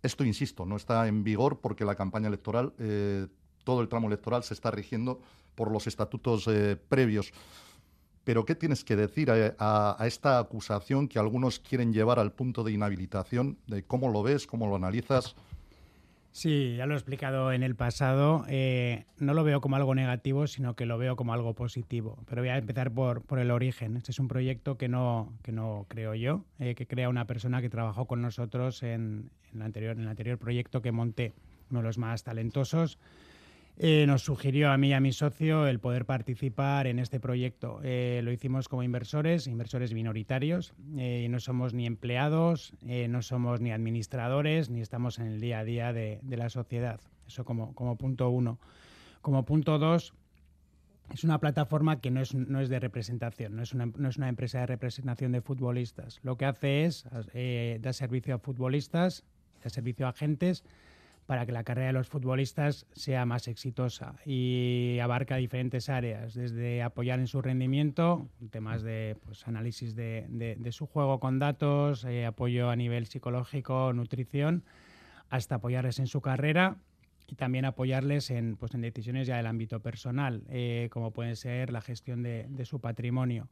Esto, 0.03 0.25
insisto, 0.25 0.67
no 0.67 0.75
está 0.75 1.07
en 1.07 1.23
vigor 1.23 1.61
porque 1.61 1.85
la 1.85 1.95
campaña 1.95 2.27
electoral, 2.27 2.73
todo 3.65 3.81
el 3.81 3.89
tramo 3.89 4.07
electoral 4.09 4.45
se 4.45 4.55
está 4.55 4.71
rigiendo 4.71 5.21
por 5.55 5.71
los 5.71 5.87
estatutos 5.87 6.47
eh, 6.49 6.77
previos. 6.77 7.33
Pero 8.25 8.47
¿qué 8.47 8.55
tienes 8.55 8.85
que 8.85 8.97
decir 8.97 9.31
a, 9.31 9.97
esta 10.07 10.39
acusación 10.39 11.09
que 11.09 11.19
algunos 11.19 11.59
quieren 11.59 11.93
llevar 11.93 12.19
al 12.19 12.33
punto 12.33 12.65
de 12.65 12.73
inhabilitación? 12.73 13.59
De 13.67 13.83
¿Cómo 13.83 14.09
lo 14.09 14.23
ves? 14.23 14.47
¿Cómo 14.47 14.67
lo 14.67 14.77
analizas? 14.77 15.37
Sí, 16.33 16.75
ya 16.77 16.87
lo 16.87 16.95
he 16.95 16.97
explicado 16.97 17.53
en 17.53 17.63
el 17.63 17.77
pasado. 17.77 18.45
Eh, 18.49 19.05
no 19.19 19.35
lo 19.35 19.45
veo 19.45 19.61
como 19.61 19.77
algo 19.77 19.95
negativo, 19.95 20.49
sino 20.49 20.75
que 20.75 20.87
lo 20.87 20.99
veo 20.99 21.15
como 21.15 21.33
algo 21.33 21.55
positivo. 21.55 22.19
Pero 22.27 22.43
voy 22.43 22.49
a 22.49 22.57
empezar 22.57 22.91
por, 22.91 23.23
por 23.23 23.39
el 23.39 23.53
origen. 23.53 23.97
Este 23.97 24.11
es 24.11 24.19
un 24.19 24.27
proyecto 24.27 24.77
que 24.77 24.89
no, 24.89 25.33
que 25.43 25.53
no 25.53 25.85
creo 25.89 26.15
yo, 26.15 26.45
eh, 26.59 26.75
que 26.75 26.87
crea 26.87 27.09
una 27.09 27.27
persona 27.27 27.61
que 27.61 27.69
trabajó 27.69 28.07
con 28.07 28.21
nosotros 28.21 28.83
en, 28.83 29.31
en, 29.53 29.61
el 29.61 29.63
anterior, 29.63 29.93
en 29.93 30.03
el 30.03 30.09
anterior 30.09 30.39
proyecto 30.39 30.83
que 30.83 30.91
monté, 30.91 31.35
uno 31.71 31.81
de 31.81 31.85
los 31.85 31.99
más 31.99 32.25
talentosos. 32.25 32.99
Eh, 33.77 34.07
nos 34.07 34.23
sugirió 34.23 34.71
a 34.71 34.79
mí 34.79 34.91
y 34.91 34.93
a 34.93 35.01
mi 35.01 35.13
socio 35.13 35.67
el 35.67 35.81
poder 35.81 36.05
participar 36.05 36.87
en 36.87 37.01
este 37.01 37.19
proyecto. 37.19 37.81
Eh, 37.83 38.21
lo 38.23 38.31
hicimos 38.31 38.69
como 38.69 38.85
inversores, 38.85 39.49
inversores 39.49 39.93
minoritarios, 39.93 40.75
eh, 40.97 41.27
no 41.29 41.41
somos 41.41 41.75
ni 41.75 41.85
empleados, 41.85 42.73
no 42.83 43.23
somos 43.23 43.61
ni 43.61 43.73
administradores, 43.73 44.71
ni 44.71 44.81
estamos 44.81 45.19
en 45.19 45.27
el 45.27 45.41
día 45.41 45.59
a 45.59 45.65
día 45.65 45.93
de, 45.93 46.21
la 46.29 46.51
sociedad. 46.51 47.01
Eso 47.27 47.45
como, 47.45 47.75
como 47.75 47.97
punto 47.97 48.31
uno. 48.31 48.61
Como 49.23 49.45
punto 49.45 49.79
dos, 49.79 50.15
es 51.13 51.25
una 51.25 51.41
plataforma 51.41 52.01
que 52.01 52.13
no 52.13 52.21
es, 52.21 52.33
no 52.33 52.61
es 52.61 52.69
de 52.69 52.79
representación, 52.79 53.57
no 53.57 53.63
es, 53.63 53.73
una, 53.73 53.87
no 53.87 54.09
es 54.09 54.19
una 54.19 54.29
empresa 54.29 54.61
de 54.61 54.67
representación 54.67 55.33
de 55.33 55.41
futbolistas. 55.41 56.21
Lo 56.23 56.37
que 56.37 56.45
hace 56.45 56.85
es 56.85 57.07
dar 57.81 57.95
servicio 57.95 58.37
a 58.37 58.39
futbolistas, 58.39 59.25
dar 59.63 59.73
servicio 59.73 60.07
a 60.07 60.11
agentes, 60.11 60.63
para 61.27 61.47
que 61.47 61.53
la 61.53 61.65
carrera 61.65 61.89
de 61.89 61.93
los 61.95 62.09
futbolistas 62.09 62.87
sea 62.93 63.25
más 63.25 63.49
exitosa 63.49 64.17
y 64.27 64.99
abarca 65.03 65.37
diferentes 65.37 65.89
áreas, 65.89 66.35
desde 66.35 66.83
apoyar 66.83 67.19
en 67.19 67.27
su 67.27 67.41
rendimiento, 67.41 68.29
temas 68.51 68.83
de 68.83 69.17
pues, 69.25 69.47
análisis 69.49 69.95
de, 69.97 70.27
de, 70.29 70.73
su 70.73 70.87
juego 70.87 71.21
con 71.21 71.39
datos, 71.39 72.05
eh, 72.05 72.27
apoyo 72.27 72.69
a 72.69 72.77
nivel 72.77 73.07
psicológico, 73.07 73.93
nutrición, 73.93 74.65
hasta 75.31 75.57
apoyarles 75.57 75.99
en 75.99 76.07
su 76.07 76.21
carrera 76.21 76.77
y 77.27 77.37
también 77.37 77.65
apoyarles 77.65 78.31
en, 78.31 78.57
pues, 78.57 78.75
en 78.75 78.83
decisiones 78.83 79.27
ya 79.27 79.39
del 79.39 79.47
ámbito 79.47 79.81
personal, 79.81 80.43
eh, 80.51 80.89
como 80.93 81.11
puede 81.11 81.37
ser 81.37 81.73
la 81.73 81.81
gestión 81.81 82.23
de, 82.23 82.47
de 82.51 82.65
su 82.67 82.81
patrimonio. 82.81 83.49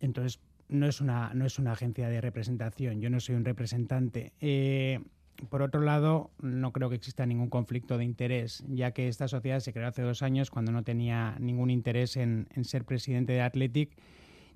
Entonces, 0.00 0.40
no 0.68 0.86
es, 0.86 1.00
una, 1.00 1.34
no 1.34 1.44
es 1.44 1.58
una 1.58 1.72
agencia 1.72 2.08
de 2.08 2.20
representación, 2.20 3.00
yo 3.00 3.10
no 3.10 3.20
soy 3.20 3.34
un 3.34 3.44
representante. 3.44 4.32
Eh, 4.40 5.00
por 5.48 5.62
otro 5.62 5.80
lado, 5.80 6.30
no 6.40 6.72
creo 6.72 6.88
que 6.88 6.96
exista 6.96 7.26
ningún 7.26 7.50
conflicto 7.50 7.98
de 7.98 8.04
interés, 8.04 8.64
ya 8.68 8.92
que 8.92 9.08
esta 9.08 9.28
sociedad 9.28 9.60
se 9.60 9.72
creó 9.72 9.88
hace 9.88 10.02
dos 10.02 10.22
años 10.22 10.50
cuando 10.50 10.72
no 10.72 10.82
tenía 10.82 11.36
ningún 11.40 11.70
interés 11.70 12.16
en, 12.16 12.46
ser 12.62 12.84
presidente 12.84 13.32
de 13.32 13.42
Athletic 13.42 13.90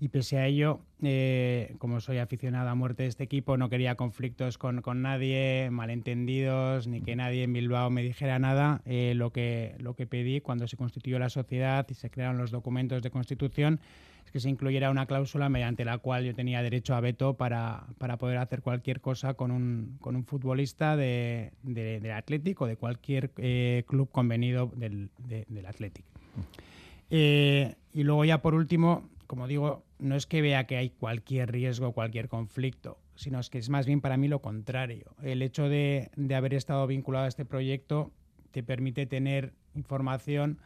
y 0.00 0.08
pese 0.08 0.38
a 0.38 0.46
ello, 0.46 0.80
eh, 1.02 1.74
como 1.78 2.00
soy 2.00 2.18
aficionado 2.18 2.68
a 2.68 2.74
muerte 2.76 3.02
de 3.02 3.08
este 3.08 3.24
equipo, 3.24 3.56
no 3.56 3.68
quería 3.68 3.96
conflictos 3.96 4.56
con, 4.56 4.80
nadie, 5.02 5.70
malentendidos, 5.72 6.86
ni 6.86 7.00
que 7.00 7.16
nadie 7.16 7.42
en 7.42 7.52
Bilbao 7.52 7.90
me 7.90 8.02
dijera 8.02 8.38
nada. 8.38 8.80
Eh, 8.86 9.14
lo, 9.16 9.32
que, 9.32 9.74
lo 9.78 9.94
que 9.94 10.06
pedí 10.06 10.40
cuando 10.40 10.68
se 10.68 10.76
constituyó 10.76 11.18
la 11.18 11.30
sociedad 11.30 11.84
y 11.90 11.94
se 11.94 12.10
crearon 12.10 12.38
los 12.38 12.52
documentos 12.52 13.02
de 13.02 13.10
constitución 13.10 13.80
que 14.30 14.40
se 14.40 14.48
incluyera 14.48 14.90
una 14.90 15.06
cláusula 15.06 15.48
mediante 15.48 15.84
la 15.84 15.98
cual 15.98 16.24
yo 16.24 16.34
tenía 16.34 16.62
derecho 16.62 16.94
a 16.94 17.00
veto 17.00 17.34
para, 17.34 17.86
poder 18.18 18.38
hacer 18.38 18.62
cualquier 18.62 19.00
cosa 19.00 19.34
con 19.34 19.50
un, 19.50 19.96
con 20.00 20.16
un 20.16 20.24
futbolista 20.24 20.96
de, 20.96 21.52
de, 21.62 22.12
Athletic 22.12 22.60
o 22.60 22.66
de 22.66 22.76
cualquier 22.76 23.30
eh, 23.38 23.84
club 23.86 24.10
convenido 24.10 24.70
del, 24.76 25.10
del 25.26 25.66
Athletic. 25.66 26.04
Eh, 27.10 27.74
y 27.92 28.02
luego 28.02 28.24
ya 28.24 28.42
por 28.42 28.54
último, 28.54 29.08
como 29.26 29.46
digo, 29.46 29.84
no 29.98 30.14
es 30.14 30.26
que 30.26 30.42
vea 30.42 30.66
que 30.66 30.76
hay 30.76 30.90
cualquier 30.90 31.50
riesgo, 31.50 31.92
cualquier 31.92 32.28
conflicto, 32.28 32.98
sino 33.14 33.40
es 33.40 33.50
que 33.50 33.58
es 33.58 33.68
más 33.68 33.86
bien 33.86 34.00
para 34.00 34.16
mí 34.16 34.28
lo 34.28 34.40
contrario. 34.40 35.14
El 35.22 35.42
hecho 35.42 35.68
de, 35.68 36.10
de 36.16 36.34
haber 36.34 36.54
estado 36.54 36.86
vinculado 36.86 37.24
a 37.24 37.28
este 37.28 37.44
proyecto 37.44 38.12
te 38.50 38.62
permite 38.62 39.06
tener 39.06 39.52
información 39.74 40.58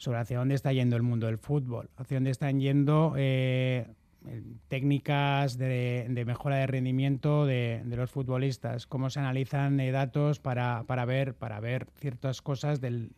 sobre 0.00 0.18
hacia 0.18 0.38
dónde 0.38 0.54
está 0.54 0.72
yendo 0.72 0.96
el 0.96 1.02
mundo 1.02 1.26
del 1.26 1.36
fútbol, 1.36 1.90
hacia 1.96 2.16
dónde 2.16 2.30
están 2.30 2.58
yendo 2.58 3.12
eh, 3.18 3.86
técnicas 4.68 5.58
de, 5.58 6.24
mejora 6.26 6.56
de 6.56 6.66
rendimiento 6.66 7.44
de, 7.44 7.82
los 7.84 8.10
futbolistas, 8.10 8.86
cómo 8.86 9.10
se 9.10 9.20
analizan 9.20 9.78
eh, 9.78 9.92
datos 9.92 10.40
para, 10.40 10.82
ver, 11.06 11.34
para 11.34 11.60
ver 11.60 11.86
ciertas 11.98 12.40
cosas 12.40 12.80
del, 12.80 13.12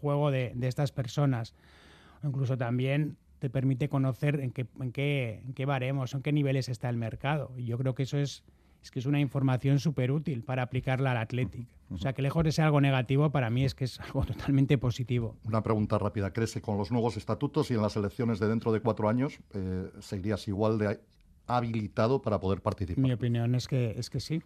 juego 0.00 0.30
de, 0.30 0.54
estas 0.62 0.92
personas. 0.92 1.54
Incluso 2.24 2.56
también 2.56 3.18
te 3.38 3.50
permite 3.50 3.90
conocer 3.90 4.40
en 4.40 4.50
qué, 4.50 4.66
en 4.80 4.92
qué, 4.92 5.42
en 5.44 5.52
qué 5.52 5.66
baremos, 5.66 6.14
en 6.14 6.22
qué 6.22 6.32
niveles 6.32 6.70
está 6.70 6.88
el 6.88 6.96
mercado. 6.96 7.52
Y 7.58 7.66
yo 7.66 7.76
creo 7.76 7.94
que 7.94 8.04
eso 8.04 8.16
es 8.16 8.44
es 8.82 8.90
que 8.90 8.98
es 8.98 9.06
una 9.06 9.20
información 9.20 9.78
súper 9.78 10.10
útil 10.10 10.42
para 10.42 10.62
aplicarla 10.62 11.12
al 11.12 11.18
Athletic. 11.18 11.68
O 11.90 11.98
sea, 11.98 12.14
que 12.14 12.22
lejos 12.22 12.42
de 12.42 12.52
ser 12.52 12.64
algo 12.64 12.80
negativo, 12.80 13.30
para 13.30 13.48
mí 13.50 13.64
es 13.64 13.74
que 13.74 13.84
es 13.84 14.00
algo 14.00 14.24
totalmente 14.24 14.76
positivo. 14.78 15.36
Una 15.44 15.62
pregunta 15.62 15.98
rápida. 15.98 16.32
¿Crees 16.32 16.54
que 16.54 16.60
con 16.60 16.78
los 16.78 16.90
nuevos 16.90 17.16
estatutos 17.16 17.70
y 17.70 17.74
en 17.74 17.82
las 17.82 17.96
elecciones 17.96 18.40
de 18.40 18.48
dentro 18.48 18.72
de 18.72 18.80
cuatro 18.80 19.08
años 19.08 19.38
eh, 19.54 19.90
seguirías 20.00 20.48
igual 20.48 20.78
de 20.78 21.00
habilitado 21.46 22.22
para 22.22 22.40
poder 22.40 22.60
participar? 22.60 23.04
Mi 23.04 23.12
opinión 23.12 23.54
es 23.54 23.68
que, 23.68 23.94
es 23.96 24.10
que 24.10 24.20
sí. 24.20 24.42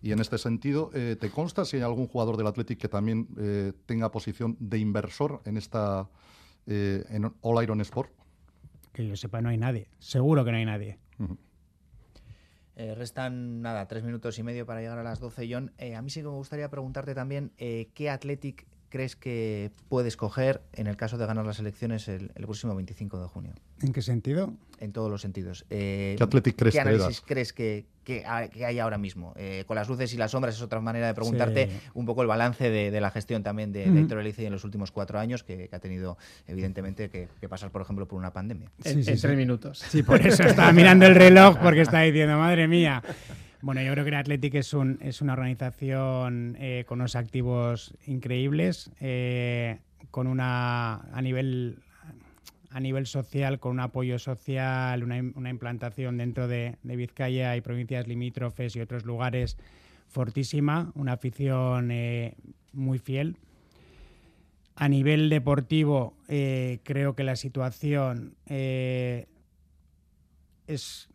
Y 0.00 0.12
en 0.12 0.20
este 0.20 0.38
sentido, 0.38 0.90
eh, 0.94 1.16
¿te 1.20 1.28
consta 1.30 1.64
si 1.64 1.76
hay 1.76 1.82
algún 1.82 2.06
jugador 2.06 2.36
del 2.36 2.46
Athletic 2.46 2.78
que 2.78 2.88
también 2.88 3.28
eh, 3.36 3.72
tenga 3.84 4.10
posición 4.10 4.56
de 4.60 4.78
inversor 4.78 5.42
en 5.44 5.56
esta 5.56 6.08
en 6.66 7.32
All 7.40 7.62
Iron 7.64 7.80
Sport? 7.80 8.12
Que 8.92 9.08
yo 9.08 9.16
sepa, 9.16 9.40
no 9.40 9.48
hay 9.48 9.56
nadie. 9.56 9.88
Seguro 9.98 10.44
que 10.44 10.52
no 10.52 10.58
hay 10.58 10.66
nadie. 10.66 10.98
Eh, 12.76 12.94
restan 12.94 13.62
nada, 13.62 13.86
tres 13.88 14.04
minutos 14.04 14.38
y 14.38 14.42
medio 14.42 14.64
para 14.64 14.80
llegar 14.80 14.98
a 14.98 15.02
las 15.02 15.20
12, 15.20 15.48
John. 15.52 15.72
Eh, 15.78 15.96
a 15.96 16.02
mí 16.02 16.10
sí 16.10 16.20
que 16.20 16.28
me 16.28 16.34
gustaría 16.34 16.70
preguntarte 16.70 17.14
también 17.14 17.52
eh, 17.58 17.90
qué 17.94 18.10
Athletic 18.10 18.66
crees 18.90 19.16
que 19.16 19.70
puedes 19.88 20.16
coger 20.16 20.60
en 20.74 20.86
el 20.86 20.96
caso 20.96 21.16
de 21.16 21.24
ganar 21.24 21.46
las 21.46 21.58
elecciones 21.58 22.08
el, 22.08 22.30
próximo 22.42 22.74
25 22.74 23.20
de 23.20 23.26
junio? 23.28 23.52
¿En 23.80 23.92
qué 23.92 24.02
sentido? 24.02 24.52
En 24.78 24.92
todos 24.92 25.10
los 25.10 25.22
sentidos. 25.22 25.64
¿Qué 25.68 26.18
Athletic 26.20 26.56
crees 26.56 26.74
¿Qué 26.74 26.80
análisis 26.80 27.22
crees 27.22 27.52
que, 27.52 27.86
que, 28.04 28.24
hay 28.26 28.78
ahora 28.78 28.98
mismo? 28.98 29.34
con 29.66 29.76
las 29.76 29.88
luces 29.88 30.12
y 30.12 30.16
las 30.16 30.32
sombras 30.32 30.56
es 30.56 30.62
otra 30.62 30.80
manera 30.80 31.06
de 31.06 31.14
preguntarte 31.14 31.70
un 31.94 32.04
poco 32.04 32.22
el 32.22 32.28
balance 32.28 32.68
de, 32.68 33.00
la 33.00 33.10
gestión 33.10 33.42
también 33.42 33.72
de, 33.72 33.84
Héctor 33.84 34.18
Elice 34.18 34.44
en 34.44 34.52
los 34.52 34.64
últimos 34.64 34.90
cuatro 34.90 35.18
años, 35.18 35.42
que, 35.42 35.68
ha 35.72 35.78
tenido 35.78 36.18
evidentemente 36.46 37.08
que, 37.08 37.28
pasar, 37.48 37.70
por 37.70 37.82
ejemplo, 37.82 38.06
por 38.06 38.18
una 38.18 38.32
pandemia. 38.32 38.70
en, 38.84 39.04
tres 39.04 39.36
minutos. 39.36 39.78
Sí, 39.78 40.02
por 40.02 40.20
eso 40.26 40.42
estaba 40.42 40.72
mirando 40.72 41.06
el 41.06 41.14
reloj 41.14 41.58
porque 41.58 41.82
está 41.82 42.00
diciendo, 42.00 42.36
madre 42.36 42.68
mía. 42.68 43.02
Bueno, 43.62 43.82
yo 43.82 43.92
creo 43.92 44.04
que 44.04 44.10
el 44.10 44.16
Athletic 44.16 44.54
es, 44.54 44.72
un, 44.72 44.98
es 45.02 45.20
una 45.20 45.34
organización 45.34 46.56
eh, 46.58 46.84
con 46.86 47.00
unos 47.00 47.14
activos 47.14 47.92
increíbles, 48.06 48.90
eh, 49.00 49.80
con 50.10 50.26
una 50.26 50.94
a 51.12 51.20
nivel 51.20 51.78
a 52.70 52.80
nivel 52.80 53.06
social, 53.06 53.58
con 53.58 53.72
un 53.72 53.80
apoyo 53.80 54.18
social, 54.18 55.02
una, 55.02 55.20
una 55.34 55.50
implantación 55.50 56.16
dentro 56.16 56.46
de, 56.46 56.76
Vizcaya 56.84 57.56
y 57.56 57.60
provincias 57.60 58.06
limítrofes 58.06 58.76
y 58.76 58.80
otros 58.80 59.04
lugares 59.04 59.58
fortísima, 60.08 60.92
una 60.94 61.14
afición 61.14 61.90
eh, 61.90 62.36
muy 62.72 62.98
fiel. 62.98 63.36
A 64.76 64.88
nivel 64.88 65.28
deportivo, 65.28 66.14
creo 66.26 67.14
que 67.14 67.24
la 67.24 67.36
situación 67.36 68.36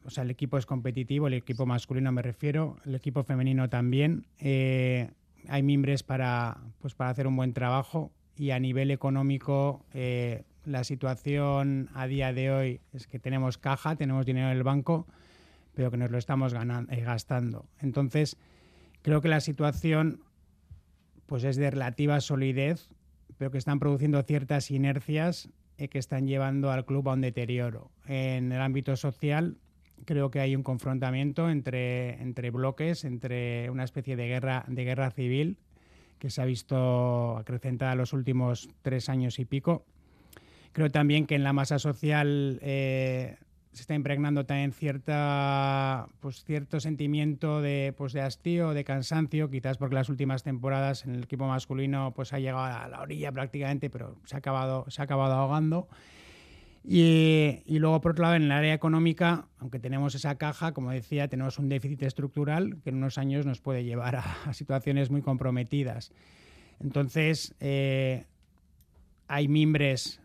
o 0.04 0.10
sea, 0.10 0.24
el 0.24 0.32
equipo 0.32 0.58
es 0.58 0.66
competitivo, 0.66 1.28
el 1.28 1.34
equipo 1.34 1.66
masculino 1.66 2.12
me 2.12 2.22
refiero, 2.22 2.78
el 2.86 2.96
equipo 2.96 3.24
femenino 3.24 3.70
también. 3.70 4.26
Eh, 4.40 5.10
hay 5.48 5.64
mimbres 5.64 6.04
para, 6.04 6.58
pues, 6.80 6.94
para 6.96 7.10
hacer 7.10 7.28
un 7.28 7.36
buen 7.36 7.54
trabajo 7.54 8.12
y 8.38 8.52
a 8.52 8.60
nivel 8.60 8.92
económico 8.92 9.86
eh, 9.94 10.44
la 10.66 10.84
situación 10.84 11.90
a 11.94 12.08
día 12.08 12.34
de 12.34 12.52
hoy 12.52 12.82
es 12.94 13.08
que 13.08 13.20
tenemos 13.20 13.58
caja, 13.58 13.96
tenemos 13.96 14.26
dinero 14.26 14.48
en 14.48 14.58
el 14.58 14.64
banco, 14.64 15.08
pero 15.74 15.92
que 15.92 15.98
nos 15.98 16.12
lo 16.12 16.18
estamos 16.18 16.54
ganando, 16.54 16.92
eh, 16.92 17.02
gastando. 17.02 17.66
Entonces, 17.80 18.38
creo 19.02 19.22
que 19.22 19.28
la 19.28 19.42
situación 19.42 20.22
pues 21.28 21.44
es 21.44 21.56
de 21.56 21.72
relativa 21.72 22.20
solidez, 22.22 22.90
pero 23.38 23.52
que 23.52 23.58
están 23.58 23.80
produciendo 23.80 24.22
ciertas 24.24 24.70
inercias 24.72 25.50
eh, 25.78 25.88
que 25.88 26.00
están 26.00 26.28
llevando 26.28 26.72
al 26.72 26.86
club 26.86 27.10
a 27.10 27.14
un 27.14 27.22
deterioro. 27.22 27.92
En 28.08 28.52
el 28.52 28.62
ámbito 28.62 28.96
social 28.96 29.58
creo 30.06 30.30
que 30.30 30.40
hay 30.40 30.56
un 30.56 30.64
confrontamiento 30.64 31.50
entre, 31.50 32.22
entre 32.22 32.52
bloques, 32.52 33.06
entre 33.06 33.70
una 33.70 33.84
especie 33.84 34.16
de 34.16 34.28
guerra, 34.28 34.66
de 34.68 34.84
guerra 34.84 35.12
civil 35.12 35.58
que 36.20 36.30
se 36.30 36.42
ha 36.42 36.46
visto 36.46 37.38
acrecentada 37.38 37.94
en 37.94 37.98
los 37.98 38.14
últimos 38.14 38.70
tres 38.82 39.10
años 39.10 39.40
y 39.40 39.46
pico. 39.46 39.86
Creo 40.72 40.90
también 40.90 41.26
que 41.26 41.36
en 41.36 41.44
la 41.44 41.54
masa 41.54 41.80
social 41.80 42.60
eh, 42.62 43.38
se 43.76 43.82
está 43.82 43.94
impregnando 43.94 44.46
también 44.46 44.72
cierta, 44.72 46.08
pues, 46.22 46.44
cierto 46.46 46.80
sentimiento 46.80 47.62
de, 47.62 47.94
pues, 47.98 48.14
de 48.14 48.22
hastío, 48.22 48.74
de 48.74 48.84
cansancio, 48.84 49.50
quizás 49.50 49.78
porque 49.78 49.96
las 49.96 50.10
últimas 50.10 50.44
temporadas 50.44 51.06
en 51.06 51.16
el 51.16 51.24
equipo 51.24 51.46
masculino 51.46 52.14
pues, 52.16 52.32
ha 52.34 52.40
llegado 52.40 52.64
a 52.64 52.88
la 52.88 53.02
orilla 53.02 53.32
prácticamente, 53.32 53.90
pero 53.90 54.16
se 54.24 54.36
ha 54.36 54.40
acabado, 54.40 54.86
se 54.90 55.02
ha 55.02 55.06
acabado 55.06 55.34
ahogando. 55.34 55.90
Y, 56.88 57.64
y, 57.66 57.80
luego, 57.80 58.00
por 58.00 58.12
otro 58.12 58.24
lado, 58.24 58.36
en 58.36 58.44
el 58.44 58.52
área 58.52 58.74
económica, 58.74 59.48
aunque 59.60 59.80
tenemos 59.80 60.16
esa 60.16 60.36
caja, 60.38 60.72
como 60.72 60.92
decía, 60.92 61.28
tenemos 61.28 61.60
un 61.60 61.68
déficit 61.68 62.04
estructural 62.04 62.78
que 62.84 62.92
en 62.92 62.98
unos 62.98 63.18
años 63.18 63.46
nos 63.46 63.60
puede 63.60 63.84
llevar 63.84 64.16
a, 64.16 64.54
situaciones 64.54 65.10
muy 65.10 65.22
comprometidas. 65.22 66.12
Entonces, 66.80 67.56
eh, 67.60 68.26
hay 69.28 69.48
mimbres 69.48 70.22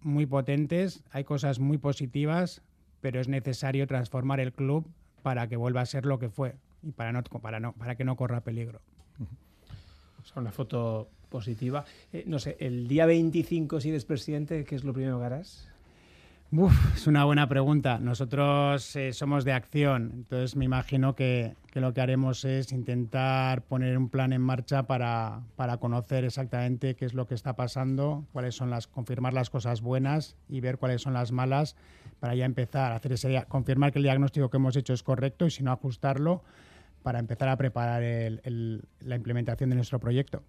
muy 0.00 0.26
potentes, 0.26 1.02
hay 1.10 1.24
cosas 1.24 1.58
muy 1.58 1.78
positivas, 1.78 2.62
pero 3.02 3.20
es 3.20 3.28
necesario 3.28 3.86
transformar 3.86 4.40
el 4.40 4.54
club 4.54 4.86
para 5.22 5.46
que 5.48 5.56
vuelva 5.56 5.82
a 5.82 5.86
ser 5.86 6.06
lo 6.06 6.18
que 6.18 6.30
fue 6.30 6.54
y 6.82 6.92
para, 6.92 7.12
no, 7.12 7.22
para, 7.22 7.60
no, 7.60 7.74
para 7.74 7.96
que 7.96 8.04
no 8.04 8.16
corra 8.16 8.40
peligro. 8.40 8.80
una 10.36 10.52
foto 10.52 11.08
positiva. 11.28 11.84
Eh, 12.12 12.24
no 12.26 12.38
sé, 12.38 12.56
el 12.60 12.88
día 12.88 13.04
25, 13.04 13.80
si 13.80 13.90
eres 13.90 14.04
presidente, 14.04 14.64
¿qué 14.64 14.76
es 14.76 14.84
lo 14.84 14.94
primero 14.94 15.18
que 15.18 15.26
harás? 15.26 15.68
Es 16.94 17.06
una 17.06 17.24
buena 17.24 17.48
pregunta. 17.48 17.98
Nosotros 17.98 18.94
eh, 18.96 19.14
somos 19.14 19.44
de 19.46 19.52
acción, 19.52 20.10
entonces 20.12 20.54
me 20.54 20.66
imagino 20.66 21.14
que, 21.14 21.54
lo 21.72 21.94
que 21.94 22.02
haremos 22.02 22.44
es 22.44 22.72
intentar 22.72 23.62
poner 23.62 23.96
un 23.96 24.10
plan 24.10 24.34
en 24.34 24.42
marcha 24.42 24.82
para, 24.82 25.40
para, 25.56 25.78
conocer 25.78 26.26
exactamente 26.26 26.94
qué 26.94 27.06
es 27.06 27.14
lo 27.14 27.26
que 27.26 27.34
está 27.34 27.56
pasando, 27.56 28.26
cuáles 28.32 28.54
son 28.54 28.68
las, 28.68 28.86
confirmar 28.86 29.32
las 29.32 29.48
cosas 29.48 29.80
buenas 29.80 30.36
y 30.46 30.60
ver 30.60 30.76
cuáles 30.76 31.00
son 31.00 31.14
las 31.14 31.32
malas 31.32 31.74
para 32.20 32.34
ya 32.34 32.44
empezar 32.44 32.92
a 32.92 32.96
hacer 32.96 33.12
ese, 33.12 33.42
confirmar 33.48 33.90
que 33.90 34.00
el 34.00 34.04
diagnóstico 34.04 34.50
que 34.50 34.58
hemos 34.58 34.76
hecho 34.76 34.92
es 34.92 35.02
correcto 35.02 35.46
y 35.46 35.50
si 35.50 35.62
no 35.62 35.72
ajustarlo 35.72 36.42
para 37.02 37.18
empezar 37.18 37.48
a 37.48 37.56
preparar 37.56 38.02
el- 38.02 38.84
la 39.00 39.16
implementación 39.16 39.70
de 39.70 39.76
nuestro 39.76 39.98
proyecto. 39.98 40.42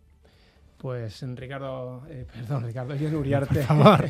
Pues 0.84 1.23
Ricardo, 1.38 2.03
eh, 2.09 2.27
perdón, 2.34 2.65
Ricardo 2.65 2.97
Jen 2.97 3.15
Uriarte. 3.15 3.63
Por 3.63 3.63
favor. 3.63 4.09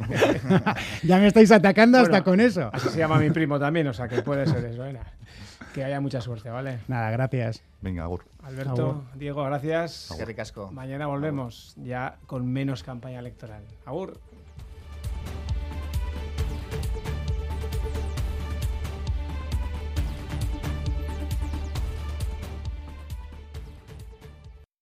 ya 1.03 1.19
me 1.19 1.27
estáis 1.27 1.51
atacando 1.51 1.99
hasta 1.99 2.23
con 2.23 2.39
eso. 2.39 2.71
Así 2.73 2.89
se 2.89 2.97
llama 2.97 3.19
mi 3.19 3.29
primo 3.29 3.59
también, 3.59 3.85
o 3.85 3.93
sea 3.93 4.07
que 4.07 4.23
puede 4.23 4.47
ser 4.47 4.65
eso. 4.65 4.81
venga. 4.83 5.03
Que 5.71 5.83
haya 5.83 6.01
mucha 6.01 6.19
suerte, 6.19 6.49
¿vale? 6.49 6.79
Nada, 6.87 7.11
gracias. 7.11 7.61
Venga, 7.79 8.05
Agur. 8.05 8.25
Alberto, 8.41 8.71
Agur. 8.71 9.03
Diego, 9.13 9.43
gracias. 9.43 10.15
Qué 10.17 10.25
ricasco. 10.25 10.71
Mañana 10.71 11.05
volvemos 11.05 11.75
ya 11.77 12.17
con 12.25 12.51
menos 12.51 12.81
campaña 12.81 13.19
electoral. 13.19 13.61
Agur. 13.85 14.19